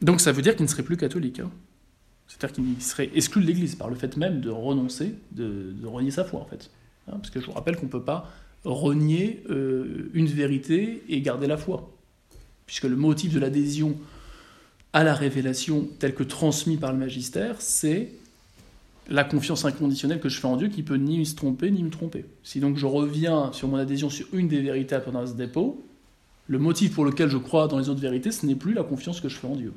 Donc 0.00 0.20
ça 0.20 0.32
veut 0.32 0.42
dire 0.42 0.54
qu'il 0.56 0.64
ne 0.64 0.70
serait 0.70 0.82
plus 0.82 0.96
catholique. 0.96 1.40
Hein. 1.40 1.50
C'est-à-dire 2.26 2.56
qu'il 2.56 2.82
serait 2.82 3.10
exclu 3.14 3.42
de 3.42 3.46
l'Église 3.46 3.74
par 3.74 3.88
le 3.88 3.94
fait 3.94 4.16
même 4.16 4.40
de 4.40 4.50
renoncer, 4.50 5.14
de, 5.32 5.74
renier 5.84 6.10
sa 6.10 6.24
foi 6.24 6.40
en 6.40 6.46
fait. 6.46 6.70
Hein, 7.08 7.12
parce 7.18 7.30
que 7.30 7.40
je 7.40 7.46
vous 7.46 7.52
rappelle 7.52 7.76
qu'on 7.76 7.86
ne 7.86 7.90
peut 7.90 8.04
pas 8.04 8.30
renier 8.64 9.42
euh, 9.50 10.10
une 10.14 10.26
vérité 10.26 11.02
et 11.08 11.20
garder 11.20 11.46
la 11.46 11.56
foi. 11.56 11.90
Puisque 12.66 12.84
le 12.84 12.96
motif 12.96 13.32
de 13.32 13.38
l'adhésion 13.38 13.96
à 14.92 15.04
la 15.04 15.14
révélation 15.14 15.88
telle 15.98 16.14
que 16.14 16.22
transmise 16.22 16.78
par 16.78 16.92
le 16.92 16.98
magistère, 16.98 17.56
c'est 17.60 18.12
la 19.08 19.24
confiance 19.24 19.64
inconditionnelle 19.64 20.20
que 20.20 20.28
je 20.28 20.40
fais 20.40 20.46
en 20.46 20.56
Dieu 20.56 20.68
qui 20.68 20.82
peut 20.82 20.96
ni 20.96 21.26
se 21.26 21.34
tromper 21.34 21.70
ni 21.70 21.82
me 21.82 21.90
tromper. 21.90 22.24
Si 22.42 22.60
donc 22.60 22.78
je 22.78 22.86
reviens 22.86 23.52
sur 23.52 23.68
mon 23.68 23.76
adhésion 23.76 24.08
sur 24.08 24.26
une 24.32 24.48
des 24.48 24.62
vérités 24.62 24.98
pendant 25.04 25.26
ce 25.26 25.34
dépôt, 25.34 25.84
le 26.46 26.58
motif 26.58 26.94
pour 26.94 27.04
lequel 27.04 27.28
je 27.28 27.36
crois 27.36 27.68
dans 27.68 27.78
les 27.78 27.88
autres 27.88 28.00
vérités, 28.00 28.30
ce 28.30 28.46
n'est 28.46 28.54
plus 28.54 28.72
la 28.72 28.82
confiance 28.82 29.20
que 29.20 29.28
je 29.28 29.36
fais 29.36 29.46
en 29.46 29.56
Dieu. 29.56 29.72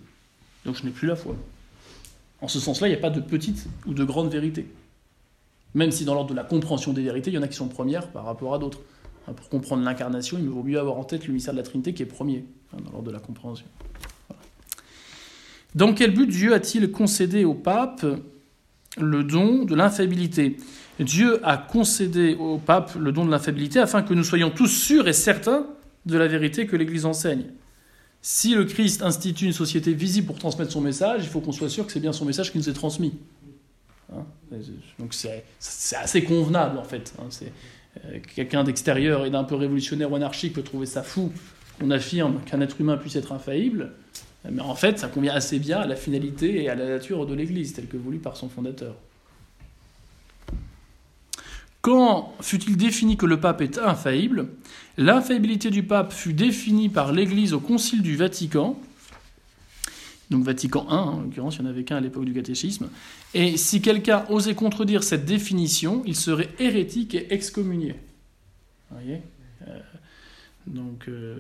Donc 0.66 0.76
je 0.76 0.84
n'ai 0.84 0.92
plus 0.92 1.08
la 1.08 1.16
foi. 1.16 1.36
En 2.42 2.48
ce 2.48 2.60
sens-là, 2.60 2.88
il 2.88 2.92
n'y 2.92 2.98
a 2.98 3.02
pas 3.02 3.10
de 3.10 3.20
petite 3.20 3.68
ou 3.86 3.94
de 3.94 4.04
grande 4.04 4.32
vérité. 4.32 4.68
Même 5.78 5.92
si 5.92 6.06
dans 6.06 6.16
l'ordre 6.16 6.32
de 6.32 6.36
la 6.36 6.44
compréhension 6.44 6.92
des 6.92 7.04
vérités, 7.04 7.30
il 7.30 7.36
y 7.36 7.38
en 7.38 7.44
a 7.44 7.48
qui 7.48 7.56
sont 7.56 7.68
premières 7.68 8.08
par 8.08 8.26
rapport 8.26 8.56
à 8.56 8.58
d'autres. 8.58 8.80
Pour 9.36 9.48
comprendre 9.48 9.84
l'incarnation, 9.84 10.40
il 10.40 10.50
vaut 10.50 10.64
mieux 10.64 10.80
avoir 10.80 10.98
en 10.98 11.04
tête 11.04 11.28
le 11.28 11.38
de 11.38 11.56
la 11.56 11.62
Trinité 11.62 11.94
qui 11.94 12.02
est 12.02 12.08
premier 12.08 12.46
hein, 12.74 12.78
dans 12.84 12.94
l'ordre 12.94 13.10
de 13.10 13.12
la 13.12 13.20
compréhension. 13.20 13.68
Dans 15.76 15.94
quel 15.94 16.16
but 16.16 16.26
Dieu 16.26 16.56
a-t-il 16.56 16.90
concédé 16.90 17.46
au 17.46 17.54
pape 17.54 18.04
le 18.98 19.24
don 19.24 19.66
de 19.66 19.76
l'infaillibilité 19.76 20.58
Dieu 21.00 21.40
a 21.48 21.58
concédé 21.58 22.34
au 22.34 22.58
pape 22.58 22.96
le 22.96 23.12
don 23.12 23.26
de 23.26 23.30
l'infaillibilité 23.30 23.78
afin 23.78 24.02
que 24.02 24.16
nous 24.16 24.24
soyons 24.24 24.50
tous 24.50 24.66
sûrs 24.66 25.08
et 25.08 25.14
certains 25.14 25.68
de 26.08 26.18
la 26.18 26.28
vérité 26.28 26.66
que 26.66 26.76
l'Église 26.76 27.06
enseigne. 27.06 27.52
Si 28.24 28.56
le 28.56 28.66
Christ 28.66 29.04
institue 29.04 29.46
une 29.46 29.54
société 29.54 29.94
visible 29.94 30.26
pour 30.26 30.40
transmettre 30.40 30.72
son 30.72 30.82
message, 30.82 31.22
il 31.22 31.30
faut 31.30 31.40
qu'on 31.40 31.52
soit 31.52 31.70
sûr 31.70 31.86
que 31.86 31.92
c'est 31.92 32.00
bien 32.00 32.14
son 32.14 32.26
message 32.26 32.52
qui 32.52 32.58
nous 32.58 32.68
est 32.68 32.74
transmis. 32.74 33.14
Hein. 34.14 34.26
Donc 35.00 35.14
c'est 35.14 35.44
assez 35.96 36.24
convenable 36.24 36.78
en 36.78 36.84
fait. 36.84 37.14
Hein. 37.20 37.30
Euh, 38.06 38.20
quelqu'un 38.36 38.64
d'extérieur 38.64 39.26
et 39.26 39.30
d'un 39.30 39.44
peu 39.44 39.56
révolutionnaire 39.56 40.12
ou 40.12 40.16
anarchique 40.16 40.54
peut 40.54 40.64
trouver 40.64 40.86
ça 40.86 41.04
fou 41.04 41.32
qu'on 41.80 41.92
affirme 41.92 42.40
qu'un 42.46 42.62
être 42.62 42.80
humain 42.80 42.98
puisse 42.98 43.16
être 43.16 43.32
infaillible, 43.32 43.92
mais 44.50 44.62
en 44.62 44.76
fait 44.76 45.00
ça 45.00 45.08
convient 45.08 45.34
assez 45.34 45.60
bien 45.60 45.80
à 45.80 45.86
la 45.86 45.96
finalité 45.96 46.64
et 46.64 46.70
à 46.70 46.76
la 46.76 46.88
nature 46.88 47.26
de 47.26 47.34
l'Église 47.34 47.74
telle 47.74 47.88
que 47.88 47.98
voulue 47.98 48.20
par 48.20 48.38
son 48.38 48.50
fondateur. 48.50 48.96
Quand 51.82 52.34
fut-il 52.42 52.76
défini 52.76 53.16
que 53.16 53.26
le 53.26 53.40
pape 53.40 53.62
est 53.62 53.78
infaillible? 53.78 54.48
L'infaillibilité 54.98 55.70
du 55.70 55.84
pape 55.84 56.12
fut 56.12 56.34
définie 56.34 56.90
par 56.90 57.14
l'Église 57.14 57.54
au 57.54 57.60
Concile 57.60 58.02
du 58.02 58.16
Vatican 58.18 58.80
donc 60.30 60.44
Vatican 60.44 60.86
I, 60.90 60.94
en 60.94 61.22
l'occurrence, 61.22 61.58
il 61.58 61.62
n'y 61.62 61.68
en 61.68 61.70
avait 61.72 61.84
qu'un 61.84 61.98
à 61.98 62.02
l'époque 62.02 62.26
du 62.26 62.34
catéchisme. 62.34 62.90
Et 63.34 63.56
si 63.56 63.82
quelqu'un 63.82 64.26
osait 64.30 64.56
contredire 64.56 65.04
cette 65.04 65.26
définition, 65.26 66.04
il 66.06 66.16
serait 66.16 66.50
hérétique 66.60 67.16
et 67.16 67.34
excommunié. 67.34 67.96
Vous 68.90 68.98
voyez 68.98 69.22
euh, 69.68 69.80
Donc, 70.68 71.08
euh, 71.08 71.38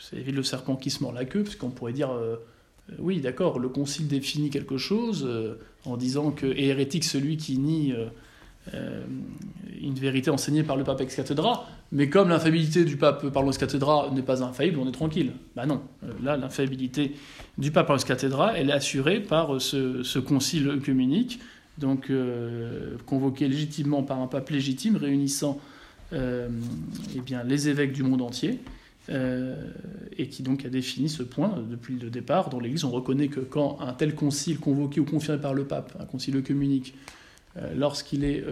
ça 0.00 0.16
évite 0.16 0.34
le 0.34 0.42
serpent 0.42 0.74
qui 0.74 0.90
se 0.90 1.02
mord 1.02 1.12
la 1.12 1.24
queue, 1.24 1.44
parce 1.44 1.54
qu'on 1.54 1.70
pourrait 1.70 1.92
dire, 1.92 2.10
euh, 2.10 2.36
oui, 2.98 3.20
d'accord, 3.20 3.60
le 3.60 3.68
concile 3.68 4.08
définit 4.08 4.50
quelque 4.50 4.78
chose 4.78 5.28
en 5.84 5.96
disant 5.96 6.32
que 6.32 6.46
hérétique 6.46 7.04
celui 7.04 7.36
qui 7.36 7.56
nie 7.56 7.94
une 8.72 9.94
vérité 9.94 10.30
enseignée 10.30 10.62
par 10.62 10.76
le 10.76 10.84
pape 10.84 11.00
ex 11.00 11.16
cathedra, 11.16 11.66
mais 11.90 12.08
comme 12.08 12.28
l'infaillibilité 12.28 12.84
du 12.84 12.96
pape 12.96 13.28
par 13.30 13.44
ex 13.44 13.58
cathedra 13.58 14.10
n'est 14.14 14.22
pas 14.22 14.42
infaillible, 14.42 14.78
on 14.78 14.88
est 14.88 14.92
tranquille. 14.92 15.32
Ben 15.56 15.66
non, 15.66 15.82
là, 16.22 16.36
l'infaillibilité 16.36 17.16
du 17.58 17.72
pape 17.72 17.88
par 17.88 17.96
ex 17.96 18.04
cathedra, 18.04 18.56
elle 18.56 18.70
est 18.70 18.74
assurée 18.74 19.20
par 19.20 19.60
ce, 19.60 20.18
concile 20.20 20.68
œcuménique, 20.68 21.40
donc 21.78 22.12
convoqué 23.06 23.48
légitimement 23.48 24.04
par 24.04 24.20
un 24.20 24.28
pape 24.28 24.50
légitime, 24.50 24.96
réunissant 24.96 25.60
euh, 26.12 26.48
eh 27.16 27.20
bien, 27.20 27.42
les 27.42 27.68
évêques 27.68 27.92
du 27.92 28.02
monde 28.02 28.20
entier, 28.20 28.58
euh, 29.08 29.54
et 30.18 30.28
qui 30.28 30.42
donc 30.42 30.64
a 30.64 30.68
défini 30.68 31.08
ce 31.08 31.22
point 31.22 31.54
depuis 31.70 31.98
le 31.98 32.10
départ. 32.10 32.50
Dans 32.50 32.60
l'Église, 32.60 32.84
on 32.84 32.90
reconnaît 32.90 33.28
que 33.28 33.40
quand 33.40 33.78
un 33.80 33.92
tel 33.94 34.14
concile 34.14 34.58
convoqué 34.58 35.00
ou 35.00 35.04
confirmé 35.04 35.40
par 35.40 35.54
le 35.54 35.64
pape, 35.64 35.96
un 35.98 36.04
concile 36.04 36.36
œcuménique, 36.36 36.94
euh, 36.94 37.21
lorsqu'il 37.74 38.24
est 38.24 38.42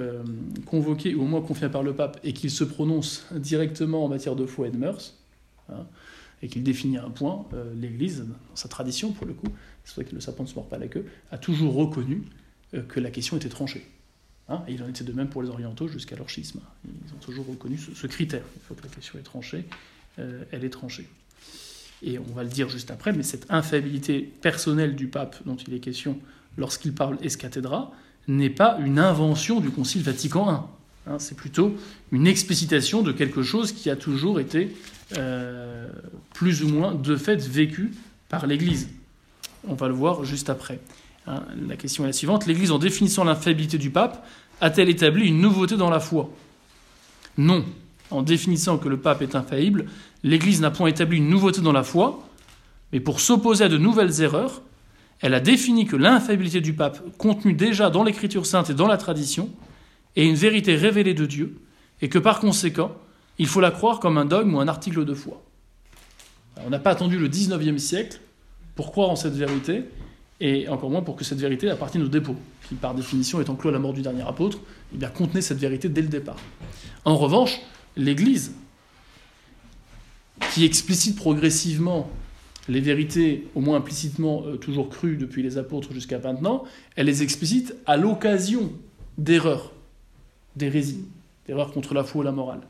convoqué 0.67 1.15
ou 1.15 1.23
au 1.23 1.25
moins 1.25 1.41
confirmé 1.41 1.73
par 1.73 1.83
le 1.83 1.95
pape 1.95 2.21
et 2.23 2.35
qu'il 2.35 2.51
se 2.51 2.65
prononce 2.65 3.25
directement 3.33 4.05
en 4.05 4.09
matière 4.09 4.37
de 4.37 4.45
foi 4.45 4.69
et 4.69 4.71
de 4.71 4.77
mœurs, 4.77 5.15
hein, 5.71 5.87
et 6.43 6.49
qu'il 6.49 6.63
définit 6.63 6.99
un 6.99 7.09
point, 7.09 7.47
l'Église, 7.75 8.21
dans 8.21 8.57
sa 8.57 8.69
tradition 8.69 9.13
pour 9.13 9.27
le 9.27 9.33
coup, 9.33 9.49
c'est 9.85 9.95
vrai 9.95 10.05
que 10.05 10.15
le 10.15 10.21
serpent 10.21 10.43
ne 10.43 10.49
se 10.49 10.55
mord 10.55 10.69
pas 10.69 10.77
la 10.77 10.89
queue, 10.89 11.07
a 11.31 11.39
toujours 11.39 11.75
reconnu 11.75 12.25
que 12.89 13.01
la 13.01 13.11
question 13.11 13.39
était 13.39 13.49
tranchée. 13.49 13.87
Hein, 14.51 14.65
et 14.67 14.73
il 14.75 14.83
en 14.83 14.89
était 14.89 15.05
de 15.05 15.13
même 15.13 15.29
pour 15.29 15.43
les 15.43 15.49
orientaux 15.49 15.87
jusqu'à 15.87 16.17
leur 16.17 16.29
schisme. 16.29 16.61
Ils 16.85 17.15
ont 17.15 17.19
toujours 17.19 17.47
reconnu 17.47 17.79
ce, 17.79 18.07
critère. 18.09 18.43
Il 18.57 18.63
faut 18.63 18.75
que 18.75 18.83
la 18.83 18.89
question 18.89 19.17
est 19.19 19.23
tranchée, 19.23 19.65
euh, 20.19 20.43
elle 20.51 20.65
est 20.65 20.71
tranchée. 20.71 21.09
Et 22.03 22.19
on 22.19 22.35
va 22.35 22.43
le 22.43 22.49
dire 22.49 22.69
juste 22.69 22.91
après, 22.91 23.13
mais 23.13 23.23
cette 23.23 23.47
infaillibilité 23.49 24.21
personnelle 24.21 24.97
du 24.97 25.07
pape 25.07 25.37
dont 25.47 25.55
il 25.55 25.73
est 25.73 25.79
question 25.79 26.19
lorsqu'il 26.57 26.93
parle 26.93 27.17
escathédra 27.23 27.93
n'est 28.29 28.51
pas 28.51 28.79
une 28.85 28.99
invention 28.99 29.61
du 29.61 29.71
Concile 29.71 30.03
Vatican 30.03 30.51
I. 30.51 31.11
Hein, 31.11 31.19
c'est 31.19 31.37
plutôt 31.37 31.75
une 32.13 32.27
explicitation 32.27 33.03
de 33.03 33.13
quelque 33.13 33.43
chose 33.43 33.73
qui 33.73 33.91
a 33.91 33.97
toujours 33.97 34.39
été 34.39 34.77
euh, 35.17 35.89
plus 36.35 36.63
ou 36.63 36.69
moins 36.69 36.95
de 36.95 37.17
fait 37.17 37.45
vécu 37.47 37.93
par 38.29 38.47
l'Église. 38.47 38.89
On 39.67 39.75
va 39.75 39.89
le 39.89 39.95
voir 39.95 40.25
juste 40.25 40.51
après. 40.51 40.81
Hein, 41.27 41.43
la 41.69 41.77
question 41.77 42.05
est 42.05 42.09
la 42.09 42.13
suivante. 42.13 42.47
L'Église, 42.47 42.71
en 42.71 42.79
définissant 42.79 43.25
l'infaillibilité 43.25 43.79
du 43.79 43.91
pape, 43.91 44.27
a-t-elle 44.61 44.89
établi 44.89 45.27
une 45.27 45.41
nouveauté 45.41 45.77
dans 45.77 45.91
la 45.91 46.01
foi? 46.01 46.31
Non. 47.37 47.65
En 48.11 48.23
définissant 48.23 48.79
que 48.79 48.89
le 48.89 48.97
pape 48.97 49.23
est 49.23 49.35
infaillible, 49.35 49.87
l'Église 50.23 50.61
n'a 50.61 50.71
point 50.71 50.89
établi 50.89 51.19
une 51.19 51.29
nouveauté 51.29 51.61
dans 51.61 51.73
la 51.73 51.85
foi, 51.85 52.27
mais 52.93 53.01
pour 53.01 53.21
s'opposer 53.21 53.65
à 53.65 53.69
de 53.69 53.79
nouvelles 53.79 54.21
erreurs, 54.21 54.63
elle 55.21 55.35
a 55.35 55.41
défini 55.41 55.87
que 55.87 55.97
l'infaillibilité 55.97 56.61
du 56.61 56.73
pape, 56.73 57.01
contenue 57.19 57.53
déjà 57.53 57.91
dans 57.91 58.05
l'Écriture 58.05 58.47
sainte 58.47 58.71
et 58.71 58.75
dans 58.75 58.87
la 58.87 58.97
tradition, 58.97 59.51
est 60.17 60.27
une 60.27 60.35
vérité 60.35 60.77
révélée 60.77 61.15
de 61.15 61.27
Dieu, 61.27 61.61
et 62.01 62.09
que 62.09 62.19
par 62.19 62.41
conséquent, 62.41 62.93
il 63.39 63.47
faut 63.47 63.61
la 63.61 63.71
croire 63.71 64.01
comme 64.01 64.19
un 64.19 64.25
dogme 64.25 64.55
ou 64.55 64.61
un 64.61 64.69
article 64.69 65.05
de 65.05 65.15
foi. 65.15 65.43
on 66.65 66.71
n'a 66.71 66.79
pas 66.79 66.91
attendu 66.91 67.19
le 67.19 67.29
XIXe 67.29 67.83
siècle 67.83 68.21
pour 68.75 68.91
croire 68.91 69.11
en 69.11 69.17
cette 69.17 69.35
vérité, 69.35 69.85
et 70.41 70.69
encore 70.69 70.89
moins 70.89 71.03
pour 71.03 71.17
que 71.17 71.25
cette 71.25 71.39
vérité 71.39 71.69
appartienne 71.69 72.03
au 72.03 72.09
dépôt, 72.09 72.37
qui 72.67 72.75
par 72.75 72.95
définition 72.95 73.41
étant 73.41 73.57
clos 73.57 73.69
à 73.69 73.73
la 73.73 73.79
mort 73.79 73.93
du 73.93 74.01
dernier 74.01 74.23
apôtre, 74.23 74.59
eh 74.95 74.97
bien, 74.97 75.11
contenait 75.11 75.43
cette 75.43 75.59
vérité 75.59 75.91
dès 75.91 76.01
le 76.01 76.09
départ. 76.09 76.37
En 77.05 77.17
revanche, 77.17 77.61
l'Église, 77.97 78.55
qui 80.55 80.65
explicite 80.65 81.17
progressivement 81.17 82.11
les 82.69 82.81
vérités, 82.81 83.47
au 83.55 83.61
moins 83.61 83.79
implicitement 83.79 84.45
euh, 84.47 84.57
toujours 84.57 84.89
crues 84.89 85.17
depuis 85.17 85.43
les 85.43 85.59
apôtres 85.59 85.93
jusqu'à 85.93 86.19
maintenant, 86.19 86.65
elle 86.97 87.07
les 87.07 87.23
explicite 87.23 87.75
à 87.87 87.97
l'occasion 87.97 88.73
d'erreurs, 89.19 89.73
d'hérésies, 90.57 91.05
d'erreurs 91.47 91.73
contre 91.73 91.95
la 91.95 92.05
foi 92.05 92.21
ou 92.21 92.25
la 92.25 92.33
morale. 92.33 92.61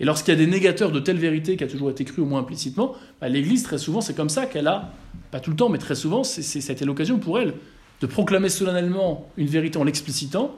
Et 0.00 0.04
lorsqu'il 0.04 0.32
y 0.32 0.36
a 0.36 0.38
des 0.38 0.46
négateurs 0.46 0.90
de 0.90 1.00
telle 1.00 1.18
vérité 1.18 1.56
qui 1.56 1.64
a 1.64 1.66
toujours 1.66 1.90
été 1.90 2.04
crue 2.04 2.22
au 2.22 2.26
moins 2.26 2.40
implicitement, 2.40 2.94
bah, 3.20 3.28
l'Église, 3.28 3.62
très 3.62 3.78
souvent, 3.78 4.00
c'est 4.00 4.16
comme 4.16 4.30
ça 4.30 4.46
qu'elle 4.46 4.66
a, 4.66 4.92
pas 5.30 5.40
tout 5.40 5.50
le 5.50 5.56
temps, 5.56 5.68
mais 5.68 5.78
très 5.78 5.94
souvent, 5.94 6.24
c'était 6.24 6.84
l'occasion 6.84 7.18
pour 7.18 7.38
elle 7.38 7.54
de 8.00 8.06
proclamer 8.06 8.48
solennellement 8.48 9.30
une 9.36 9.46
vérité 9.46 9.78
en 9.78 9.84
l'explicitant 9.84 10.56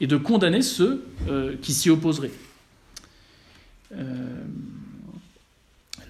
et 0.00 0.06
de 0.06 0.16
condamner 0.16 0.62
ceux 0.62 1.04
euh, 1.28 1.56
qui 1.60 1.72
s'y 1.72 1.90
opposeraient. 1.90 2.30
Euh, 3.92 4.44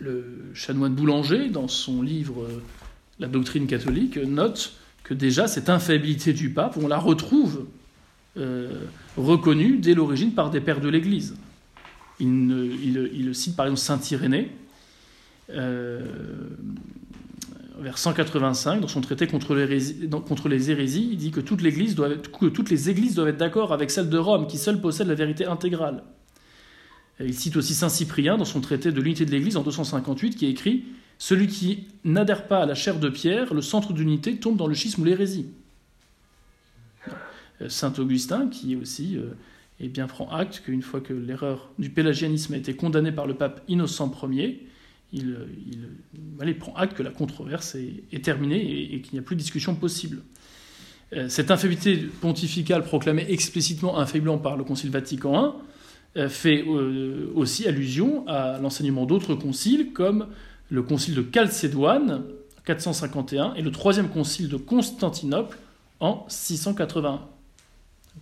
le 0.04 0.24
chanoine 0.54 0.94
Boulanger, 0.94 1.48
dans 1.48 1.68
son 1.68 2.02
livre 2.02 2.42
euh, 2.42 2.62
La 3.18 3.28
doctrine 3.28 3.66
catholique, 3.66 4.16
note 4.16 4.74
que 5.02 5.14
déjà 5.14 5.48
cette 5.48 5.68
infaillibilité 5.68 6.32
du 6.32 6.50
pape, 6.50 6.76
on 6.76 6.88
la 6.88 6.98
retrouve 6.98 7.66
reconnue 9.16 9.76
dès 9.78 9.94
l'origine 9.94 10.32
par 10.32 10.50
des 10.50 10.60
pères 10.60 10.80
de 10.80 10.88
l'Église. 10.88 11.36
Il, 12.20 13.30
cite 13.32 13.56
par 13.56 13.66
exemple 13.66 13.80
Saint 13.80 14.00
Irénée, 14.10 14.50
euh, 15.50 16.00
vers 17.80 17.98
185, 17.98 18.80
dans 18.80 18.88
son 18.88 19.00
traité 19.00 19.26
contre, 19.26 19.54
les 19.54 20.70
hérésies, 20.70 21.08
il 21.12 21.16
dit 21.16 21.30
que 21.32 21.40
que 21.40 22.46
toutes 22.46 22.70
les 22.70 22.90
églises 22.90 23.14
doivent 23.14 23.28
être 23.28 23.36
d'accord 23.36 23.72
avec 23.72 23.90
celle 23.90 24.08
de 24.08 24.18
Rome, 24.18 24.46
qui 24.46 24.58
seule 24.58 24.80
possède 24.80 25.08
la 25.08 25.14
vérité 25.14 25.44
intégrale. 25.44 26.02
Il 27.20 27.34
cite 27.34 27.56
aussi 27.56 27.74
Saint 27.74 27.88
Cyprien 27.88 28.36
dans 28.36 28.44
son 28.44 28.60
traité 28.60 28.90
de 28.90 29.00
l'unité 29.00 29.24
de 29.24 29.30
l'Église 29.30 29.56
en 29.56 29.62
258, 29.62 30.34
qui 30.34 30.46
écrit 30.46 30.84
Celui 31.18 31.46
qui 31.46 31.86
n'adhère 32.04 32.48
pas 32.48 32.62
à 32.62 32.66
la 32.66 32.74
chair 32.74 32.98
de 32.98 33.08
Pierre, 33.08 33.54
le 33.54 33.62
centre 33.62 33.92
d'unité 33.92 34.36
tombe 34.36 34.56
dans 34.56 34.66
le 34.66 34.74
schisme 34.74 35.02
ou 35.02 35.04
l'hérésie. 35.04 35.46
Saint 37.68 37.92
Augustin, 37.98 38.48
qui 38.48 38.74
aussi 38.76 39.16
euh, 39.16 39.88
bien 39.88 40.06
prend 40.06 40.28
acte 40.30 40.62
qu'une 40.64 40.82
fois 40.82 41.00
que 41.00 41.12
l'erreur 41.12 41.70
du 41.78 41.90
pélagianisme 41.90 42.54
a 42.54 42.56
été 42.56 42.74
condamnée 42.74 43.12
par 43.12 43.26
le 43.26 43.34
pape 43.34 43.62
Innocent 43.68 44.12
Ier, 44.30 44.66
il, 45.12 45.36
il, 46.42 46.58
prend 46.58 46.74
acte 46.74 46.96
que 46.96 47.02
la 47.02 47.10
controverse 47.10 47.76
est, 47.76 48.24
terminée 48.24 48.94
et, 48.94 49.00
qu'il 49.00 49.14
n'y 49.14 49.20
a 49.20 49.22
plus 49.22 49.36
de 49.36 49.40
discussion 49.40 49.76
possible. 49.76 50.22
Euh, 51.12 51.28
cette 51.28 51.50
infaillibilité 51.50 52.08
pontificale 52.20 52.82
proclamée 52.82 53.26
explicitement 53.28 53.98
infailliblement 53.98 54.38
par 54.38 54.56
le 54.56 54.64
Concile 54.64 54.90
Vatican 54.90 55.32
I 55.32 55.46
euh, 55.46 55.73
fait 56.28 56.64
euh, 56.66 57.32
aussi 57.34 57.66
allusion 57.66 58.26
à 58.28 58.58
l'enseignement 58.58 59.06
d'autres 59.06 59.34
conciles 59.34 59.92
comme 59.92 60.28
le 60.70 60.82
concile 60.82 61.14
de 61.14 61.24
Chalcédoine 61.32 62.22
451 62.64 63.54
et 63.54 63.62
le 63.62 63.70
troisième 63.70 64.08
concile 64.08 64.48
de 64.48 64.56
Constantinople 64.56 65.58
en 66.00 66.24
681 66.28 67.20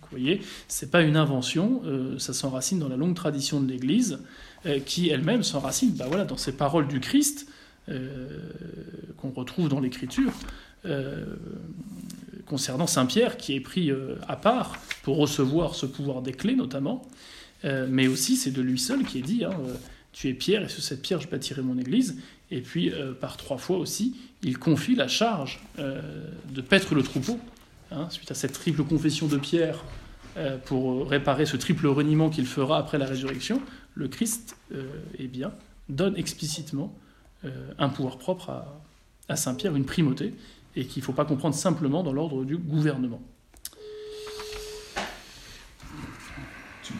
vous 0.01 0.07
voyez, 0.09 0.41
ce 0.67 0.85
n'est 0.85 0.91
pas 0.91 1.01
une 1.01 1.17
invention, 1.17 1.81
euh, 1.85 2.17
ça 2.19 2.33
s'enracine 2.33 2.79
dans 2.79 2.89
la 2.89 2.97
longue 2.97 3.15
tradition 3.15 3.61
de 3.61 3.69
l'Église, 3.69 4.19
euh, 4.65 4.79
qui 4.79 5.09
elle-même 5.09 5.43
s'enracine 5.43 5.91
bah 5.91 6.05
voilà, 6.07 6.25
dans 6.25 6.37
ces 6.37 6.53
paroles 6.53 6.87
du 6.87 6.99
Christ 6.99 7.47
euh, 7.89 8.27
qu'on 9.17 9.31
retrouve 9.31 9.69
dans 9.69 9.79
l'Écriture, 9.79 10.31
concernant 12.45 12.87
Saint 12.87 13.05
Pierre, 13.05 13.37
qui 13.37 13.55
est 13.55 13.61
pris 13.61 13.89
à 14.27 14.35
part 14.35 14.75
pour 15.03 15.15
recevoir 15.15 15.75
ce 15.75 15.85
pouvoir 15.85 16.21
des 16.21 16.33
clés 16.33 16.57
notamment, 16.57 17.03
mais 17.63 18.07
aussi 18.07 18.35
c'est 18.35 18.51
de 18.51 18.61
lui 18.61 18.79
seul 18.79 19.03
qui 19.03 19.19
est 19.19 19.23
dit, 19.23 19.45
hein, 19.45 19.55
tu 20.11 20.29
es 20.29 20.33
Pierre, 20.33 20.63
et 20.63 20.69
sur 20.69 20.83
cette 20.83 21.01
pierre 21.01 21.21
je 21.21 21.27
bâtirai 21.27 21.61
mon 21.61 21.77
Église, 21.77 22.17
et 22.51 22.61
puis 22.61 22.91
par 23.21 23.37
trois 23.37 23.57
fois 23.57 23.77
aussi, 23.77 24.15
il 24.41 24.57
confie 24.57 24.95
la 24.95 25.07
charge 25.07 25.61
de 25.77 26.61
paître 26.61 26.93
le 26.93 27.03
troupeau 27.03 27.39
Hein, 27.93 28.09
suite 28.09 28.31
à 28.31 28.33
cette 28.33 28.53
triple 28.53 28.83
confession 28.83 29.27
de 29.27 29.37
Pierre 29.37 29.83
euh, 30.37 30.57
pour 30.57 31.07
réparer 31.07 31.45
ce 31.45 31.57
triple 31.57 31.85
reniement 31.85 32.31
qu'il 32.31 32.47
fera 32.47 32.79
après 32.79 32.97
la 32.97 33.05
résurrection, 33.05 33.61
le 33.93 34.07
Christ 34.07 34.57
euh, 34.73 34.87
eh 35.19 35.27
bien, 35.27 35.51
donne 35.89 36.17
explicitement 36.17 36.91
euh, 37.45 37.51
un 37.77 37.89
pouvoir 37.89 38.17
propre 38.17 38.65
à, 39.29 39.35
Saint 39.35 39.53
Pierre, 39.53 39.75
une 39.75 39.85
primauté, 39.85 40.33
et 40.75 40.85
qu'il 40.85 41.01
ne 41.01 41.05
faut 41.05 41.13
pas 41.13 41.25
comprendre 41.25 41.53
simplement 41.53 42.01
dans 42.01 42.13
l'ordre 42.13 42.45
du 42.45 42.57
gouvernement. 42.57 43.21
Tu 46.81 46.93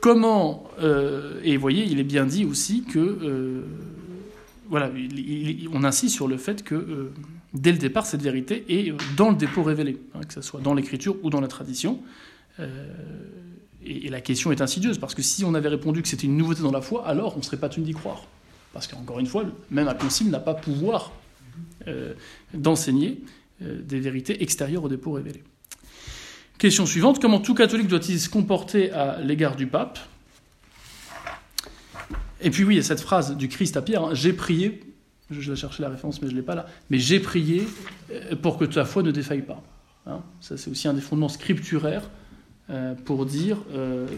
Comment, 0.00 0.70
et 1.44 1.56
vous 1.56 1.60
voyez, 1.60 1.84
il 1.84 2.00
est 2.00 2.04
bien 2.04 2.24
dit 2.24 2.44
aussi 2.44 2.84
que, 2.84 3.64
voilà, 4.68 4.90
on 5.72 5.84
insiste 5.84 6.14
sur 6.14 6.26
le 6.26 6.38
fait 6.38 6.62
que 6.62 7.10
dès 7.54 7.72
le 7.72 7.78
départ, 7.78 8.06
cette 8.06 8.22
vérité 8.22 8.64
est 8.68 8.94
dans 9.16 9.30
le 9.30 9.36
dépôt 9.36 9.62
révélé, 9.62 10.00
hein, 10.14 10.20
que 10.26 10.32
ce 10.32 10.40
soit 10.40 10.60
dans 10.60 10.74
l'écriture 10.74 11.16
ou 11.22 11.30
dans 11.30 11.40
la 11.40 11.48
tradition. 11.48 12.00
Euh, 12.58 12.92
et, 13.84 14.08
la 14.08 14.20
question 14.20 14.52
est 14.52 14.60
insidieuse, 14.60 14.98
parce 14.98 15.14
que 15.14 15.22
si 15.22 15.44
on 15.44 15.54
avait 15.54 15.68
répondu 15.68 16.02
que 16.02 16.08
c'était 16.08 16.26
une 16.26 16.36
nouveauté 16.36 16.62
dans 16.62 16.72
la 16.72 16.82
foi, 16.82 17.06
alors 17.06 17.34
on 17.34 17.38
ne 17.38 17.44
serait 17.44 17.56
pas 17.56 17.68
tenu 17.68 17.86
d'y 17.86 17.92
croire. 17.92 18.24
Parce 18.72 18.86
qu'encore 18.86 19.18
une 19.18 19.26
fois, 19.26 19.44
même 19.70 19.88
un 19.88 19.94
concile 19.94 20.30
n'a 20.30 20.38
pas 20.38 20.54
pouvoir 20.54 21.12
euh, 21.88 22.14
d'enseigner 22.54 23.20
euh, 23.62 23.80
des 23.82 23.98
vérités 23.98 24.42
extérieures 24.42 24.84
aux 24.84 24.88
dépôts 24.88 25.12
révélés. 25.12 25.42
Question 26.60 26.84
suivante, 26.84 27.20
comment 27.20 27.40
tout 27.40 27.54
catholique 27.54 27.88
doit-il 27.88 28.20
se 28.20 28.28
comporter 28.28 28.92
à 28.92 29.18
l'égard 29.20 29.56
du 29.56 29.66
pape? 29.66 29.98
Et 32.42 32.50
puis 32.50 32.64
oui, 32.64 32.74
il 32.74 32.76
y 32.76 32.80
a 32.80 32.84
cette 32.84 33.00
phrase 33.00 33.34
du 33.34 33.48
Christ 33.48 33.78
à 33.78 33.82
Pierre, 33.82 34.04
hein, 34.04 34.10
j'ai 34.12 34.34
prié, 34.34 34.82
je 35.30 35.50
vais 35.50 35.56
chercher 35.56 35.82
la 35.82 35.88
référence 35.88 36.20
mais 36.20 36.28
je 36.28 36.34
ne 36.34 36.38
l'ai 36.38 36.44
pas 36.44 36.54
là, 36.54 36.66
mais 36.90 36.98
j'ai 36.98 37.18
prié 37.18 37.66
euh, 38.12 38.36
pour 38.36 38.58
que 38.58 38.66
ta 38.66 38.84
foi 38.84 39.02
ne 39.02 39.10
défaille 39.10 39.40
pas. 39.40 39.62
Hein. 40.06 40.20
Ça 40.42 40.58
c'est 40.58 40.70
aussi 40.70 40.86
un 40.86 40.92
des 40.92 41.00
fondements 41.00 41.30
scripturaires 41.30 42.08
pour 43.04 43.26
dire 43.26 43.56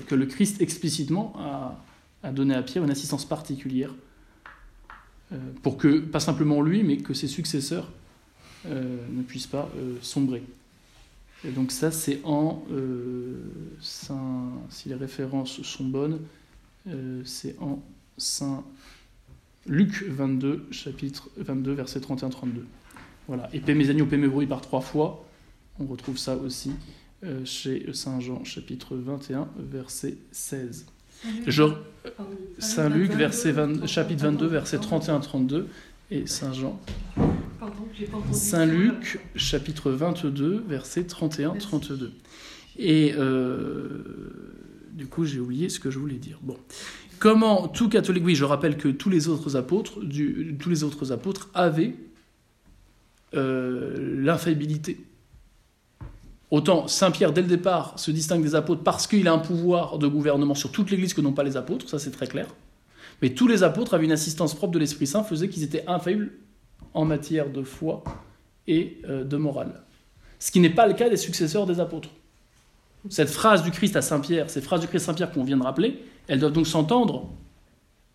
que 0.08 0.14
le 0.14 0.26
Christ 0.26 0.60
explicitement 0.60 1.32
a, 2.22 2.32
donné 2.32 2.54
à 2.54 2.62
Pierre 2.62 2.84
une 2.84 2.90
assistance 2.90 3.24
particulière 3.24 3.94
euh, 5.32 5.38
pour 5.62 5.78
que, 5.78 6.00
pas 6.00 6.20
simplement 6.20 6.60
lui, 6.60 6.82
mais 6.82 6.98
que 6.98 7.14
ses 7.14 7.28
successeurs 7.28 7.88
euh, 8.66 8.98
ne 9.10 9.22
puissent 9.22 9.46
pas 9.46 9.70
euh, 9.76 9.94
sombrer. 10.02 10.42
Et 11.44 11.50
donc 11.50 11.72
ça, 11.72 11.90
c'est 11.90 12.20
en, 12.24 12.64
Saint, 13.80 14.52
si 14.70 14.88
les 14.88 14.94
références 14.94 15.62
sont 15.62 15.84
bonnes, 15.84 16.20
c'est 17.24 17.56
en 17.60 17.82
Saint 18.16 18.64
Luc 19.66 20.04
22, 20.08 20.66
chapitre 20.70 21.30
22, 21.36 21.72
verset 21.72 22.00
31-32. 22.00 22.62
Voilà. 23.28 23.48
Et 23.52 23.60
paix 23.60 23.74
mes 23.74 23.90
agneaux, 23.90 24.06
paix 24.06 24.16
mes 24.16 24.28
bruits 24.28 24.46
par 24.46 24.60
trois 24.60 24.80
fois. 24.80 25.24
On 25.78 25.86
retrouve 25.86 26.18
ça 26.18 26.36
aussi 26.36 26.72
chez 27.44 27.92
Saint 27.92 28.20
Jean, 28.20 28.44
chapitre 28.44 28.96
21, 28.96 29.48
verset 29.56 30.16
16. 30.30 30.86
Saint 32.58 32.88
Luc, 32.88 33.12
verset 33.12 33.54
chapitre 33.86 34.24
22, 34.24 34.46
verset 34.46 34.78
31-32, 34.78 35.66
et 36.10 36.26
Saint 36.26 36.52
Jean. 36.52 36.80
Saint 38.32 38.66
Luc, 38.66 39.20
chapitre 39.34 39.90
22, 39.90 40.64
verset 40.66 41.02
31-32. 41.02 42.10
Et 42.78 43.14
euh, 43.16 44.02
du 44.92 45.06
coup, 45.06 45.24
j'ai 45.24 45.40
oublié 45.40 45.68
ce 45.68 45.78
que 45.78 45.90
je 45.90 45.98
voulais 45.98 46.16
dire. 46.16 46.38
Bon. 46.42 46.56
Comment 47.18 47.68
tout 47.68 47.88
catholique, 47.88 48.24
oui, 48.24 48.34
je 48.34 48.44
rappelle 48.44 48.76
que 48.76 48.88
tous 48.88 49.10
les 49.10 49.28
autres 49.28 49.56
apôtres, 49.56 50.00
tous 50.58 50.70
les 50.70 50.82
autres 50.82 51.12
apôtres 51.12 51.50
avaient 51.54 51.94
euh, 53.34 54.20
l'infaillibilité 54.22 55.04
Autant 56.50 56.86
Saint 56.86 57.10
Pierre, 57.10 57.32
dès 57.32 57.40
le 57.40 57.48
départ, 57.48 57.98
se 57.98 58.10
distingue 58.10 58.42
des 58.42 58.54
apôtres 58.54 58.82
parce 58.82 59.06
qu'il 59.06 59.26
a 59.26 59.32
un 59.32 59.38
pouvoir 59.38 59.98
de 59.98 60.06
gouvernement 60.06 60.54
sur 60.54 60.70
toute 60.70 60.90
l'Église 60.90 61.14
que 61.14 61.22
n'ont 61.22 61.32
pas 61.32 61.44
les 61.44 61.56
apôtres, 61.56 61.88
ça 61.88 61.98
c'est 61.98 62.10
très 62.10 62.26
clair. 62.26 62.46
Mais 63.22 63.30
tous 63.30 63.48
les 63.48 63.62
apôtres 63.62 63.94
avaient 63.94 64.04
une 64.04 64.12
assistance 64.12 64.54
propre 64.54 64.74
de 64.74 64.78
l'Esprit 64.78 65.06
Saint, 65.06 65.24
faisait 65.24 65.48
qu'ils 65.48 65.62
étaient 65.62 65.84
infaillibles 65.86 66.32
en 66.94 67.04
matière 67.04 67.50
de 67.50 67.62
foi 67.62 68.04
et 68.66 68.98
euh, 69.08 69.24
de 69.24 69.36
morale. 69.36 69.82
Ce 70.38 70.50
qui 70.50 70.60
n'est 70.60 70.70
pas 70.70 70.86
le 70.86 70.94
cas 70.94 71.08
des 71.08 71.16
successeurs 71.16 71.66
des 71.66 71.80
apôtres. 71.80 72.10
Cette 73.08 73.30
phrase 73.30 73.62
du 73.62 73.70
Christ 73.70 73.96
à 73.96 74.02
Saint 74.02 74.20
Pierre, 74.20 74.48
ces 74.50 74.60
phrases 74.60 74.80
du 74.80 74.86
Christ 74.86 75.02
à 75.02 75.06
Saint 75.06 75.14
Pierre 75.14 75.32
qu'on 75.32 75.44
vient 75.44 75.56
de 75.56 75.62
rappeler, 75.62 76.02
elles 76.28 76.38
doivent 76.38 76.52
donc 76.52 76.66
s'entendre 76.66 77.30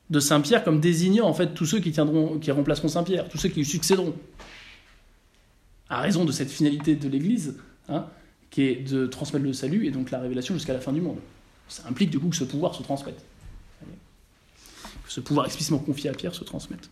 de 0.09 0.19
Saint 0.19 0.39
Pierre 0.39 0.63
comme 0.63 0.79
désignant 0.79 1.27
en 1.27 1.33
fait 1.33 1.53
tous 1.53 1.65
ceux 1.65 1.79
qui 1.79 1.91
tiendront, 1.91 2.39
qui 2.39 2.51
remplaceront 2.51 2.87
Saint 2.87 3.03
Pierre, 3.03 3.27
tous 3.27 3.37
ceux 3.37 3.49
qui 3.49 3.59
lui 3.59 3.65
succéderont. 3.65 4.15
À 5.89 6.01
raison 6.01 6.25
de 6.25 6.31
cette 6.31 6.49
finalité 6.49 6.95
de 6.95 7.07
l'Église, 7.07 7.57
hein, 7.89 8.05
qui 8.49 8.63
est 8.63 8.75
de 8.75 9.07
transmettre 9.07 9.45
le 9.45 9.53
salut 9.53 9.85
et 9.85 9.91
donc 9.91 10.11
la 10.11 10.19
révélation 10.19 10.53
jusqu'à 10.53 10.73
la 10.73 10.79
fin 10.79 10.93
du 10.93 11.01
monde. 11.01 11.17
Ça 11.67 11.83
implique 11.87 12.09
du 12.09 12.19
coup 12.19 12.29
que 12.29 12.35
ce 12.35 12.45
pouvoir 12.45 12.73
se 12.75 12.83
transmette. 12.83 13.21
Que 13.81 15.11
ce 15.11 15.19
pouvoir 15.19 15.45
explicitement 15.45 15.79
confié 15.79 16.09
à 16.09 16.13
Pierre 16.13 16.33
se 16.33 16.43
transmette. 16.43 16.89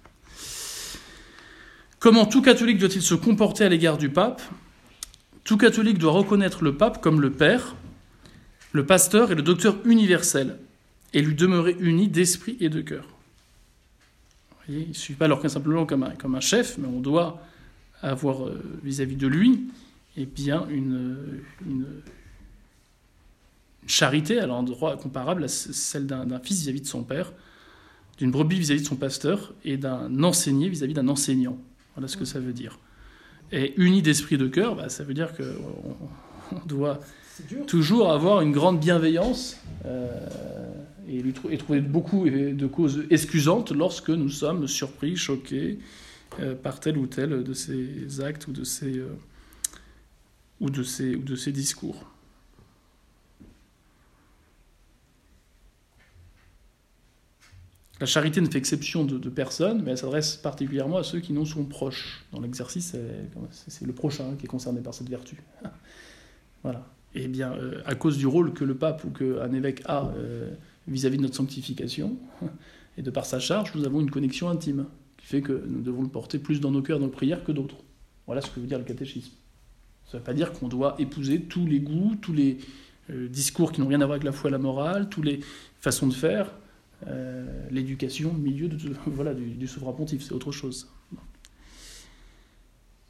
Comment 2.06 2.28
tout 2.28 2.44
catholique 2.44 2.78
doit-il 2.78 3.02
se 3.02 3.16
comporter 3.16 3.64
à 3.64 3.70
l'égard 3.70 3.98
du 3.98 4.10
pape? 4.10 4.40
Tout 5.44 5.58
catholique 5.58 5.98
doit 5.98 6.12
reconnaître 6.12 6.64
le 6.64 6.78
pape 6.78 7.02
comme 7.02 7.20
le 7.20 7.32
Père, 7.32 7.76
le 8.74 8.86
pasteur 8.86 9.32
et 9.32 9.36
le 9.36 9.42
docteur 9.42 9.78
universel, 9.86 10.60
et 11.16 11.24
lui 11.24 11.34
demeurer 11.34 11.76
uni 11.80 12.08
d'esprit 12.08 12.58
et 12.60 12.70
de 12.70 12.82
cœur. 12.82 13.08
il 14.70 14.90
ne 14.90 14.94
suffit 14.94 15.16
pas 15.16 15.26
alors 15.26 15.42
simplement 15.50 15.88
comme 15.88 16.04
un, 16.04 16.12
comme 16.12 16.36
un 16.36 16.42
chef, 16.42 16.78
mais 16.78 16.88
on 16.88 17.00
doit 17.00 17.42
avoir 18.04 18.52
vis 18.84 19.02
à 19.02 19.06
-vis 19.06 19.18
de 19.18 19.26
lui 19.26 19.62
et 20.16 20.28
bien 20.28 20.68
une, 20.70 21.18
une 21.66 21.88
charité 23.88 24.40
à 24.40 24.46
l'endroit 24.46 24.96
comparable 24.96 25.46
à 25.46 25.48
celle 25.48 26.06
d'un 26.06 26.40
fils 26.40 26.60
vis-à-vis 26.60 26.82
de 26.82 26.88
son 26.88 27.02
père, 27.02 27.34
d'une 28.20 28.30
brebis 28.30 28.60
vis-à-vis 28.60 28.84
de 28.84 28.88
son 28.88 28.96
pasteur 28.96 29.56
et 29.64 29.78
d'un 29.78 30.24
enseigné 30.24 30.70
vis-à-vis 30.70 30.94
d'un 30.94 31.08
enseignant. 31.08 31.58
Voilà 31.96 32.08
ce 32.08 32.18
que 32.18 32.26
ça 32.26 32.40
veut 32.40 32.54
dire. 32.54 32.80
Et 33.52 33.74
uni 33.78 34.02
d'esprit 34.02 34.38
de 34.38 34.48
cœur, 34.48 34.76
bah, 34.76 34.90
ça 34.90 35.04
veut 35.04 35.14
dire 35.14 35.36
qu'on 35.36 35.96
on 36.52 36.66
doit 36.66 37.00
toujours 37.68 38.12
avoir 38.12 38.42
une 38.42 38.52
grande 38.52 38.80
bienveillance 38.80 39.58
euh, 39.86 40.10
et, 41.08 41.22
lui 41.22 41.34
et, 41.50 41.58
trouver 41.58 41.82
beaucoup 41.82 42.30
de 42.30 42.68
causes 42.68 43.06
excusantes 43.10 43.72
lorsque 43.72 44.10
nous 44.10 44.30
sommes 44.30 44.68
surpris, 44.68 45.16
choqués 45.16 45.80
euh, 46.40 46.56
par 46.56 46.80
tel 46.80 46.98
ou 46.98 47.08
tel 47.08 47.44
de 47.44 47.54
ces 47.54 48.22
actes 48.22 48.48
ou 48.48 48.52
de 48.52 48.64
ces... 48.64 48.98
Euh, 48.98 49.08
ou 50.62 50.70
de 50.70 50.84
ses, 50.84 51.16
ou 51.16 51.22
de 51.22 51.36
ses 51.36 51.52
discours. 51.52 52.10
La 58.00 58.06
charité 58.06 58.42
ne 58.42 58.50
fait 58.50 58.58
exception 58.58 59.06
de, 59.06 59.30
personne, 59.30 59.82
mais 59.84 59.92
elle 59.92 59.98
s'adresse 59.98 60.36
particulièrement 60.36 60.98
à 60.98 61.04
ceux 61.04 61.22
qui 61.22 61.32
n'en 61.32 61.46
sont 61.46 61.64
proches. 61.64 62.26
Dans 62.34 62.42
l'exercice, 62.42 62.96
c'est 63.52 63.86
le 63.86 63.94
prochain 63.94 64.36
qui 64.38 64.46
est 64.46 64.50
concerné 64.50 64.82
par 64.82 64.94
cette 64.94 65.10
vertu. 65.10 65.38
voilà. 66.64 66.86
Eh 67.14 67.30
bien, 67.30 67.54
euh, 67.54 67.82
à 67.86 67.96
cause 67.96 68.18
du 68.18 68.28
rôle 68.28 68.54
que 68.54 68.66
le 68.66 68.76
pape 68.76 69.06
ou 69.06 69.10
qu'un 69.10 69.54
évêque 69.54 69.82
a 69.86 70.10
euh, 70.18 70.52
vis-à-vis 70.88 71.16
-vis 71.16 71.20
de 71.20 71.24
notre 71.24 71.36
sanctification, 71.36 72.18
et 72.98 73.02
de 73.02 73.10
par 73.10 73.26
sa 73.26 73.40
charge, 73.40 73.74
nous 73.76 73.86
avons 73.86 74.02
une 74.02 74.12
connexion 74.12 74.50
intime, 74.50 74.86
qui 75.16 75.28
fait 75.28 75.42
que 75.42 75.64
nous 75.66 75.82
devons 75.82 76.02
le 76.02 76.10
porter 76.10 76.38
plus 76.40 76.60
dans 76.60 76.72
nos 76.72 76.82
cœurs, 76.82 77.00
dans 77.00 77.06
nos 77.06 77.12
prières 77.12 77.46
que 77.46 77.54
d'autres. 77.54 77.78
Voilà 78.26 78.42
ce 78.42 78.52
que 78.52 78.60
veut 78.60 78.68
dire 78.68 78.80
le 78.80 78.84
catéchisme. 78.84 79.32
Ça 80.06 80.18
ne 80.18 80.20
veut 80.20 80.26
pas 80.26 80.34
dire 80.34 80.52
qu'on 80.52 80.68
doit 80.68 80.96
épouser 81.00 81.42
tous 81.42 81.66
les 81.66 81.80
goûts, 81.80 82.16
tous 82.22 82.34
les 82.34 82.58
euh, 83.10 83.30
discours 83.30 83.72
qui 83.72 83.82
n'ont 83.82 83.88
rien 83.88 84.02
à 84.02 84.06
voir 84.06 84.16
avec 84.16 84.24
la 84.24 84.32
foi 84.32 84.50
et 84.50 84.52
la 84.52 84.58
morale, 84.58 85.08
toutes 85.10 85.26
les 85.26 85.40
façons 85.80 86.08
de 86.08 86.14
faire, 86.14 86.52
l'éducation 87.72 88.32
au 88.32 88.38
milieu 88.38 88.68
du, 88.70 89.68
souverain 89.68 89.94
pontife, 89.94 90.24
c'est 90.24 90.34
autre 90.34 90.52
chose. 90.52 90.90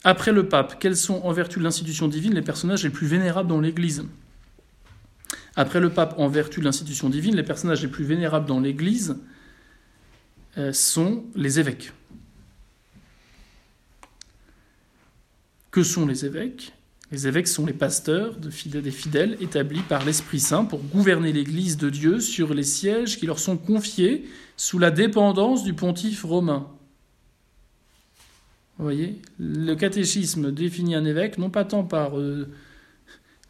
Après 0.04 0.32
le 0.32 0.48
pape, 0.48 0.78
quels 0.78 0.96
sont, 0.96 1.20
en 1.24 1.32
vertu 1.32 1.58
de 1.58 1.64
l'institution 1.64 2.06
divine, 2.06 2.34
les 2.34 2.42
personnages 2.42 2.84
les 2.84 2.90
plus 2.90 3.06
vénérables 3.06 3.48
dans 3.48 3.60
l'Église? 3.60 4.04
Après 5.56 5.80
le 5.80 5.90
pape, 5.90 6.14
en 6.18 6.28
vertu 6.28 6.60
de 6.60 6.64
l'institution 6.66 7.08
divine, 7.08 7.34
les 7.34 7.42
personnages 7.42 7.82
les 7.82 7.88
plus 7.88 8.04
vénérables 8.04 8.46
dans 8.46 8.60
l'Église 8.60 9.16
euh, 10.58 10.72
sont 10.72 11.24
les 11.34 11.58
évêques. 11.58 11.92
Que 15.70 15.82
sont 15.82 16.06
les 16.06 16.24
évêques? 16.24 16.75
Les 17.12 17.28
évêques 17.28 17.46
sont 17.46 17.66
les 17.66 17.72
pasteurs 17.72 18.36
des 18.36 18.90
fidèles 18.90 19.36
établis 19.40 19.82
par 19.82 20.04
l'Esprit 20.04 20.40
Saint 20.40 20.64
pour 20.64 20.82
gouverner 20.82 21.32
l'Église 21.32 21.76
de 21.76 21.88
Dieu 21.88 22.18
sur 22.18 22.52
les 22.52 22.64
sièges 22.64 23.18
qui 23.18 23.26
leur 23.26 23.38
sont 23.38 23.56
confiés 23.56 24.28
sous 24.56 24.78
la 24.78 24.90
dépendance 24.90 25.62
du 25.62 25.72
pontife 25.72 26.24
romain. 26.24 26.68
Vous 28.78 28.84
voyez, 28.84 29.20
le 29.38 29.74
catéchisme 29.74 30.50
définit 30.50 30.96
un 30.96 31.04
évêque 31.04 31.38
non 31.38 31.48
pas 31.48 31.64
tant 31.64 31.84
par 31.84 32.18
euh, 32.18 32.48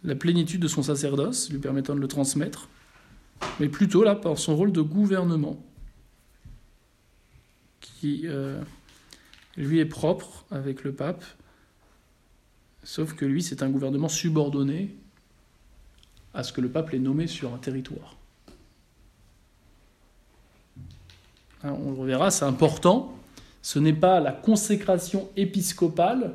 la 0.04 0.14
plénitude 0.14 0.60
de 0.60 0.68
son 0.68 0.82
sacerdoce, 0.82 1.50
lui 1.50 1.58
permettant 1.58 1.94
de 1.94 2.00
le 2.00 2.08
transmettre, 2.08 2.68
mais 3.58 3.68
plutôt 3.68 4.04
là 4.04 4.14
par 4.14 4.38
son 4.38 4.54
rôle 4.54 4.70
de 4.70 4.82
gouvernement, 4.82 5.64
qui 7.80 8.22
euh, 8.26 8.60
lui 9.56 9.78
est 9.80 9.86
propre 9.86 10.44
avec 10.50 10.84
le 10.84 10.92
pape 10.92 11.24
Sauf 12.86 13.14
que 13.14 13.24
lui, 13.24 13.42
c'est 13.42 13.64
un 13.64 13.68
gouvernement 13.68 14.08
subordonné 14.08 14.94
à 16.32 16.44
ce 16.44 16.52
que 16.52 16.60
le 16.60 16.68
pape 16.68 16.94
ait 16.94 17.00
nommé 17.00 17.26
sur 17.26 17.52
un 17.52 17.58
territoire. 17.58 18.16
Hein, 21.64 21.74
on 21.84 21.90
le 21.90 21.98
reverra, 21.98 22.30
c'est 22.30 22.44
important. 22.44 23.12
Ce 23.60 23.80
n'est 23.80 23.92
pas 23.92 24.20
la 24.20 24.30
consécration 24.30 25.28
épiscopale 25.36 26.34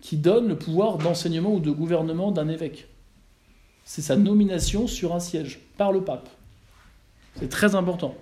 qui 0.00 0.16
donne 0.16 0.48
le 0.48 0.56
pouvoir 0.56 0.96
d'enseignement 0.96 1.52
ou 1.52 1.60
de 1.60 1.70
gouvernement 1.70 2.32
d'un 2.32 2.48
évêque. 2.48 2.88
C'est 3.84 4.00
sa 4.00 4.16
nomination 4.16 4.86
sur 4.86 5.14
un 5.14 5.20
siège 5.20 5.60
par 5.76 5.92
le 5.92 6.02
pape. 6.02 6.30
C'est 7.36 7.50
très 7.50 7.74
important 7.74 8.14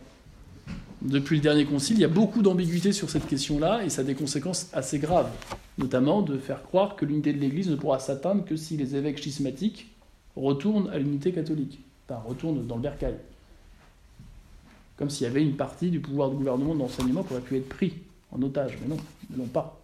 depuis 1.04 1.36
le 1.36 1.42
dernier 1.42 1.64
concile, 1.64 1.96
il 1.96 2.00
y 2.02 2.04
a 2.04 2.08
beaucoup 2.08 2.42
d'ambiguïté 2.42 2.92
sur 2.92 3.10
cette 3.10 3.26
question-là 3.26 3.84
et 3.84 3.90
ça 3.90 4.02
a 4.02 4.04
des 4.04 4.14
conséquences 4.14 4.70
assez 4.72 4.98
graves, 4.98 5.30
notamment 5.78 6.22
de 6.22 6.38
faire 6.38 6.62
croire 6.62 6.96
que 6.96 7.04
l'unité 7.04 7.32
de 7.32 7.38
l'Église 7.38 7.68
ne 7.68 7.76
pourra 7.76 7.98
s'atteindre 7.98 8.44
que 8.44 8.56
si 8.56 8.76
les 8.76 8.94
évêques 8.94 9.18
schismatiques 9.18 9.90
retournent 10.36 10.88
à 10.90 10.98
l'unité 10.98 11.32
catholique, 11.32 11.80
enfin 12.08 12.20
retournent 12.24 12.66
dans 12.66 12.76
le 12.76 12.82
bercail. 12.82 13.16
Comme 14.96 15.10
s'il 15.10 15.26
y 15.26 15.30
avait 15.30 15.42
une 15.42 15.56
partie 15.56 15.90
du 15.90 16.00
pouvoir 16.00 16.30
du 16.30 16.36
gouvernement 16.36 16.74
d'enseignement 16.74 17.24
qui 17.24 17.32
aurait 17.32 17.42
pu 17.42 17.56
être 17.56 17.68
pris 17.68 17.94
en 18.30 18.40
otage. 18.42 18.78
Mais 18.80 18.88
non, 18.88 18.96
ils 19.28 19.36
ne 19.36 19.42
l'ont 19.42 19.48
pas. 19.48 19.80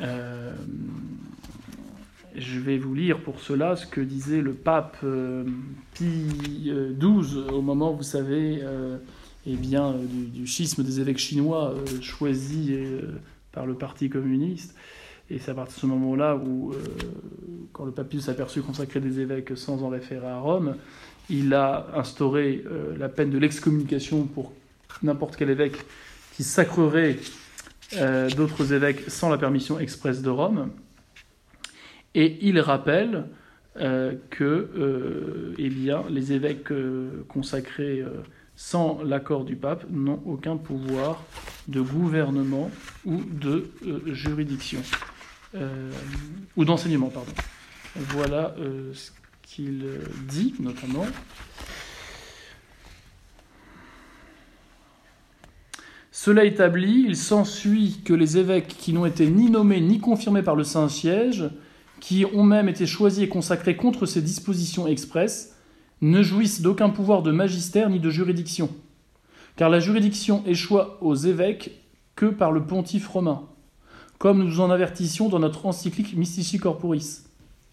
Euh, 0.00 0.54
je 2.34 2.58
vais 2.58 2.78
vous 2.78 2.94
lire 2.94 3.22
pour 3.22 3.40
cela 3.40 3.76
ce 3.76 3.86
que 3.86 4.00
disait 4.00 4.40
le 4.40 4.54
pape 4.54 4.96
euh, 5.04 5.44
Pie 5.92 6.72
XII 6.98 7.38
au 7.50 7.60
moment, 7.60 7.92
vous 7.92 8.02
savez, 8.02 8.60
euh, 8.62 8.96
eh 9.46 9.56
bien, 9.56 9.94
du, 9.94 10.46
schisme 10.46 10.82
des 10.82 11.00
évêques 11.00 11.18
chinois 11.18 11.74
choisis 12.00 12.70
par 13.50 13.66
le 13.66 13.74
Parti 13.74 14.08
communiste. 14.08 14.74
Et 15.30 15.38
c'est 15.38 15.50
à 15.50 15.54
partir 15.54 15.76
de 15.76 15.80
ce 15.80 15.86
moment-là 15.86 16.36
où, 16.36 16.74
quand 17.72 17.84
le 17.84 17.92
pape 17.92 18.14
s'est 18.14 18.30
aperçu 18.30 18.60
consacrer 18.62 19.00
des 19.00 19.20
évêques 19.20 19.56
sans 19.56 19.82
en 19.82 19.88
référer 19.88 20.26
à 20.26 20.38
Rome, 20.38 20.76
il 21.30 21.54
a 21.54 21.86
instauré 21.94 22.62
la 22.98 23.08
peine 23.08 23.30
de 23.30 23.38
l'excommunication 23.38 24.24
pour 24.24 24.52
n'importe 25.02 25.36
quel 25.36 25.50
évêque 25.50 25.84
qui 26.34 26.44
sacrerait 26.44 27.18
euh, 27.96 28.30
d'autres 28.30 28.72
évêques 28.72 29.10
sans 29.10 29.28
la 29.28 29.38
permission 29.38 29.78
expresse 29.78 30.22
de 30.22 30.30
Rome. 30.30 30.70
Et 32.14 32.38
il 32.42 32.58
rappelle 32.60 33.26
euh, 33.80 34.14
que 34.30 34.44
euh, 34.44 35.54
eh 35.58 35.68
bien, 35.68 36.04
les 36.08 36.32
évêques 36.32 36.72
consacrés 37.28 38.04
sans 38.56 39.02
l'accord 39.02 39.44
du 39.44 39.56
pape 39.56 39.84
n'ont 39.90 40.20
aucun 40.26 40.56
pouvoir 40.56 41.22
de 41.68 41.80
gouvernement 41.80 42.70
ou 43.04 43.22
de 43.22 43.70
juridiction, 44.06 44.80
ou 46.56 46.64
d'enseignement. 46.64 47.12
Voilà 47.96 48.54
ce 48.92 49.10
qu'il 49.42 49.84
dit 50.28 50.54
notamment. 50.60 51.06
Cela 56.10 56.44
établi, 56.44 57.04
il 57.08 57.16
s'ensuit 57.16 58.02
que 58.04 58.12
les 58.12 58.38
évêques 58.38 58.68
qui 58.68 58.92
n'ont 58.92 59.06
été 59.06 59.28
ni 59.28 59.50
nommés 59.50 59.80
ni 59.80 59.98
confirmés 59.98 60.42
par 60.42 60.54
le 60.54 60.62
Saint-Siège, 60.62 61.50
qui 62.00 62.24
ont 62.24 62.44
même 62.44 62.68
été 62.68 62.86
choisis 62.86 63.24
et 63.24 63.28
consacrés 63.28 63.76
contre 63.76 64.06
ces 64.06 64.22
dispositions 64.22 64.86
expresses, 64.86 65.51
ne 66.02 66.22
jouissent 66.22 66.60
d'aucun 66.60 66.90
pouvoir 66.90 67.22
de 67.22 67.32
magistère 67.32 67.88
ni 67.88 68.00
de 68.00 68.10
juridiction, 68.10 68.68
car 69.56 69.70
la 69.70 69.80
juridiction 69.80 70.42
échoit 70.46 70.98
aux 71.00 71.14
évêques 71.14 71.70
que 72.14 72.26
par 72.26 72.52
le 72.52 72.64
pontife 72.64 73.08
romain, 73.08 73.42
comme 74.18 74.44
nous 74.44 74.60
en 74.60 74.70
avertissions 74.70 75.28
dans 75.28 75.38
notre 75.38 75.64
encyclique 75.64 76.16
Mystici 76.16 76.58
Corporis. 76.58 77.24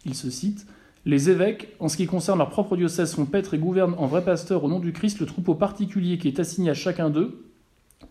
Il 0.05 0.15
se 0.15 0.29
cite 0.29 0.65
Les 1.05 1.29
évêques, 1.29 1.75
en 1.79 1.89
ce 1.89 1.97
qui 1.97 2.07
concerne 2.07 2.37
leur 2.37 2.49
propre 2.49 2.77
diocèse, 2.77 3.11
sont 3.11 3.25
paîtres 3.25 3.53
et 3.53 3.59
gouvernent 3.59 3.95
en 3.97 4.07
vrais 4.07 4.23
pasteurs 4.23 4.63
au 4.63 4.69
nom 4.69 4.79
du 4.79 4.93
Christ 4.93 5.19
le 5.19 5.25
troupeau 5.25 5.55
particulier 5.55 6.17
qui 6.17 6.27
est 6.27 6.39
assigné 6.39 6.69
à 6.69 6.75
chacun 6.75 7.09
d'eux, 7.09 7.49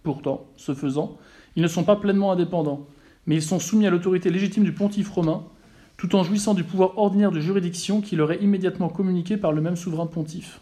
Pourtant, 0.02 0.46
ce 0.56 0.74
faisant, 0.74 1.16
ils 1.56 1.62
ne 1.62 1.68
sont 1.68 1.84
pas 1.84 1.96
pleinement 1.96 2.32
indépendants, 2.32 2.86
mais 3.26 3.36
ils 3.36 3.42
sont 3.42 3.58
soumis 3.58 3.86
à 3.86 3.90
l'autorité 3.90 4.30
légitime 4.30 4.64
du 4.64 4.72
pontife 4.72 5.10
romain, 5.10 5.44
tout 5.98 6.14
en 6.14 6.22
jouissant 6.22 6.54
du 6.54 6.64
pouvoir 6.64 6.96
ordinaire 6.96 7.32
de 7.32 7.40
juridiction 7.40 8.00
qui 8.00 8.16
leur 8.16 8.32
est 8.32 8.40
immédiatement 8.42 8.88
communiqué 8.88 9.36
par 9.36 9.52
le 9.52 9.60
même 9.60 9.76
souverain 9.76 10.06
pontife. 10.06 10.60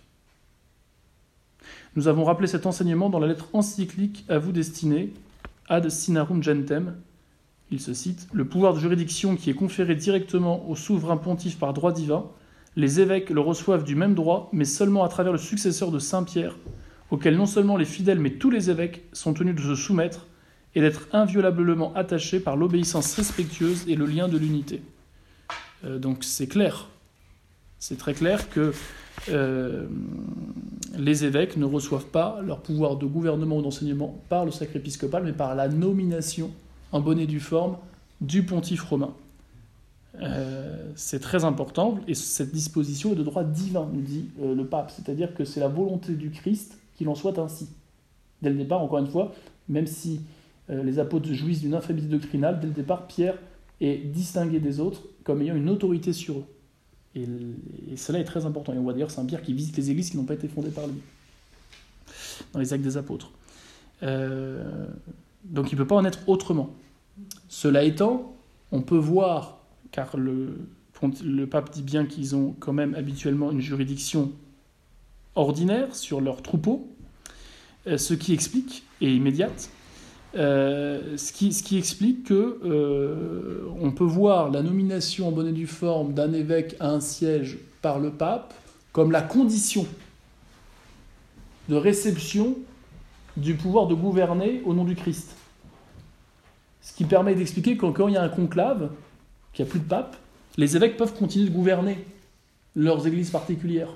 Nous 1.95 2.09
avons 2.09 2.25
rappelé 2.25 2.49
cet 2.49 2.67
enseignement 2.67 3.11
dans 3.11 3.19
la 3.19 3.27
lettre 3.27 3.51
encyclique 3.53 4.25
à 4.29 4.39
vous 4.39 4.51
destinée, 4.51 5.13
Ad 5.69 5.89
Sinarum 5.91 6.43
Gentem. 6.43 6.97
Il 7.71 7.81
se 7.81 7.93
cite 7.93 8.29
Le 8.33 8.47
pouvoir 8.47 8.75
de 8.75 8.81
juridiction 8.81 9.37
qui 9.37 9.51
est 9.51 9.55
conféré 9.55 9.95
directement 9.95 10.69
au 10.69 10.75
souverain 10.75 11.19
pontife 11.19 11.59
par 11.59 11.75
droit 11.75 11.93
divin, 11.93 12.25
les 12.75 13.01
évêques 13.01 13.31
le 13.31 13.41
reçoivent 13.41 13.85
du 13.85 13.95
même 13.95 14.15
droit, 14.15 14.49
mais 14.53 14.65
seulement 14.65 15.05
à 15.05 15.09
travers 15.09 15.33
le 15.33 15.39
successeur 15.39 15.91
de 15.91 15.99
Saint 15.99 16.25
Pierre, 16.25 16.57
auquel 17.11 17.37
non 17.37 17.47
seulement 17.47 17.77
les 17.77 17.85
fidèles, 17.85 18.21
mais 18.21 18.33
tous 18.33 18.51
les 18.51 18.71
évêques 18.71 19.05
sont 19.13 19.35
tenus 19.35 19.55
de 19.55 19.61
se 19.61 19.75
soumettre 19.75 20.27
et 20.75 20.81
d'être 20.81 21.09
inviolablement 21.13 21.95
attachés 21.95 22.41
par 22.41 22.57
l'obéissance 22.57 23.15
respectueuse 23.15 23.85
et 23.89 23.97
le 23.97 24.07
lien 24.07 24.29
de 24.29 24.39
l'unité. 24.39 24.83
Euh, 25.85 25.99
donc 25.99 26.25
c'est 26.25 26.47
clair, 26.47 26.89
c'est 27.79 27.99
très 27.99 28.15
clair 28.15 28.49
que 28.51 28.73
euh, 29.29 29.87
les 30.97 31.25
évêques 31.25 31.57
ne 31.57 31.65
reçoivent 31.65 32.07
pas 32.07 32.41
leur 32.43 32.61
pouvoir 32.61 32.97
de 32.97 33.07
gouvernement 33.07 33.59
ou 33.59 33.63
d'enseignement 33.63 34.21
par 34.29 34.45
le 34.45 34.51
sacre 34.51 34.77
épiscopal, 34.77 35.25
mais 35.25 35.33
par 35.33 35.55
la 35.55 35.69
nomination 35.69 36.51
en 36.93 37.01
bonne 37.01 37.19
et 37.19 37.27
due 37.27 37.41
forme 37.41 37.77
du 38.21 38.45
pontife 38.45 38.83
romain. 38.83 39.13
Euh, 40.23 40.93
c'est 40.95 41.21
très 41.21 41.45
important, 41.45 41.99
et 42.09 42.15
cette 42.15 42.53
disposition 42.53 43.13
est 43.13 43.17
de 43.17 43.23
droit 43.23 43.45
divin, 43.45 43.87
nous 43.93 44.01
dit 44.01 44.31
le 44.41 44.65
pape, 44.65 44.91
c'est-à-dire 44.91 45.35
que 45.35 45.45
c'est 45.45 45.61
la 45.61 45.69
volonté 45.69 46.15
du 46.15 46.31
Christ 46.31 46.79
qu'il 46.95 47.09
en 47.09 47.15
soit 47.15 47.39
ainsi. 47.39 47.69
Dès 48.41 48.49
le 48.49 48.57
départ, 48.57 48.81
encore 48.81 48.99
une 48.99 49.09
fois, 49.09 49.35
même 49.69 49.87
si 49.87 50.23
les 50.71 50.99
apôtres 50.99 51.33
jouissent 51.33 51.61
d'une 51.61 51.75
infaillibilité 51.75 52.19
doctrinale, 52.19 52.61
dès 52.61 52.67
le 52.67 52.73
départ, 52.73 53.07
Pierre 53.07 53.37
est 53.83 53.99
distingué 54.11 54.59
des 54.59 54.81
autres 54.81 55.03
comme 55.27 55.43
ayant 55.43 55.57
une 55.57 55.69
autorité 55.69 56.13
sur 56.13 56.39
eux. 56.39 56.45
Et, 57.17 57.97
cela 57.97 58.21
est 58.21 58.25
très 58.25 58.47
important. 58.47 58.73
Et 58.73 58.79
on 58.79 58.83
voit 58.83 58.93
d'ailleurs 58.93 59.11
Saint 59.11 59.25
Pierre 59.27 59.43
qui 59.43 59.53
visite 59.53 59.77
les 59.77 59.91
églises 59.91 60.11
qui 60.11 60.17
n'ont 60.17 60.25
pas 60.25 60.35
été 60.35 60.47
fondées 60.47 60.71
par 60.71 60.87
lui, 60.87 61.01
dans 62.53 62.61
les 62.61 62.73
actes 62.73 62.85
des 62.85 62.97
apôtres. 62.97 63.33
Euh, 64.05 64.87
donc 65.45 65.73
il 65.73 65.75
ne 65.75 65.81
peut 65.81 65.87
pas 65.87 65.97
en 65.97 66.05
être 66.05 66.29
autrement. 66.29 66.71
Cela 67.49 67.83
étant, 67.83 68.37
on 68.71 68.83
peut 68.83 68.97
voir, 68.97 69.59
car 69.91 70.17
le, 70.17 70.61
le 71.25 71.47
pape 71.47 71.73
dit 71.73 71.83
bien 71.83 72.07
qu'ils 72.07 72.37
ont 72.37 72.55
quand 72.61 72.73
même 72.73 72.95
habituellement 72.95 73.51
une 73.51 73.61
juridiction 73.61 74.31
ordinaire 75.35 75.97
sur 75.97 76.21
leurs 76.21 76.41
troupeaux, 76.41 76.89
euh, 77.89 77.99
ce 77.99 78.15
qui 78.15 78.33
explique, 78.33 78.85
et 79.01 79.13
immédiate, 79.13 79.71
euh, 80.37 81.17
ce, 81.17 81.33
qui, 81.33 81.79
explique 81.79 82.25
que 82.25 82.61
euh, 82.65 83.69
on 83.81 83.91
peut 83.91 84.05
voir 84.05 84.51
la 84.51 84.63
nomination 84.63 85.29
en 85.29 85.33
bonne 85.33 85.49
et 85.49 85.53
due 85.53 85.67
forme 85.67 86.13
d'un 86.13 86.33
évêque 86.33 86.77
à 86.79 86.91
un 86.91 87.01
siège 87.01 87.59
par 87.81 87.99
le 87.99 88.11
pape 88.11 88.53
comme 88.93 89.13
la 89.13 89.23
condition 89.23 89.87
de 91.69 91.75
réception 91.75 92.57
du 93.37 93.55
pouvoir 93.55 93.87
de 93.87 93.95
gouverner 93.95 94.63
au 94.65 94.75
nom 94.75 94.85
du 94.85 94.95
Christ. 94.95 95.37
Ce 96.81 96.93
qui 96.93 97.05
permet 97.05 97.35
d'expliquer 97.35 97.77
que 97.77 97.87
quand 97.87 98.09
il 98.09 98.15
y 98.15 98.17
a 98.17 98.23
un 98.23 98.29
conclave, 98.29 98.91
qu'il 99.53 99.65
n'y 99.65 99.71
a 99.71 99.71
plus 99.71 99.81
de 99.81 99.89
pape, 99.89 100.17
les 100.57 100.77
évêques 100.77 100.97
peuvent 100.97 101.15
continuer 101.15 101.49
de 101.49 101.55
gouverner 101.55 102.05
leurs 102.75 103.07
églises 103.07 103.31
particulières 103.31 103.91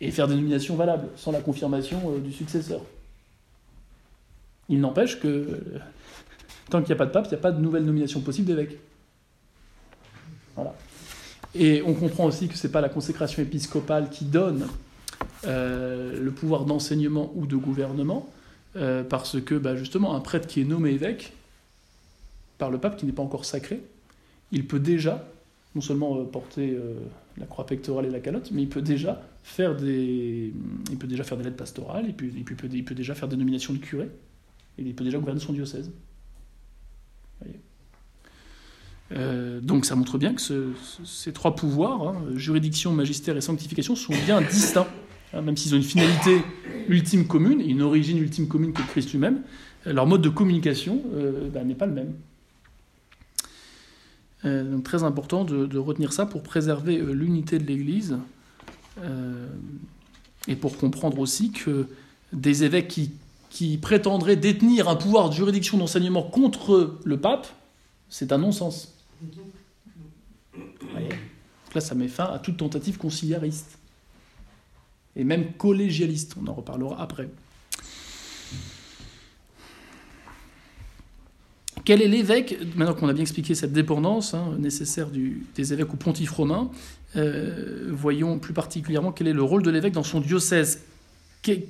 et 0.00 0.10
faire 0.10 0.28
des 0.28 0.34
nominations 0.34 0.76
valables, 0.76 1.08
sans 1.16 1.32
la 1.32 1.40
confirmation 1.40 1.98
euh, 2.10 2.18
du 2.18 2.32
successeur. 2.32 2.80
Il 4.68 4.80
n'empêche 4.80 5.20
que 5.20 5.28
euh, 5.28 5.78
tant 6.70 6.80
qu'il 6.80 6.88
n'y 6.88 6.94
a 6.94 6.96
pas 6.96 7.06
de 7.06 7.12
pape, 7.12 7.26
il 7.26 7.30
n'y 7.30 7.36
a 7.36 7.40
pas 7.40 7.52
de 7.52 7.60
nouvelle 7.60 7.84
nomination 7.84 8.20
possible 8.20 8.46
d'évêque. 8.46 8.78
Voilà. 10.54 10.74
Et 11.54 11.82
on 11.82 11.94
comprend 11.94 12.24
aussi 12.24 12.48
que 12.48 12.56
ce 12.56 12.66
n'est 12.66 12.72
pas 12.72 12.80
la 12.80 12.88
consécration 12.88 13.42
épiscopale 13.42 14.10
qui 14.10 14.24
donne 14.24 14.66
euh, 15.46 16.20
le 16.20 16.30
pouvoir 16.30 16.64
d'enseignement 16.64 17.32
ou 17.34 17.46
de 17.46 17.56
gouvernement, 17.56 18.28
parce 19.08 19.40
que 19.40 19.54
bah, 19.54 19.74
justement, 19.74 20.14
un 20.14 20.20
prêtre 20.20 20.46
qui 20.46 20.60
est 20.60 20.64
nommé 20.64 20.90
évêque 20.90 21.32
par 22.58 22.70
le 22.70 22.76
pape, 22.76 22.98
qui 22.98 23.06
n'est 23.06 23.12
pas 23.12 23.22
encore 23.22 23.46
sacré, 23.46 23.80
il 24.52 24.66
peut 24.66 24.80
déjà 24.80 25.26
non 25.74 25.80
seulement 25.80 26.22
porter 26.26 26.78
la 27.38 27.46
croix 27.46 27.66
pectorale 27.66 28.06
et 28.06 28.10
la 28.10 28.20
calotte, 28.20 28.50
mais 28.50 28.62
il 28.62 28.68
peut 28.68 28.82
déjà 28.82 29.22
faire 29.42 29.76
des, 29.76 30.52
il 30.90 30.98
peut 30.98 31.06
déjà 31.06 31.24
faire 31.24 31.38
des 31.38 31.44
lettres 31.44 31.56
pastorales, 31.56 32.04
il 32.08 32.14
peut, 32.14 32.26
il 32.26 32.44
peut, 32.84 32.94
déjà 32.94 33.14
faire 33.14 33.28
des 33.28 33.36
nominations 33.36 33.72
de 33.72 33.78
curé, 33.78 34.08
il 34.78 34.94
peut 34.94 35.04
déjà 35.04 35.18
gouverner 35.18 35.40
son 35.40 35.52
diocèse. 35.52 35.90
Euh, 39.12 39.60
donc 39.60 39.84
ça 39.84 39.94
montre 39.94 40.18
bien 40.18 40.34
que 40.34 40.40
ces 41.04 41.32
trois 41.32 41.54
pouvoirs, 41.54 42.08
hein, 42.08 42.22
juridiction, 42.34 42.92
magistère 42.92 43.36
et 43.36 43.40
sanctification, 43.40 43.94
sont 43.94 44.14
bien 44.24 44.40
distincts, 44.40 44.88
hein, 45.32 45.42
même 45.42 45.56
s'ils 45.56 45.74
ont 45.74 45.76
une 45.76 45.84
finalité 45.84 46.42
ultime 46.88 47.26
commune, 47.26 47.60
une 47.60 47.82
origine 47.82 48.18
ultime 48.18 48.48
commune 48.48 48.72
que 48.72 48.82
Christ 48.82 49.12
lui-même, 49.12 49.42
leur 49.84 50.06
mode 50.06 50.22
de 50.22 50.28
communication 50.28 51.02
euh, 51.14 51.48
ben, 51.50 51.66
n'est 51.66 51.76
pas 51.76 51.86
le 51.86 51.92
même. 51.92 52.14
Euh, 54.44 54.70
donc 54.70 54.82
très 54.82 55.04
important 55.04 55.44
de, 55.44 55.78
retenir 55.78 56.12
ça 56.12 56.26
pour 56.26 56.42
préserver 56.42 56.98
l'unité 56.98 57.58
de 57.58 57.64
l'Église 57.64 58.18
et 60.48 60.56
pour 60.56 60.78
comprendre 60.78 61.18
aussi 61.18 61.50
que 61.50 61.86
des 62.32 62.64
évêques 62.64 62.88
qui, 62.88 63.12
qui 63.56 63.78
prétendraient 63.78 64.36
détenir 64.36 64.86
un 64.86 64.96
pouvoir 64.96 65.30
de 65.30 65.34
juridiction 65.34 65.78
d'enseignement 65.78 66.22
contre 66.22 66.98
le 67.02 67.18
pape, 67.18 67.46
c'est 68.10 68.30
un 68.30 68.36
non-sens. 68.36 68.94
Là, 71.74 71.80
ça 71.80 71.94
met 71.94 72.08
fin 72.08 72.26
à 72.26 72.38
toute 72.38 72.58
tentative 72.58 72.98
conciliariste 72.98 73.78
et 75.16 75.24
même 75.24 75.54
collégialiste. 75.54 76.34
On 76.38 76.46
en 76.48 76.52
reparlera 76.52 77.00
après. 77.00 77.30
Quel 81.86 82.02
est 82.02 82.08
l'évêque, 82.08 82.58
maintenant 82.76 82.92
qu'on 82.92 83.08
a 83.08 83.14
bien 83.14 83.22
expliqué 83.22 83.54
cette 83.54 83.72
dépendance 83.72 84.34
hein, 84.34 84.54
nécessaire 84.58 85.08
des 85.08 85.72
évêques 85.72 85.94
au 85.94 85.96
pontife 85.96 86.32
romain, 86.32 86.70
euh, 87.16 87.88
voyons 87.90 88.38
plus 88.38 88.52
particulièrement 88.52 89.12
quel 89.12 89.28
est 89.28 89.32
le 89.32 89.42
rôle 89.42 89.62
de 89.62 89.70
l'évêque 89.70 89.94
dans 89.94 90.02
son 90.02 90.20
diocèse? 90.20 90.82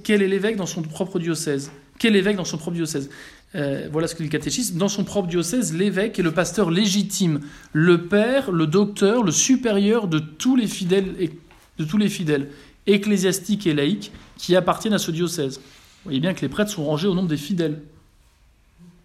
Quel 0.03 0.22
est 0.22 0.29
l'évêque 0.29 0.57
dans 0.57 0.66
son 0.66 0.83
propre 0.83 1.18
diocèse? 1.18 1.70
Quel 1.99 2.16
évêque 2.16 2.37
dans 2.37 2.45
son 2.45 2.59
propre 2.59 2.77
diocèse? 2.77 3.11
Euh, 3.55 3.89
voilà 3.91 4.07
ce 4.09 4.14
que 4.14 4.18
dit 4.18 4.29
le 4.29 4.31
catéchisme. 4.31 4.77
Dans 4.77 4.89
son 4.89 5.05
propre 5.05 5.29
diocèse, 5.29 5.74
l'évêque 5.74 6.18
est 6.18 6.22
le 6.22 6.33
pasteur 6.33 6.70
légitime, 6.70 7.41
le 7.72 8.07
père, 8.07 8.51
le 8.51 8.66
docteur, 8.66 9.22
le 9.22 9.33
supérieur 9.33 10.09
de 10.09 10.18
tous 10.18 10.57
les 10.57 10.66
fidèles, 10.66 11.31
de 11.79 11.85
tous 11.85 11.97
les 11.97 12.09
fidèles 12.09 12.51
ecclésiastiques 12.87 13.66
et 13.66 13.74
laïcs 13.74 14.12
qui 14.37 14.57
appartiennent 14.57 14.95
à 14.95 14.99
ce 14.99 15.11
diocèse. 15.11 15.57
Vous 15.57 16.11
voyez 16.11 16.20
bien 16.20 16.35
que 16.35 16.43
les 16.43 16.49
prêtres 16.49 16.70
sont 16.70 16.85
rangés 16.85 17.09
au 17.09 17.14
nombre 17.14 17.29
des 17.29 17.37
fidèles 17.37 17.83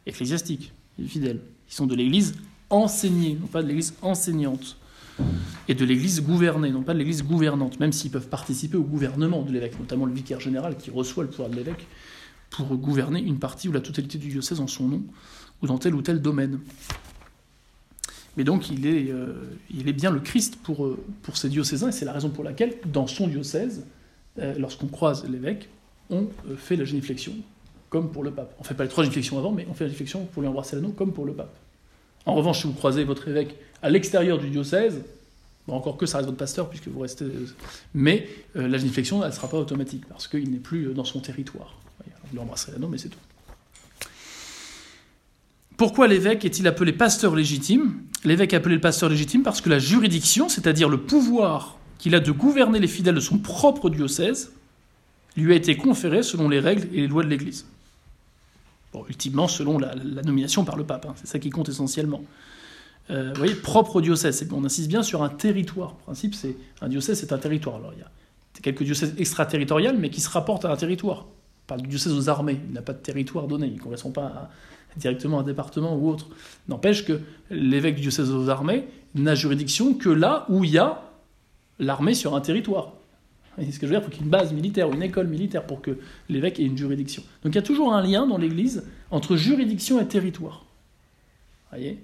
ecclésiastiques, 0.06 0.74
les 1.00 1.08
fidèles. 1.08 1.40
Ils 1.70 1.74
sont 1.74 1.88
de 1.88 1.96
l'Église 1.96 2.36
enseignée, 2.70 3.38
non 3.40 3.48
pas 3.48 3.64
de 3.64 3.68
l'Église 3.68 3.94
enseignante, 4.02 4.78
et 5.68 5.76
de 5.76 5.86
l'Église 5.86 6.22
gouvernée, 6.22 6.70
non 6.72 6.84
pas 6.84 6.94
de 6.94 7.00
l'Église 7.00 7.24
gouvernante, 7.24 7.80
même 7.80 7.92
s'ils 7.92 8.12
peuvent 8.12 8.28
participer 8.28 8.78
au 8.78 8.84
gouvernement 8.84 9.42
de 9.42 9.52
l'évêque, 9.52 9.80
notamment 9.80 10.06
le 10.06 10.14
vicaire 10.14 10.40
général 10.40 10.78
qui 10.78 10.92
reçoit 10.92 11.24
le 11.24 11.30
pouvoir 11.30 11.50
de 11.50 11.56
l'évêque 11.56 11.88
pour 12.50 12.66
gouverner 12.76 13.22
une 13.22 13.40
partie 13.40 13.70
ou 13.70 13.72
la 13.72 13.80
totalité 13.80 14.18
du 14.18 14.28
diocèse 14.28 14.60
en 14.60 14.68
son 14.68 14.88
nom, 14.88 15.02
ou 15.62 15.68
dans 15.68 15.78
tel 15.78 15.96
ou 15.96 16.02
tel 16.02 16.22
domaine. 16.22 16.60
Mais 18.38 18.44
donc 18.44 18.70
il 18.70 18.86
est, 18.86 19.12
euh, 19.12 19.58
il 19.74 19.88
est 19.88 19.94
bien 19.94 20.12
le 20.12 20.20
Christ 20.20 20.58
pour, 20.62 20.86
euh, 20.86 20.98
pour 21.24 21.38
ces 21.38 21.50
diocésains, 21.50 21.90
et 21.90 21.92
c'est 21.92 22.06
la 22.06 22.14
raison 22.14 22.30
pour 22.30 22.44
laquelle, 22.44 22.76
dans 22.86 23.08
son 23.08 23.28
diocèse, 23.28 23.86
euh, 24.40 24.54
lorsqu'on 24.58 24.88
croise 24.88 25.28
l'évêque, 25.30 25.70
on 26.10 26.28
fait 26.58 26.76
la 26.76 26.84
géniflexion, 26.84 27.34
comme 27.90 28.12
pour 28.12 28.24
le 28.24 28.32
pape. 28.32 28.54
On 28.60 28.64
ne 28.64 28.68
fait 28.68 28.74
pas 28.74 28.84
les 28.84 28.90
trois 28.90 29.04
géniflexions 29.06 29.38
avant, 29.38 29.52
mais 29.52 29.66
on 29.70 29.74
fait 29.74 29.86
la 29.86 29.90
géniflexion 29.90 30.26
pour 30.26 30.42
lui 30.42 30.50
embrasser 30.50 30.76
l'anneau, 30.76 30.92
comme 30.92 31.14
pour 31.14 31.26
le 31.26 31.34
pape. 31.34 31.56
En 32.26 32.36
revanche, 32.36 32.62
si 32.62 32.68
vous 32.68 32.74
croisez 32.74 33.04
votre 33.06 33.28
évêque 33.30 33.56
à 33.82 33.90
l'extérieur 33.90 34.38
du 34.38 34.50
diocèse, 34.50 35.02
bon, 35.68 35.76
encore 35.76 35.98
que 35.98 36.06
ça 36.06 36.18
reste 36.18 36.28
votre 36.28 36.38
pasteur, 36.38 36.70
puisque 36.70 36.88
vous 36.88 37.00
restez... 37.00 37.26
Mais 37.94 38.28
la 38.56 38.78
géniflexion, 38.78 39.22
elle 39.24 39.30
ne 39.30 39.36
sera 39.36 39.50
pas 39.50 39.58
automatique, 39.58 40.06
parce 40.08 40.28
qu'il 40.28 40.50
n'est 40.52 40.58
plus 40.58 40.94
dans 40.94 41.06
son 41.06 41.20
territoire. 41.20 41.76
Vous 42.32 42.38
l'embrasserez 42.38 42.72
l'anneau, 42.74 42.88
mais 42.88 42.98
c'est 42.98 43.10
tout. 43.10 43.20
Pourquoi 45.78 46.08
l'évêque 46.08 46.46
est-il 46.46 46.68
appelé 46.68 46.94
pasteur 46.94 47.36
légitime? 47.36 48.04
L'évêque 48.24 48.54
est 48.54 48.58
appelé 48.58 48.76
le 48.76 48.82
pasteur 48.82 49.10
légitime 49.10 49.42
parce 49.42 49.62
que 49.62 49.70
la 49.70 49.80
juridiction, 49.80 50.48
c'est-à-dire 50.48 50.90
le 50.90 50.98
pouvoir 50.98 51.80
qu'il 51.98 52.14
a 52.14 52.20
de 52.20 52.32
gouverner 52.32 52.80
les 52.80 52.88
fidèles 52.88 53.16
de 53.16 53.20
son 53.20 53.40
propre 53.40 53.90
diocèse, 53.90 54.52
lui 55.36 55.54
a 55.54 55.56
été 55.56 55.76
conféré 55.76 56.22
selon 56.24 56.50
les 56.50 56.60
règles 56.60 56.88
et 56.94 57.02
les 57.02 57.08
lois 57.08 57.24
de 57.24 57.30
l'Église. 57.30 57.66
Bon, 58.94 59.06
ultimement, 59.08 59.48
selon 59.48 59.80
la, 59.80 59.96
nomination 59.96 60.66
par 60.66 60.78
le 60.78 60.84
pape, 60.84 61.06
hein, 61.06 61.16
c'est 61.16 61.28
ça 61.28 61.40
qui 61.40 61.50
compte 61.50 61.70
essentiellement. 61.70 62.24
Euh, 63.12 63.32
vous 63.34 63.40
voyez, 63.40 63.56
propre 63.56 64.02
diocèse, 64.02 64.48
on 64.52 64.64
insiste 64.64 64.88
bien 64.88 65.04
sur 65.04 65.22
un 65.22 65.30
territoire. 65.30 65.96
Le 66.00 66.04
principe, 66.04 66.34
c'est 66.34 66.56
un 66.82 66.88
diocèse, 66.88 67.20
c'est 67.20 67.34
un 67.34 67.38
territoire. 67.38 67.76
Alors, 67.76 67.94
il 67.94 68.00
y 68.00 68.04
a 68.04 68.12
quelques 68.62 68.84
diocèses 68.84 69.16
extraterritoriales, 69.18 69.98
mais 69.98 70.10
qui 70.10 70.22
se 70.22 70.30
rapportent 70.30 70.66
à 70.66 70.72
un 70.72 70.78
territoire. 70.78 71.26
On 71.28 71.68
parle 71.68 71.82
du 71.82 71.90
diocèse 71.90 72.14
aux 72.14 72.30
armées, 72.30 72.60
il 72.68 72.74
n'a 72.74 72.82
pas 72.82 72.94
de 72.94 73.00
territoire 73.00 73.48
donné, 73.48 73.68
il 73.68 73.76
ne 73.76 73.80
correspond 73.80 74.12
pas 74.12 74.50
directement 74.98 75.40
à 75.40 75.42
un 75.42 75.46
département 75.46 75.96
ou 75.96 76.10
autre. 76.10 76.28
N'empêche 76.68 77.06
que 77.06 77.20
l'évêque 77.50 77.96
du 77.96 78.02
diocèse 78.02 78.32
aux 78.32 78.50
armées 78.50 78.88
n'a 79.16 79.36
juridiction 79.36 79.94
que 79.94 80.10
là 80.10 80.46
où 80.50 80.64
il 80.64 80.72
y 80.72 80.78
a 80.78 81.04
l'armée 81.80 82.14
sur 82.14 82.36
un 82.36 82.42
territoire. 82.42 82.94
ce 83.58 83.64
que 83.64 83.72
je 83.72 83.82
veux 83.82 83.90
dire, 83.90 84.00
il 84.00 84.04
faut 84.04 84.10
qu'il 84.10 84.20
y 84.20 84.22
ait 84.22 84.26
une 84.26 84.32
base 84.32 84.54
militaire 84.54 84.90
ou 84.90 84.94
une 84.94 85.04
école 85.04 85.28
militaire 85.28 85.66
pour 85.66 85.82
que 85.82 85.98
l'évêque 86.30 86.60
ait 86.60 86.66
une 86.66 86.78
juridiction. 86.78 87.24
Donc 87.44 87.54
il 87.54 87.56
y 87.56 87.60
a 87.60 87.64
toujours 87.64 87.94
un 87.94 88.02
lien 88.02 88.28
dans 88.28 88.38
l'Église 88.38 88.84
entre 89.10 89.36
juridiction 89.36 90.00
et 90.00 90.08
territoire. 90.08 90.66
Vous 91.72 91.78
voyez? 91.78 92.04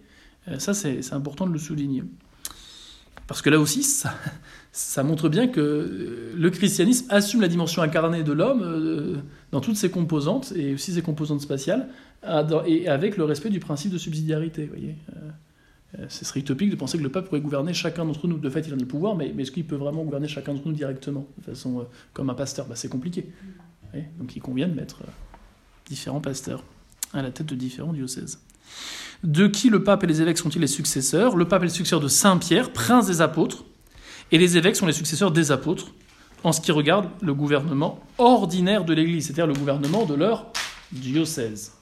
Ça, 0.59 0.73
c'est 0.73 1.13
important 1.13 1.45
de 1.47 1.53
le 1.53 1.59
souligner. 1.59 2.03
Parce 3.27 3.41
que 3.41 3.49
là 3.49 3.59
aussi, 3.59 3.83
ça, 4.71 5.03
montre 5.03 5.27
bien 5.27 5.47
que 5.47 5.59
euh, 5.59 6.33
le 6.35 6.49
christianisme 6.49 7.05
assume 7.09 7.41
la 7.41 7.49
dimension 7.49 7.81
incarnée 7.81 8.23
de 8.23 8.31
l'homme 8.31 8.63
euh, 8.63 9.17
dans 9.51 9.59
toutes 9.59 9.75
ses 9.75 9.91
composantes, 9.91 10.53
et 10.55 10.73
aussi 10.73 10.93
ses 10.93 11.01
composantes 11.01 11.41
spatiales, 11.41 11.89
et 12.65 12.87
avec 12.87 13.17
le 13.17 13.25
respect 13.25 13.49
du 13.49 13.59
principe 13.59 13.91
de 13.91 13.97
subsidiarité. 13.97 14.65
Voyez 14.65 14.95
euh, 15.97 16.05
ce 16.09 16.25
serait 16.25 16.41
utopique 16.41 16.69
de 16.69 16.75
penser 16.75 16.97
que 16.97 17.03
le 17.03 17.09
pape 17.09 17.25
pourrait 17.25 17.39
gouverner 17.39 17.73
chacun 17.73 18.03
d'entre 18.05 18.27
nous. 18.27 18.37
De 18.37 18.49
fait, 18.49 18.61
il 18.61 18.73
en 18.73 18.77
a 18.77 18.79
le 18.79 18.85
pouvoir, 18.85 19.15
mais, 19.15 19.33
est-ce 19.37 19.51
qu'il 19.51 19.65
peut 19.65 19.75
vraiment 19.75 20.03
gouverner 20.03 20.27
chacun 20.27 20.53
d'entre 20.53 20.67
nous 20.67 20.73
directement, 20.73 21.25
de 21.37 21.43
façon 21.43 21.85
comme 22.13 22.29
un 22.29 22.33
pasteur? 22.33 22.65
Bah, 22.65 22.75
C'est 22.75 22.89
compliqué. 22.89 23.29
Donc 24.19 24.35
il 24.35 24.41
convient 24.41 24.67
de 24.67 24.73
mettre 24.73 25.01
différents 25.87 26.19
pasteurs 26.19 26.63
à 27.13 27.21
la 27.21 27.31
tête 27.31 27.47
de 27.47 27.55
différents 27.55 27.93
diocèses. 27.93 28.39
De 29.23 29.47
qui 29.47 29.69
le 29.69 29.83
pape 29.83 30.03
et 30.03 30.07
les 30.07 30.21
évêques 30.21 30.37
sont-ils 30.37 30.61
les 30.61 30.67
successeurs? 30.67 31.35
Le 31.35 31.47
pape 31.47 31.63
est 31.63 31.65
le 31.65 31.71
successeur 31.71 31.99
de 31.99 32.07
Saint 32.07 32.37
Pierre, 32.37 32.71
prince 32.71 33.07
des 33.07 33.21
apôtres, 33.21 33.65
et 34.31 34.37
les 34.37 34.57
évêques 34.57 34.75
sont 34.75 34.85
les 34.85 34.93
successeurs 34.93 35.31
des 35.31 35.51
apôtres 35.51 35.93
en 36.43 36.51
ce 36.51 36.61
qui 36.61 36.71
regarde 36.71 37.09
le 37.21 37.33
gouvernement 37.33 37.99
ordinaire 38.17 38.85
de 38.85 38.93
l'Église, 38.93 39.25
c'est-à-dire 39.25 39.47
le 39.47 39.53
gouvernement 39.53 40.05
de 40.05 40.13
leur 40.13 40.47
diocèse, 40.91 41.73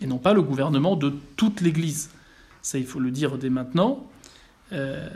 et 0.00 0.06
non 0.06 0.18
pas 0.18 0.32
le 0.32 0.42
gouvernement 0.42 0.96
de 0.96 1.12
toute 1.36 1.60
l'Église. 1.60 2.10
Ça, 2.62 2.78
il 2.78 2.86
faut 2.86 3.00
le 3.00 3.10
dire 3.10 3.38
dès 3.38 3.50
maintenant, 3.50 4.06
euh, 4.72 5.08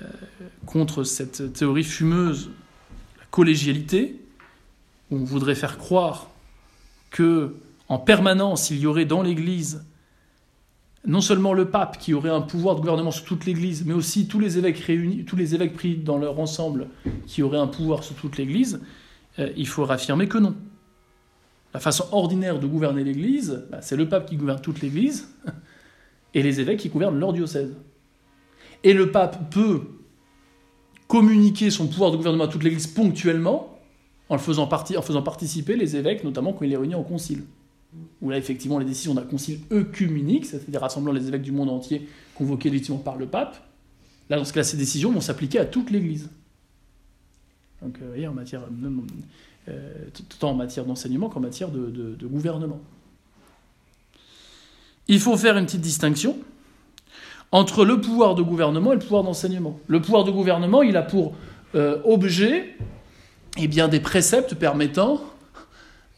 contre 0.67 1.05
cette 1.05 1.53
théorie 1.53 1.85
fumeuse, 1.85 2.51
la 3.19 3.25
collégialité, 3.31 4.21
où 5.11 5.17
on 5.17 5.25
voudrait 5.25 5.55
faire 5.55 5.79
croire 5.79 6.31
que 7.11 7.55
en 7.89 7.99
permanence 7.99 8.71
il 8.71 8.79
y 8.79 8.87
aurait 8.87 9.05
dans 9.05 9.23
l'Église 9.23 9.85
non 11.07 11.21
seulement 11.21 11.53
le 11.53 11.71
pape 11.71 11.99
qui 11.99 12.15
aurait 12.15 12.31
un 12.31 12.41
pouvoir 12.41 12.75
de 12.75 12.81
gouvernement 12.81 13.13
sur 13.13 13.25
toute 13.25 13.47
l'Église, 13.47 13.85
mais 13.87 13.95
aussi 13.95 14.27
tous 14.27 14.41
les 14.41 14.59
évêques 14.59 14.79
réunis, 14.79 15.25
tous 15.25 15.37
les 15.37 15.55
évêques 15.55 15.75
pris 15.75 15.97
dans 15.97 16.19
leur 16.19 16.41
ensemble 16.41 16.89
qui 17.27 17.43
auraient 17.43 17.59
un 17.59 17.69
pouvoir 17.69 18.03
sur 18.03 18.17
toute 18.17 18.37
l'Église, 18.37 18.81
euh, 19.39 19.51
il 19.57 19.69
faut 19.69 19.89
affirmer 19.91 20.27
que 20.27 20.39
non. 20.39 20.55
La 21.73 21.81
façon 21.81 22.07
ordinaire 22.11 22.59
de 22.59 22.67
gouverner 22.67 23.05
l'Église, 23.05 23.67
bah, 23.71 23.79
c'est 23.83 23.97
le 23.97 24.09
pape 24.09 24.29
qui 24.29 24.37
gouverne 24.37 24.61
toute 24.61 24.81
l'Église 24.81 25.29
et 26.35 26.43
les 26.43 26.61
évêques 26.61 26.81
qui 26.81 26.89
gouvernent 26.89 27.19
leur 27.19 27.33
diocèse. 27.33 27.73
Et 28.83 28.93
le 28.93 29.13
pape 29.13 29.51
peut 29.51 29.83
communiquer 31.07 31.71
son 31.71 31.87
pouvoir 31.87 32.11
de 32.11 32.17
gouvernement 32.17 32.45
à 32.45 32.49
toute 32.49 32.65
l'Église 32.65 32.89
ponctuellement 32.89 33.79
en, 34.29 34.39
faisant 34.39 34.69
en 34.69 35.03
faisant 35.03 35.23
participer 35.23 35.77
les 35.77 35.95
évêques, 35.95 36.25
notamment 36.25 36.53
quand 36.53 36.65
il 36.65 36.73
est 36.73 36.77
réuni 36.77 36.97
en 36.97 37.05
concile 37.05 37.45
où 38.21 38.31
là, 38.31 38.39
effectivement, 38.39 38.79
les 38.79 38.85
décisions 38.85 39.15
d'un 39.15 39.23
concile 39.23 39.61
œcuménique, 39.73 40.47
c'est-à-dire 40.47 40.81
rassemblant 40.81 41.13
les 41.13 41.29
évêques 41.29 41.43
du 41.43 41.53
monde 41.53 41.71
entier, 41.71 42.09
convoqués 42.35 42.71
légitimement 42.71 43.01
par 43.01 43.17
le 43.17 43.27
pape, 43.27 43.57
là, 44.31 44.37
dans 44.37 44.45
ce 44.45 44.53
cas 44.53 44.65
ces 44.65 44.77
décisions 44.77 45.13
vont 45.13 45.21
s'appliquer 45.21 45.59
à 45.59 45.65
toute 45.65 45.91
l'Église. 45.91 46.29
Donc, 47.83 47.97
euh, 47.97 48.01
vous 48.03 48.09
voyez, 48.09 48.27
en 48.27 48.33
matière, 48.33 48.63
euh, 49.69 49.93
tant 50.39 50.51
en 50.51 50.55
matière 50.55 50.85
d'enseignement 50.85 51.29
qu'en 51.29 51.41
matière 51.41 51.71
de, 51.71 52.17
gouvernement. 52.23 52.81
Il 55.09 55.21
faut 55.21 55.37
faire 55.37 55.57
une 55.57 55.67
petite 55.67 55.81
distinction 55.81 56.39
entre 57.53 57.85
le 57.85 58.01
pouvoir 58.01 58.35
de 58.35 58.43
gouvernement 58.43 58.93
et 58.93 58.97
le 58.97 59.01
pouvoir 59.01 59.23
d'enseignement. 59.23 59.79
Le 59.87 60.01
pouvoir 60.01 60.25
de 60.25 60.31
gouvernement, 60.31 60.83
il 60.83 60.97
a 60.97 61.03
pour 61.03 61.35
euh, 61.75 62.01
objet 62.05 62.77
eh 63.57 63.69
bien, 63.69 63.89
des 63.89 64.01
préceptes 64.01 64.55
permettant 64.55 65.15
euh, 65.15 65.36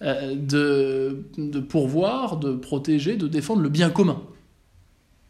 de, 0.01 1.25
de, 1.37 1.61
pourvoir, 1.61 2.37
de 2.37 2.53
protéger, 2.53 3.17
de 3.17 3.27
défendre 3.27 3.63
le 3.63 3.69
bien 3.69 3.91
commun 3.91 4.23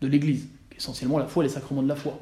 de 0.00 0.06
l'Église, 0.06 0.46
essentiellement 0.76 1.18
la 1.18 1.26
foi 1.26 1.44
et 1.44 1.48
les 1.48 1.52
sacrements 1.52 1.82
de 1.82 1.88
la 1.88 1.96
foi, 1.96 2.20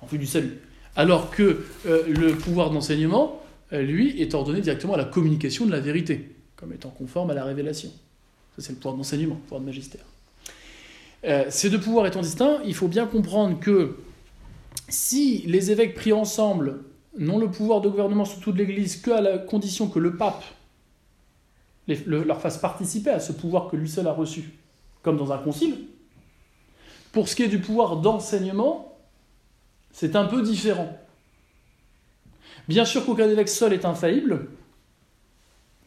en 0.00 0.06
vue 0.06 0.18
du 0.18 0.26
salut. 0.26 0.58
Alors 0.96 1.30
que 1.30 1.64
euh, 1.86 2.06
le 2.06 2.34
pouvoir 2.34 2.70
d'enseignement, 2.70 3.42
euh, 3.72 3.82
lui, 3.82 4.20
est 4.20 4.34
ordonné 4.34 4.60
directement 4.60 4.94
à 4.94 4.98
la 4.98 5.04
communication 5.04 5.66
de 5.66 5.72
la 5.72 5.80
vérité, 5.80 6.36
comme 6.56 6.72
étant 6.72 6.90
conforme 6.90 7.30
à 7.30 7.34
la 7.34 7.44
révélation. 7.44 7.90
Ça, 8.56 8.62
c'est 8.62 8.72
le 8.72 8.76
pouvoir 8.76 8.96
d'enseignement, 8.96 9.34
le 9.34 9.40
pouvoir 9.40 9.60
de 9.60 9.66
magistère. 9.66 10.04
ces 11.48 11.70
deux 11.70 11.80
pouvoirs 11.80 12.06
étant 12.06 12.20
distincts, 12.20 12.60
il 12.64 12.74
faut 12.74 12.88
bien 12.88 13.06
comprendre 13.06 13.58
que 13.58 13.96
si 14.88 15.42
les 15.46 15.70
évêques 15.70 15.94
pris 15.94 16.12
ensemble 16.12 16.80
n'ont 17.18 17.38
le 17.38 17.50
pouvoir 17.50 17.80
de 17.80 17.88
gouvernement 17.88 18.24
sur 18.24 18.40
toute 18.40 18.56
l'Église 18.56 18.96
qu'à 18.96 19.20
la 19.20 19.38
condition 19.38 19.88
que 19.88 19.98
le 19.98 20.16
pape 20.16 20.44
leur 21.86 22.40
fasse 22.40 22.58
participer 22.58 23.10
à 23.10 23.20
ce 23.20 23.32
pouvoir 23.32 23.68
que 23.68 23.76
lui 23.76 23.88
seul 23.88 24.06
a 24.06 24.12
reçu, 24.12 24.52
comme 25.02 25.16
dans 25.16 25.32
un 25.32 25.38
concile. 25.38 25.76
Pour 27.12 27.28
ce 27.28 27.36
qui 27.36 27.42
est 27.42 27.48
du 27.48 27.60
pouvoir 27.60 27.98
d'enseignement, 27.98 28.98
c'est 29.92 30.16
un 30.16 30.24
peu 30.24 30.42
différent. 30.42 30.98
Bien 32.66 32.84
sûr 32.84 33.04
qu'aucun 33.04 33.28
évêque 33.28 33.48
seul 33.48 33.72
est 33.72 33.84
infaillible, 33.84 34.48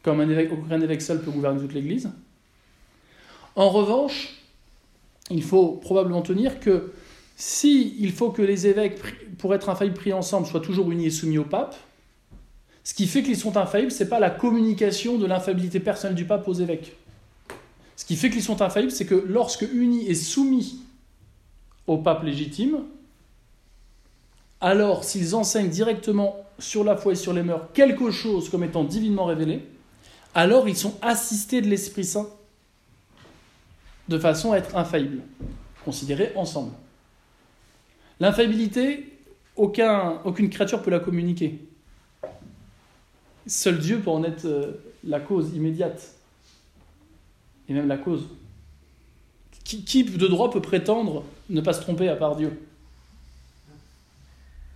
comme 0.02 0.20
un 0.20 0.28
évêque, 0.28 0.52
aucun 0.52 0.80
évêque 0.80 1.02
seul 1.02 1.20
peut 1.20 1.30
gouverner 1.30 1.60
toute 1.60 1.74
l'Église. 1.74 2.10
En 3.56 3.70
revanche, 3.70 4.38
il 5.30 5.42
faut 5.42 5.72
probablement 5.72 6.22
tenir 6.22 6.60
que 6.60 6.92
si 7.36 7.96
il 7.98 8.12
faut 8.12 8.30
que 8.30 8.42
les 8.42 8.66
évêques, 8.66 9.36
pour 9.36 9.54
être 9.54 9.68
infaillibles 9.68 9.96
pris 9.96 10.12
ensemble, 10.12 10.46
soient 10.46 10.60
toujours 10.60 10.90
unis 10.90 11.06
et 11.06 11.10
soumis 11.10 11.38
au 11.38 11.44
pape, 11.44 11.76
ce 12.88 12.94
qui 12.94 13.06
fait 13.06 13.22
qu'ils 13.22 13.36
sont 13.36 13.58
infaillibles, 13.58 13.92
ce 13.92 14.02
n'est 14.02 14.08
pas 14.08 14.18
la 14.18 14.30
communication 14.30 15.18
de 15.18 15.26
l'infaillibilité 15.26 15.78
personnelle 15.78 16.16
du 16.16 16.24
pape 16.24 16.48
aux 16.48 16.54
évêques. 16.54 16.96
Ce 17.96 18.06
qui 18.06 18.16
fait 18.16 18.30
qu'ils 18.30 18.42
sont 18.42 18.62
infaillibles, 18.62 18.92
c'est 18.92 19.04
que 19.04 19.26
lorsque 19.28 19.60
unis 19.60 20.06
et 20.06 20.14
soumis 20.14 20.78
au 21.86 21.98
pape 21.98 22.22
légitime, 22.22 22.78
alors 24.62 25.04
s'ils 25.04 25.34
enseignent 25.34 25.68
directement 25.68 26.36
sur 26.58 26.82
la 26.82 26.96
foi 26.96 27.12
et 27.12 27.14
sur 27.14 27.34
les 27.34 27.42
mœurs 27.42 27.68
quelque 27.74 28.10
chose 28.10 28.48
comme 28.48 28.64
étant 28.64 28.84
divinement 28.84 29.26
révélé, 29.26 29.66
alors 30.34 30.66
ils 30.66 30.74
sont 30.74 30.94
assistés 31.02 31.60
de 31.60 31.68
l'Esprit 31.68 32.06
Saint 32.06 32.30
de 34.08 34.18
façon 34.18 34.52
à 34.52 34.56
être 34.56 34.74
infaillibles, 34.78 35.20
considérés 35.84 36.32
ensemble. 36.36 36.72
L'infaillibilité, 38.18 39.12
aucun, 39.56 40.22
aucune 40.24 40.48
créature 40.48 40.80
peut 40.80 40.90
la 40.90 41.00
communiquer. 41.00 41.67
Seul 43.48 43.78
Dieu 43.78 43.98
peut 43.98 44.10
en 44.10 44.22
être 44.24 44.44
euh, 44.44 44.72
la 45.04 45.20
cause 45.20 45.54
immédiate, 45.54 46.14
et 47.68 47.72
même 47.72 47.88
la 47.88 47.96
cause. 47.96 48.28
Qui, 49.64 50.04
de 50.04 50.26
droit 50.26 50.50
peut 50.50 50.62
prétendre 50.62 51.24
ne 51.50 51.60
pas 51.60 51.74
se 51.74 51.82
tromper 51.82 52.08
à 52.08 52.16
part 52.16 52.36
Dieu? 52.36 52.58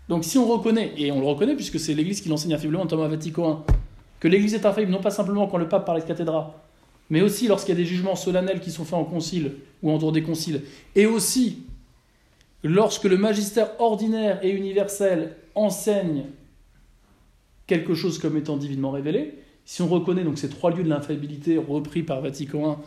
Donc 0.08 0.24
si 0.24 0.36
on 0.36 0.46
reconnaît, 0.46 0.92
et 0.98 1.10
on 1.10 1.20
le 1.20 1.26
reconnaît 1.26 1.54
puisque 1.54 1.80
c'est 1.80 1.94
l'Église 1.94 2.20
qui 2.20 2.28
l'enseigne 2.28 2.52
affablement, 2.52 2.86
Thomas 2.86 3.08
Vatican 3.08 3.64
I, 3.66 3.72
que 4.20 4.28
l'Église 4.28 4.52
est 4.52 4.66
infaillible 4.66 4.92
non 4.92 5.00
pas 5.00 5.10
simplement 5.10 5.46
quand 5.46 5.56
le 5.56 5.68
pape 5.68 5.86
parle 5.86 6.02
de 6.02 6.06
cathédra, 6.06 6.62
mais 7.08 7.22
aussi 7.22 7.48
lorsqu'il 7.48 7.74
y 7.74 7.78
a 7.78 7.80
des 7.80 7.86
jugements 7.86 8.16
solennels 8.16 8.60
qui 8.60 8.70
sont 8.70 8.84
faits 8.84 8.94
en 8.94 9.04
concile 9.04 9.54
ou 9.82 9.90
en 9.90 9.96
dehors 9.96 10.12
des 10.12 10.22
conciles, 10.22 10.62
et 10.94 11.06
aussi 11.06 11.62
lorsque 12.62 13.04
le 13.04 13.16
magistère 13.16 13.80
ordinaire 13.80 14.44
et 14.44 14.50
universel 14.50 15.36
enseigne 15.54 16.24
quelque 17.66 17.94
chose 17.94 18.18
comme 18.18 18.36
étant 18.36 18.56
divinement 18.56 18.90
révélé, 18.90 19.34
si 19.64 19.82
on 19.82 19.88
reconnaît 19.88 20.24
donc 20.24 20.38
ces 20.38 20.48
trois 20.48 20.70
lieux 20.70 20.82
de 20.82 20.88
l'infaillibilité 20.88 21.56
repris 21.56 22.02
par 22.02 22.20
Vatican 22.20 22.80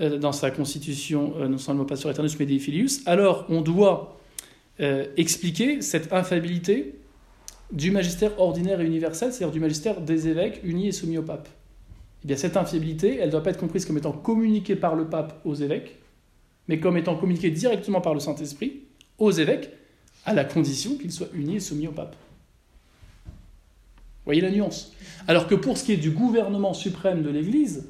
I 0.00 0.02
euh, 0.02 0.18
dans 0.18 0.32
sa 0.32 0.50
constitution, 0.50 1.34
euh, 1.38 1.48
non 1.48 1.58
seulement 1.58 1.84
Pastor 1.84 2.10
Eternus 2.10 2.38
mais 2.38 2.58
Filius, 2.58 3.02
alors 3.06 3.46
on 3.48 3.60
doit 3.60 4.18
euh, 4.80 5.06
expliquer 5.16 5.82
cette 5.82 6.12
infaillibilité 6.12 6.94
du 7.72 7.90
magistère 7.90 8.38
ordinaire 8.40 8.80
et 8.80 8.86
universel, 8.86 9.32
c'est-à-dire 9.32 9.52
du 9.52 9.60
magistère 9.60 10.00
des 10.00 10.28
évêques 10.28 10.60
unis 10.64 10.88
et 10.88 10.92
soumis 10.92 11.18
au 11.18 11.22
pape. 11.22 11.48
Eh 12.28 12.36
cette 12.36 12.56
infiabilité, 12.56 13.18
elle 13.18 13.26
ne 13.26 13.32
doit 13.32 13.42
pas 13.42 13.50
être 13.50 13.60
comprise 13.60 13.84
comme 13.84 13.98
étant 13.98 14.12
communiquée 14.12 14.76
par 14.76 14.94
le 14.94 15.06
pape 15.06 15.40
aux 15.44 15.54
évêques, 15.54 15.98
mais 16.68 16.80
comme 16.80 16.96
étant 16.96 17.16
communiquée 17.16 17.50
directement 17.50 18.00
par 18.00 18.14
le 18.14 18.20
Saint-Esprit 18.20 18.80
aux 19.18 19.30
évêques, 19.30 19.70
à 20.24 20.32
la 20.32 20.44
condition 20.44 20.96
qu'ils 20.96 21.12
soient 21.12 21.28
unis 21.34 21.56
et 21.56 21.60
soumis 21.60 21.86
au 21.86 21.92
pape. 21.92 22.16
Voyez 24.24 24.40
la 24.40 24.50
nuance 24.50 24.92
Alors 25.28 25.46
que 25.46 25.54
pour 25.54 25.76
ce 25.76 25.84
qui 25.84 25.92
est 25.92 25.98
du 25.98 26.10
gouvernement 26.10 26.74
suprême 26.74 27.22
de 27.22 27.30
l'Église, 27.30 27.88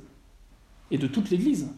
et 0.91 0.99
de 0.99 1.07
toute 1.07 1.31
l'Église, 1.31 1.69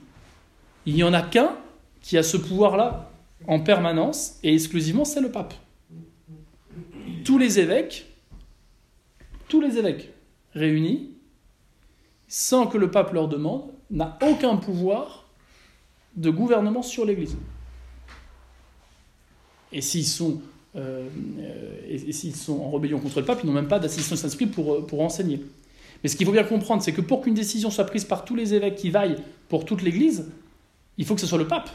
il 0.86 0.94
n'y 0.94 1.02
en 1.02 1.12
a 1.12 1.22
qu'un 1.22 1.56
qui 2.00 2.16
a 2.16 2.22
ce 2.22 2.36
pouvoir-là 2.36 3.10
en 3.46 3.60
permanence, 3.60 4.38
et 4.42 4.54
exclusivement, 4.54 5.04
c'est 5.04 5.20
le 5.20 5.30
pape 5.30 5.54
tous 7.26 7.38
les 7.38 7.58
évêques, 7.58 8.06
tous 9.48 9.60
les 9.60 9.78
évêques 9.78 10.12
réunis, 10.54 11.10
sans 12.28 12.68
que 12.68 12.78
le 12.78 12.88
pape 12.88 13.12
leur 13.12 13.26
demande, 13.26 13.72
n'a 13.90 14.16
aucun 14.22 14.56
pouvoir 14.56 15.24
de 16.14 16.30
gouvernement 16.30 16.82
sur 16.82 17.04
l'Église. 17.04 17.36
Et 19.72 19.80
s'ils 19.80 20.06
sont, 20.06 20.40
euh, 20.76 21.08
et, 21.88 22.12
s'ils 22.12 22.36
sont 22.36 22.60
en 22.60 22.70
rébellion 22.70 22.98
contre 22.98 23.20
le 23.20 23.24
pape, 23.24 23.40
ils 23.42 23.46
n'ont 23.46 23.52
même 23.52 23.68
pas 23.68 23.78
d'assistance 23.78 24.22
d'esprit 24.22 24.46
pour, 24.46 24.86
pour 24.86 25.00
enseigner. 25.00 25.42
Mais 26.02 26.08
ce 26.08 26.16
qu'il 26.16 26.26
faut 26.26 26.32
bien 26.32 26.44
comprendre, 26.44 26.82
c'est 26.82 26.92
que 26.92 27.00
pour 27.00 27.22
qu'une 27.22 27.34
décision 27.34 27.70
soit 27.70 27.84
prise 27.84 28.04
par 28.04 28.24
tous 28.24 28.36
les 28.36 28.54
évêques 28.54 28.76
qui 28.76 28.90
vaillent 28.90 29.16
pour 29.48 29.64
toute 29.64 29.82
l'Église, 29.82 30.28
il 30.98 31.06
faut 31.06 31.14
que 31.14 31.20
ce 31.20 31.26
soit 31.26 31.38
le 31.38 31.48
pape 31.48 31.70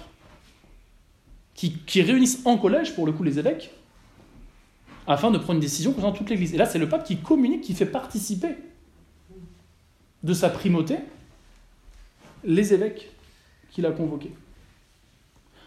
qui, 1.56 1.74
qui 1.86 2.02
réunisse 2.02 2.42
en 2.46 2.58
collège, 2.58 2.96
pour 2.96 3.06
le 3.06 3.12
coup, 3.12 3.24
les 3.24 3.40
évêques, 3.40 3.72
afin 5.08 5.32
de 5.32 5.38
prendre 5.38 5.54
une 5.54 5.60
décision 5.60 5.94
concernant 5.94 6.16
toute 6.16 6.30
l'Église. 6.30 6.54
Et 6.54 6.58
là, 6.58 6.66
c'est 6.66 6.80
le 6.80 6.88
pape 6.88 7.04
qui 7.04 7.18
communique, 7.18 7.62
qui 7.62 7.74
fait 7.74 7.86
participer 7.86 8.56
de 10.24 10.34
sa 10.34 10.50
primauté 10.50 10.98
les 12.44 12.74
évêques 12.74 13.12
qu'il 13.72 13.86
a 13.86 13.92
convoqués. 13.92 14.32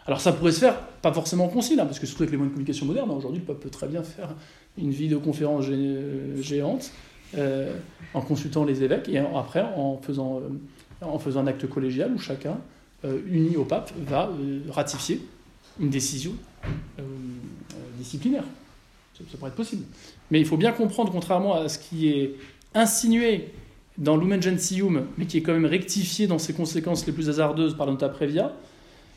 Alors 0.05 0.21
ça 0.21 0.31
pourrait 0.31 0.51
se 0.51 0.59
faire, 0.59 0.79
pas 1.01 1.11
forcément 1.11 1.45
en 1.45 1.49
concile, 1.49 1.77
parce 1.77 1.99
que 1.99 2.05
surtout 2.05 2.23
avec 2.23 2.31
les 2.31 2.37
moyens 2.37 2.51
de 2.51 2.55
communication 2.55 2.85
modernes, 2.85 3.09
hein, 3.09 3.15
aujourd'hui 3.15 3.39
le 3.39 3.45
pape 3.45 3.59
peut 3.59 3.69
très 3.69 3.87
bien 3.87 4.03
faire 4.03 4.35
une 4.77 4.91
vidéoconférence 4.91 5.65
géante 6.39 6.91
euh, 7.37 7.73
en 8.13 8.21
consultant 8.21 8.63
les 8.63 8.83
évêques 8.83 9.09
et 9.09 9.17
après 9.17 9.61
en 9.61 9.97
faisant, 9.97 10.39
euh, 10.39 11.05
en 11.05 11.17
faisant 11.17 11.41
un 11.41 11.47
acte 11.47 11.67
collégial 11.67 12.13
où 12.13 12.19
chacun, 12.19 12.57
euh, 13.03 13.19
uni 13.27 13.57
au 13.57 13.65
pape, 13.65 13.91
va 14.05 14.29
ratifier 14.69 15.21
une 15.79 15.89
décision 15.89 16.33
disciplinaire. 17.97 18.43
Ça, 19.17 19.23
pourrait 19.37 19.49
être 19.49 19.55
possible. 19.55 19.83
Mais 20.29 20.39
il 20.39 20.45
faut 20.45 20.57
bien 20.57 20.71
comprendre, 20.71 21.11
contrairement 21.11 21.55
à 21.55 21.67
ce 21.67 21.79
qui 21.79 22.09
est 22.09 22.35
insinué 22.73 23.51
dans 23.97 24.17
Lumen 24.17 24.41
Gentium, 24.41 25.07
mais 25.17 25.25
qui 25.25 25.37
est 25.37 25.41
quand 25.41 25.53
même 25.53 25.65
rectifié 25.65 26.27
dans 26.27 26.37
ses 26.37 26.53
conséquences 26.53 27.05
les 27.05 27.13
plus 27.13 27.29
hasardeuses 27.29 27.75
par 27.75 27.87
Nota 27.87 28.09
Previa, 28.09 28.53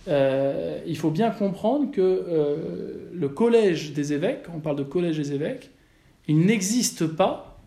euh, 0.08 0.80
il 0.86 0.96
faut 0.96 1.10
bien 1.10 1.30
comprendre 1.30 1.90
que 1.90 2.00
euh, 2.00 3.10
le 3.12 3.28
collège 3.28 3.92
des 3.92 4.12
évêques, 4.12 4.44
on 4.54 4.60
parle 4.60 4.76
de 4.76 4.82
collège 4.82 5.18
des 5.18 5.32
évêques, 5.32 5.70
il 6.28 6.40
n'existe 6.40 7.06
pas 7.06 7.60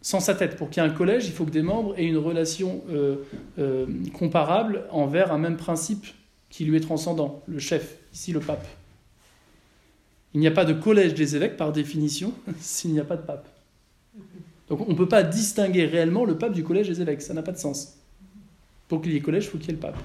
sans 0.00 0.20
sa 0.20 0.34
tête. 0.34 0.56
Pour 0.56 0.70
qu'il 0.70 0.82
y 0.82 0.86
ait 0.86 0.88
un 0.88 0.92
collège, 0.92 1.26
il 1.26 1.32
faut 1.32 1.44
que 1.44 1.50
des 1.50 1.62
membres 1.62 1.94
aient 1.98 2.06
une 2.06 2.18
relation 2.18 2.82
euh, 2.90 3.86
comparable 4.14 4.84
envers 4.90 5.32
un 5.32 5.38
même 5.38 5.56
principe 5.56 6.06
qui 6.50 6.64
lui 6.64 6.76
est 6.76 6.80
transcendant, 6.80 7.42
le 7.46 7.58
chef, 7.58 7.96
ici 8.12 8.32
le 8.32 8.40
pape. 8.40 8.66
Il 10.34 10.40
n'y 10.40 10.46
a 10.46 10.50
pas 10.50 10.64
de 10.64 10.72
collège 10.72 11.14
des 11.14 11.36
évêques 11.36 11.56
par 11.56 11.72
définition 11.72 12.32
s'il 12.60 12.92
n'y 12.92 13.00
a 13.00 13.04
pas 13.04 13.16
de 13.16 13.22
pape. 13.22 13.48
Donc 14.68 14.80
on 14.86 14.92
ne 14.92 14.96
peut 14.96 15.08
pas 15.08 15.22
distinguer 15.22 15.84
réellement 15.84 16.24
le 16.24 16.38
pape 16.38 16.54
du 16.54 16.64
collège 16.64 16.88
des 16.88 17.02
évêques, 17.02 17.22
ça 17.22 17.34
n'a 17.34 17.42
pas 17.42 17.52
de 17.52 17.58
sens. 17.58 17.98
Pour 18.88 19.02
qu'il 19.02 19.12
y 19.12 19.16
ait 19.16 19.20
collège, 19.20 19.44
il 19.44 19.50
faut 19.50 19.58
qu'il 19.58 19.68
y 19.68 19.70
ait 19.70 19.74
le 19.74 19.80
pape. 19.80 19.98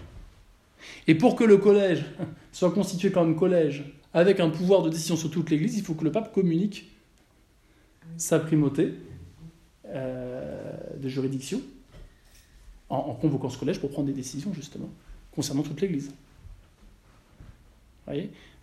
Et 1.08 1.16
pour 1.16 1.36
que 1.36 1.44
le 1.44 1.58
collège 1.58 2.06
soit 2.52 2.72
constitué 2.72 3.12
comme 3.12 3.36
collège 3.36 3.84
avec 4.14 4.40
un 4.40 4.50
pouvoir 4.50 4.82
de 4.84 4.90
décision 4.90 5.16
sur 5.16 5.30
toute 5.30 5.50
l'Église, 5.50 5.78
il 5.78 5.84
faut 5.84 5.94
que 5.94 6.04
le 6.04 6.12
pape 6.12 6.34
communique 6.34 6.92
sa 8.18 8.40
primauté 8.40 8.94
euh, 9.86 10.72
de 10.98 11.08
juridiction 11.08 11.62
en, 12.90 13.14
convoquant 13.14 13.50
ce 13.50 13.58
collège 13.58 13.80
pour 13.80 13.90
prendre 13.90 14.08
des 14.08 14.14
décisions 14.14 14.54
justement 14.54 14.90
concernant 15.32 15.64
toute 15.64 15.82
l'Église. 15.82 16.12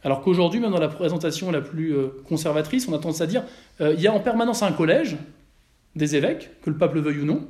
Alors 0.02 0.22
qu'aujourd'hui, 0.22 0.60
même 0.60 0.70
dans 0.70 0.80
la 0.80 0.88
présentation 0.88 1.50
la 1.50 1.60
plus 1.60 1.94
euh, 1.94 2.08
conservatrice, 2.26 2.88
on 2.88 2.94
a 2.94 2.98
tendance 2.98 3.20
à 3.20 3.26
dire 3.26 3.44
euh, 3.80 3.94
il 3.94 4.00
y 4.00 4.06
a 4.06 4.12
en 4.12 4.20
permanence 4.20 4.62
un 4.62 4.72
collège 4.72 5.16
des 5.96 6.16
évêques, 6.16 6.50
que 6.62 6.70
le 6.70 6.76
pape 6.76 6.94
le 6.94 7.00
veuille 7.00 7.20
ou 7.20 7.24
non. 7.24 7.46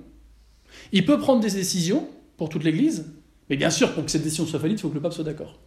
Il 0.93 1.07
peut 1.07 1.19
prendre 1.19 1.41
des 1.41 1.51
décisions 1.51 2.09
pour 2.37 2.49
toute 2.49 2.65
l'Église, 2.65 3.13
mais 3.51 3.57
bien 3.57 3.71
sûr, 3.71 3.93
pour 3.93 4.05
que 4.05 4.11
cette 4.11 4.23
décision 4.23 4.47
soit 4.47 4.59
valide, 4.59 4.79
il 4.79 4.81
faut 4.81 4.89
que 4.89 4.95
le 4.95 5.01
pape 5.01 5.13
soit 5.13 5.25
d'accord. 5.25 5.59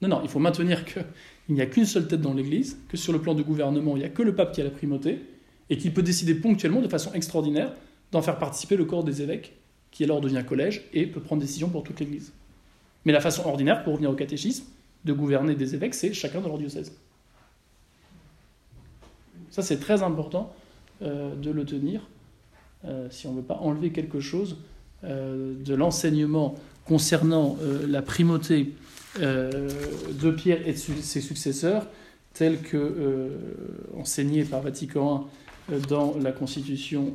Non, 0.00 0.08
non, 0.08 0.20
il 0.22 0.28
faut 0.28 0.40
maintenir 0.40 0.84
qu'il 0.84 1.04
n'y 1.48 1.60
a 1.60 1.66
qu'une 1.66 1.86
seule 1.86 2.08
tête 2.08 2.20
dans 2.20 2.34
l'Église, 2.34 2.78
que 2.88 2.96
sur 2.96 3.12
le 3.12 3.20
plan 3.20 3.34
du 3.34 3.44
gouvernement, 3.44 3.96
il 3.96 4.00
n'y 4.00 4.04
a 4.04 4.08
que 4.08 4.22
le 4.22 4.34
pape 4.34 4.52
qui 4.52 4.60
a 4.60 4.64
la 4.64 4.70
primauté, 4.70 5.22
et 5.70 5.78
qu'il 5.78 5.94
peut 5.94 6.02
décider 6.02 6.34
ponctuellement, 6.34 6.80
de 6.80 6.88
façon 6.88 7.12
extraordinaire, 7.14 7.72
d'en 8.10 8.20
faire 8.20 8.38
participer 8.38 8.76
le 8.76 8.84
corps 8.84 9.04
des 9.04 9.22
évêques, 9.22 9.56
qui 9.90 10.04
alors 10.04 10.20
devient 10.20 10.42
collège, 10.46 10.82
et 10.92 11.06
peut 11.06 11.20
prendre 11.20 11.40
décision 11.40 11.68
pour 11.68 11.84
toute 11.84 12.00
l'Église. 12.00 12.32
Mais 13.04 13.12
la 13.12 13.20
façon 13.20 13.46
ordinaire, 13.46 13.84
pour 13.84 13.92
revenir 13.92 14.10
au 14.10 14.14
catéchisme, 14.14 14.64
de 15.04 15.12
gouverner 15.12 15.54
des 15.54 15.74
évêques, 15.74 15.94
c'est 15.94 16.12
chacun 16.12 16.40
dans 16.40 16.48
leur 16.48 16.58
diocèse. 16.58 16.96
Ça, 19.50 19.62
c'est 19.62 19.78
très 19.78 20.02
important 20.02 20.54
euh, 21.02 21.34
de 21.36 21.50
le 21.50 21.64
tenir, 21.64 22.08
euh, 22.84 23.08
si 23.10 23.26
on 23.26 23.32
ne 23.32 23.36
veut 23.36 23.46
pas 23.46 23.56
enlever 23.56 23.90
quelque 23.92 24.20
chose 24.20 24.58
de 25.02 25.74
l'enseignement 25.74 26.54
concernant 26.84 27.58
la 27.88 28.02
primauté 28.02 28.74
de 29.18 30.30
Pierre 30.30 30.66
et 30.66 30.72
de 30.72 30.78
ses 30.78 31.20
successeurs, 31.20 31.86
tel 32.34 32.60
que 32.60 33.30
enseigné 33.98 34.44
par 34.44 34.62
Vatican 34.62 35.28
I 35.70 35.80
dans 35.88 36.16
la 36.20 36.32
constitution 36.32 37.14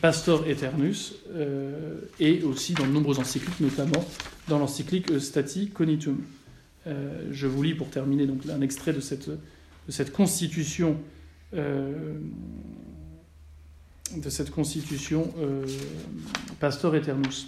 Pastor 0.00 0.46
Eternus, 0.48 1.14
et 2.20 2.42
aussi 2.42 2.74
dans 2.74 2.86
de 2.86 2.92
nombreuses 2.92 3.18
encycliques, 3.18 3.60
notamment 3.60 4.04
dans 4.48 4.58
l'encyclique 4.58 5.20
Stati 5.20 5.68
Conitum. 5.68 6.18
Euh, 6.86 7.28
je 7.30 7.46
vous 7.46 7.62
lis 7.62 7.74
pour 7.74 7.90
terminer 7.90 8.26
donc, 8.26 8.40
un 8.48 8.60
extrait 8.60 8.92
de 8.92 9.00
cette, 9.00 9.28
de 9.28 9.36
cette 9.90 10.12
constitution. 10.12 10.96
Euh, 11.54 12.18
de 14.16 14.30
cette 14.30 14.50
constitution 14.50 15.32
euh, 15.40 15.64
Eternus. 16.94 17.46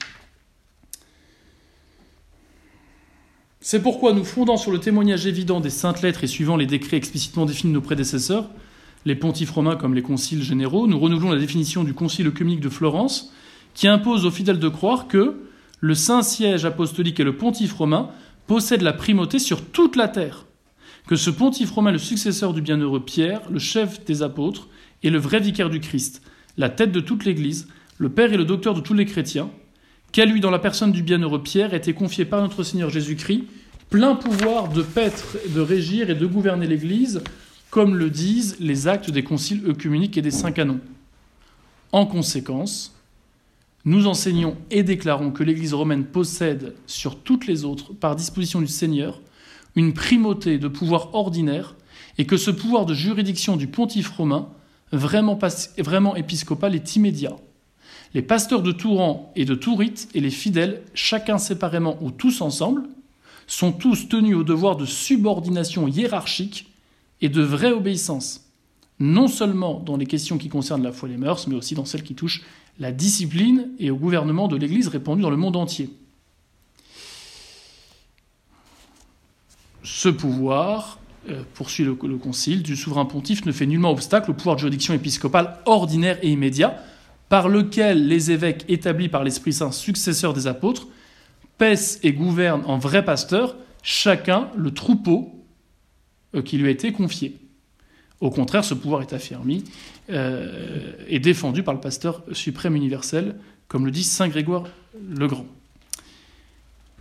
C'est 3.60 3.82
pourquoi 3.82 4.12
nous 4.12 4.24
fondant 4.24 4.56
sur 4.56 4.70
le 4.70 4.78
témoignage 4.78 5.26
évident 5.26 5.60
des 5.60 5.70
saintes 5.70 6.02
lettres 6.02 6.24
et 6.24 6.26
suivant 6.26 6.56
les 6.56 6.66
décrets 6.66 6.96
explicitement 6.96 7.44
définis 7.46 7.72
de 7.72 7.78
nos 7.78 7.82
prédécesseurs, 7.82 8.48
les 9.04 9.14
pontifes 9.14 9.50
romains 9.50 9.76
comme 9.76 9.94
les 9.94 10.02
conciles 10.02 10.42
généraux, 10.42 10.86
nous 10.86 10.98
renouvelons 10.98 11.30
la 11.30 11.38
définition 11.38 11.84
du 11.84 11.94
concile 11.94 12.28
œcuménique 12.28 12.60
de 12.60 12.68
Florence, 12.68 13.32
qui 13.74 13.88
impose 13.88 14.24
aux 14.24 14.30
fidèles 14.30 14.58
de 14.58 14.68
croire 14.68 15.08
que 15.08 15.42
le 15.80 15.94
saint 15.94 16.22
siège 16.22 16.64
apostolique 16.64 17.20
et 17.20 17.24
le 17.24 17.36
pontife 17.36 17.72
romain 17.74 18.10
possède 18.46 18.82
la 18.82 18.92
primauté 18.92 19.38
sur 19.38 19.64
toute 19.64 19.96
la 19.96 20.08
terre, 20.08 20.46
que 21.06 21.16
ce 21.16 21.30
pontife 21.30 21.70
romain, 21.70 21.92
le 21.92 21.98
successeur 21.98 22.52
du 22.52 22.62
bienheureux 22.62 23.04
Pierre, 23.04 23.42
le 23.50 23.58
chef 23.58 24.04
des 24.04 24.22
apôtres, 24.22 24.68
est 25.02 25.10
le 25.10 25.18
vrai 25.18 25.40
vicaire 25.40 25.70
du 25.70 25.80
Christ, 25.80 26.22
la 26.56 26.68
tête 26.68 26.92
de 26.92 27.00
toute 27.00 27.24
l'Église, 27.24 27.68
le 27.98 28.08
Père 28.08 28.32
est 28.32 28.36
le 28.36 28.44
docteur 28.44 28.74
de 28.74 28.80
tous 28.80 28.94
les 28.94 29.06
chrétiens, 29.06 29.50
qu'à 30.12 30.24
lui, 30.24 30.40
dans 30.40 30.50
la 30.50 30.58
personne 30.58 30.92
du 30.92 31.02
bienheureux 31.02 31.42
Pierre, 31.42 31.74
été 31.74 31.92
confié 31.92 32.24
par 32.24 32.40
notre 32.40 32.62
Seigneur 32.62 32.90
Jésus-Christ 32.90 33.44
plein 33.90 34.14
pouvoir 34.14 34.68
de 34.68 34.82
paître, 34.82 35.36
de 35.54 35.60
régir 35.60 36.10
et 36.10 36.14
de 36.14 36.26
gouverner 36.26 36.66
l'Église, 36.66 37.22
comme 37.70 37.96
le 37.96 38.08
disent 38.08 38.56
les 38.60 38.88
actes 38.88 39.10
des 39.10 39.24
conciles 39.24 39.68
œcuméniques 39.68 40.16
et 40.16 40.22
des 40.22 40.30
saints 40.30 40.52
canons. 40.52 40.80
En 41.92 42.06
conséquence, 42.06 42.94
nous 43.84 44.06
enseignons 44.06 44.56
et 44.70 44.82
déclarons 44.82 45.30
que 45.30 45.42
l'Église 45.42 45.74
romaine 45.74 46.04
possède 46.04 46.74
sur 46.86 47.18
toutes 47.18 47.46
les 47.46 47.64
autres, 47.64 47.92
par 47.92 48.14
disposition 48.14 48.60
du 48.60 48.68
Seigneur, 48.68 49.20
une 49.74 49.92
primauté 49.92 50.58
de 50.58 50.68
pouvoir 50.68 51.14
ordinaire 51.14 51.74
et 52.18 52.26
que 52.26 52.36
ce 52.36 52.50
pouvoir 52.50 52.86
de 52.86 52.94
juridiction 52.94 53.56
du 53.56 53.66
pontife 53.66 54.10
romain, 54.10 54.48
vraiment, 54.92 56.16
épiscopal, 56.16 56.74
est 56.74 56.96
immédiat. 56.96 57.36
Les 58.14 58.22
pasteurs 58.22 58.62
de 58.62 58.72
Touran 58.72 59.32
et 59.36 59.44
de 59.44 59.54
Tourite 59.54 60.08
et 60.14 60.20
les 60.20 60.30
fidèles, 60.30 60.82
chacun 60.94 61.38
séparément 61.38 61.96
ou 62.00 62.10
tous 62.10 62.40
ensemble, 62.40 62.82
sont 63.46 63.72
tous 63.72 64.08
tenus 64.08 64.36
au 64.36 64.44
devoir 64.44 64.76
de 64.76 64.86
subordination 64.86 65.88
hiérarchique 65.88 66.72
et 67.20 67.28
de 67.28 67.42
vraie 67.42 67.72
obéissance, 67.72 68.48
non 68.98 69.28
seulement 69.28 69.80
dans 69.80 69.96
les 69.96 70.06
questions 70.06 70.38
qui 70.38 70.48
concernent 70.48 70.82
la 70.82 70.92
foi 70.92 71.08
et 71.08 71.12
les 71.12 71.18
mœurs, 71.18 71.46
mais 71.46 71.56
aussi 71.56 71.74
dans 71.74 71.84
celles 71.84 72.02
qui 72.02 72.14
touchent 72.14 72.42
la 72.78 72.92
discipline 72.92 73.70
et 73.78 73.90
au 73.90 73.96
gouvernement 73.96 74.48
de 74.48 74.56
l'Église 74.56 74.88
répandue 74.88 75.22
dans 75.22 75.30
le 75.30 75.36
monde 75.36 75.56
entier. 75.56 75.90
Ce 79.82 80.08
pouvoir, 80.08 80.99
poursuit 81.54 81.84
le, 81.84 81.96
le, 82.02 82.16
Concile, 82.16 82.62
du 82.62 82.76
souverain 82.76 83.04
pontife 83.04 83.44
ne 83.44 83.52
fait 83.52 83.66
nullement 83.66 83.90
obstacle 83.90 84.30
au 84.30 84.34
pouvoir 84.34 84.56
de 84.56 84.60
juridiction 84.60 84.94
épiscopale 84.94 85.58
ordinaire 85.66 86.18
et 86.22 86.30
immédiat, 86.30 86.82
par 87.28 87.48
lequel 87.48 88.08
les 88.08 88.30
évêques 88.32 88.64
établis 88.68 89.08
par 89.08 89.22
l'Esprit 89.22 89.52
Saint, 89.52 89.70
successeurs 89.70 90.34
des 90.34 90.46
apôtres, 90.46 90.88
paissent 91.58 92.00
et 92.02 92.12
gouvernent 92.12 92.64
en 92.66 92.78
vrais 92.78 93.04
pasteurs, 93.04 93.56
chacun 93.82 94.48
le 94.56 94.72
troupeau 94.72 95.44
euh, 96.34 96.42
qui 96.42 96.58
lui 96.58 96.68
a 96.68 96.70
été 96.70 96.92
confié. 96.92 97.36
Au 98.20 98.30
contraire, 98.30 98.64
ce 98.64 98.74
pouvoir 98.74 99.02
est 99.02 99.12
affermi 99.12 99.64
euh, 100.10 100.92
et 101.08 101.18
défendu 101.18 101.62
par 101.62 101.72
le 101.74 101.80
pasteur 101.80 102.22
suprême 102.32 102.76
universel, 102.76 103.36
comme 103.68 103.86
le 103.86 103.90
dit 103.90 104.04
Saint 104.04 104.28
Grégoire 104.28 104.64
le 105.08 105.26
Grand. 105.26 105.46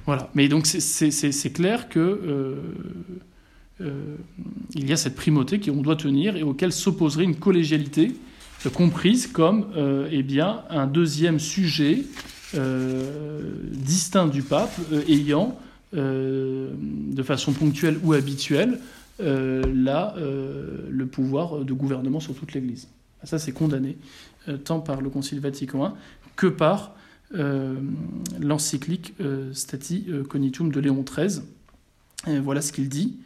Voilà. 0.05 0.29
Mais 0.33 0.47
donc 0.47 0.65
c'est 0.65 1.53
clair 1.53 1.89
que 1.89 1.99
euh, 1.99 2.55
euh, 3.81 4.15
il 4.75 4.89
y 4.89 4.93
a 4.93 4.97
cette 4.97 5.15
primauté 5.15 5.59
qu'on 5.59 5.81
doit 5.81 5.95
tenir 5.95 6.35
et 6.35 6.43
auquel 6.43 6.71
s'opposerait 6.71 7.23
une 7.23 7.35
collégialité 7.35 8.13
comprise 8.73 9.27
comme 9.27 9.67
euh, 9.77 10.09
eh 10.11 10.21
bien, 10.21 10.63
un 10.69 10.85
deuxième 10.85 11.39
sujet 11.39 12.03
euh, 12.55 13.41
distinct 13.71 14.27
du 14.27 14.41
pape 14.41 14.77
ayant, 15.07 15.57
de 15.91 17.23
façon 17.23 17.51
ponctuelle 17.51 17.97
ou 18.03 18.13
habituelle, 18.13 18.79
là, 19.19 20.13
le 20.17 21.05
pouvoir 21.07 21.65
de 21.65 21.73
gouvernement 21.73 22.19
sur 22.19 22.35
toute 22.35 22.53
l'Église. 22.53 22.87
Ça, 23.23 23.39
c'est 23.39 23.53
condamné 23.53 23.97
tant 24.65 24.81
par 24.81 25.01
le 25.01 25.09
Concile 25.09 25.39
Vatican 25.39 25.87
I 25.87 25.89
que 26.35 26.45
par 26.45 26.93
l'encyclique 28.39 29.15
Stati 29.51 30.05
Cognitum 30.29 30.71
de 30.71 30.79
Léon 30.79 31.03
XIII. 31.03 31.41
Voilà 32.43 32.61
ce 32.61 32.71
qu'il 32.71 32.87
dit. 32.87 33.17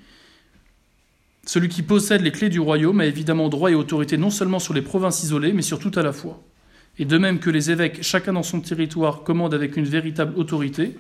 Celui 1.46 1.68
qui 1.68 1.82
possède 1.82 2.22
les 2.22 2.32
clés 2.32 2.50
du 2.50 2.60
royaume 2.60 3.02
a 3.02 3.06
évidemment 3.06 3.50
droit 3.50 3.70
et 3.70 3.76
autorité 3.76 4.18
non 4.18 4.30
seulement 4.30 4.60
sur 4.60 4.74
les 4.74 4.82
provinces 4.82 5.24
isolées, 5.24 5.52
mais 5.52 5.62
sur 5.62 5.80
tout 5.80 5.92
à 5.96 6.04
la 6.04 6.14
fois. 6.14 6.42
Et 7.00 7.06
de 7.06 7.18
même 7.18 7.40
que 7.40 7.50
les 7.50 7.70
évêques, 7.70 8.02
chacun 8.02 8.34
dans 8.34 8.44
son 8.44 8.62
territoire, 8.62 9.24
commandent 9.24 9.54
avec 9.54 9.76
une 9.76 9.86
véritable 9.86 10.38
autorité, 10.38 10.98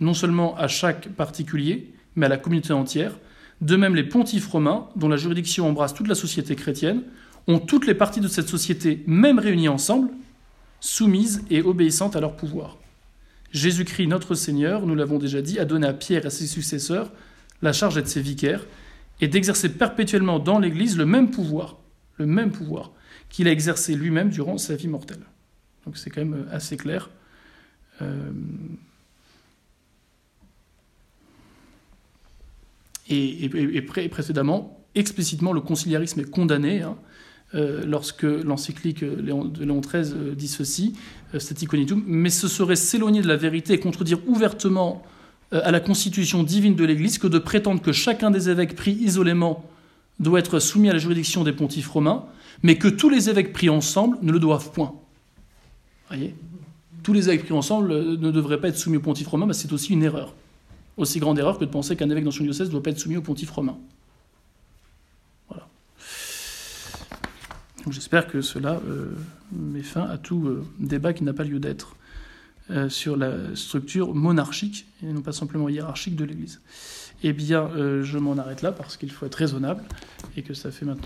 non 0.00 0.14
seulement 0.14 0.56
à 0.56 0.66
chaque 0.66 1.08
particulier, 1.10 1.92
mais 2.16 2.26
à 2.26 2.28
la 2.28 2.36
communauté 2.36 2.72
entière, 2.72 3.16
de 3.60 3.76
même 3.76 3.94
les 3.94 4.04
pontifes 4.04 4.48
romains, 4.48 4.88
dont 4.96 5.08
la 5.08 5.16
juridiction 5.16 5.68
embrasse 5.68 5.94
toute 5.94 6.08
la 6.08 6.14
société 6.14 6.56
chrétienne, 6.56 7.02
ont 7.46 7.58
toutes 7.58 7.86
les 7.86 7.94
parties 7.94 8.20
de 8.20 8.28
cette 8.28 8.48
société, 8.48 9.04
même 9.06 9.38
réunies 9.38 9.68
ensemble, 9.68 10.08
soumises 10.80 11.44
et 11.48 11.62
obéissantes 11.62 12.16
à 12.16 12.20
leur 12.20 12.34
pouvoir. 12.34 12.76
Jésus-Christ, 13.52 14.08
notre 14.08 14.34
Seigneur, 14.34 14.84
nous 14.84 14.94
l'avons 14.94 15.18
déjà 15.18 15.40
dit, 15.40 15.58
a 15.58 15.64
donné 15.64 15.86
à 15.86 15.92
Pierre 15.92 16.24
et 16.24 16.26
à 16.26 16.30
ses 16.30 16.46
successeurs 16.46 17.10
la 17.62 17.72
charge 17.72 17.94
d'être 17.94 18.08
ses 18.08 18.20
vicaires, 18.20 18.66
et 19.20 19.28
d'exercer 19.28 19.70
perpétuellement 19.70 20.38
dans 20.38 20.58
l'Église 20.58 20.96
le 20.96 21.06
même 21.06 21.30
pouvoir, 21.30 21.78
le 22.16 22.26
même 22.26 22.50
pouvoir 22.50 22.92
qu'il 23.28 23.48
a 23.48 23.52
exercé 23.52 23.94
lui-même 23.94 24.30
durant 24.30 24.58
sa 24.58 24.76
vie 24.76 24.88
mortelle. 24.88 25.22
Donc 25.84 25.96
c'est 25.96 26.10
quand 26.10 26.20
même 26.20 26.46
euh, 26.48 26.54
assez 26.54 26.76
clair. 26.76 27.10
Euh... 28.02 28.30
Et, 33.08 33.82
précédemment, 34.10 34.84
explicitement, 34.96 35.52
le 35.52 35.60
conciliarisme 35.60 36.20
est 36.20 36.30
condamné. 36.30 36.82
Hein, 36.82 36.96
euh, 37.54 37.84
lorsque 37.86 38.24
l'encyclique 38.24 39.04
de 39.04 39.64
Léon 39.64 39.80
XIII 39.80 40.34
dit 40.34 40.48
ceci, 40.48 40.94
euh, 41.32 41.38
staticonitum, 41.38 42.02
mais 42.04 42.30
ce 42.30 42.48
serait 42.48 42.74
s'éloigner 42.74 43.22
de 43.22 43.28
la 43.28 43.36
vérité 43.36 43.74
et 43.74 43.78
contredire 43.78 44.18
ouvertement 44.26 45.04
à 45.52 45.70
la 45.70 45.80
constitution 45.80 46.42
divine 46.42 46.74
de 46.74 46.84
l'Église 46.84 47.18
que 47.18 47.26
de 47.26 47.38
prétendre 47.38 47.80
que 47.80 47.92
chacun 47.92 48.30
des 48.30 48.50
évêques 48.50 48.74
pris 48.74 48.92
isolément 48.92 49.64
doit 50.18 50.38
être 50.38 50.58
soumis 50.58 50.88
à 50.88 50.92
la 50.92 50.98
juridiction 50.98 51.44
des 51.44 51.52
pontifes 51.52 51.88
romains, 51.88 52.24
mais 52.62 52.76
que 52.76 52.88
tous 52.88 53.10
les 53.10 53.28
évêques 53.28 53.52
pris 53.52 53.68
ensemble 53.68 54.18
ne 54.22 54.32
le 54.32 54.38
doivent 54.38 54.72
point. 54.72 54.94
Voyez? 56.08 56.34
Tous 57.02 57.12
les 57.12 57.28
évêques 57.28 57.44
pris 57.44 57.54
ensemble 57.54 57.92
euh, 57.92 58.16
ne 58.16 58.30
devraient 58.30 58.60
pas 58.60 58.68
être 58.68 58.76
soumis 58.76 58.96
au 58.96 59.00
pontife 59.00 59.28
romain, 59.28 59.46
mais 59.46 59.52
c'est 59.52 59.72
aussi 59.72 59.92
une 59.92 60.02
erreur. 60.02 60.34
Aussi 60.96 61.20
grande 61.20 61.38
erreur 61.38 61.58
que 61.58 61.64
de 61.64 61.70
penser 61.70 61.96
qu'un 61.96 62.08
évêque 62.10 62.24
dans 62.24 62.30
son 62.30 62.42
diocèse 62.42 62.68
ne 62.68 62.72
doit 62.72 62.82
pas 62.82 62.90
être 62.90 62.98
soumis 62.98 63.16
au 63.16 63.22
pontife 63.22 63.50
romain. 63.50 63.76
Voilà. 65.48 65.68
J'espère 67.90 68.26
que 68.26 68.40
cela 68.40 68.80
euh, 68.88 69.14
met 69.52 69.82
fin 69.82 70.02
à 70.02 70.16
tout 70.16 70.46
euh, 70.46 70.64
débat 70.78 71.12
qui 71.12 71.22
n'a 71.24 71.34
pas 71.34 71.44
lieu 71.44 71.60
d'être. 71.60 71.96
Euh, 72.68 72.88
sur 72.88 73.16
la 73.16 73.54
structure 73.54 74.12
monarchique 74.12 74.86
et 75.00 75.06
non 75.06 75.20
pas 75.20 75.30
simplement 75.30 75.68
hiérarchique 75.68 76.16
de 76.16 76.24
l'Église. 76.24 76.60
Eh 77.22 77.32
bien, 77.32 77.70
euh, 77.76 78.02
je 78.02 78.18
m'en 78.18 78.36
arrête 78.38 78.60
là 78.60 78.72
parce 78.72 78.96
qu'il 78.96 79.12
faut 79.12 79.24
être 79.24 79.36
raisonnable 79.36 79.84
et 80.36 80.42
que 80.42 80.52
ça 80.52 80.72
fait 80.72 80.84
maintenant 80.84 80.94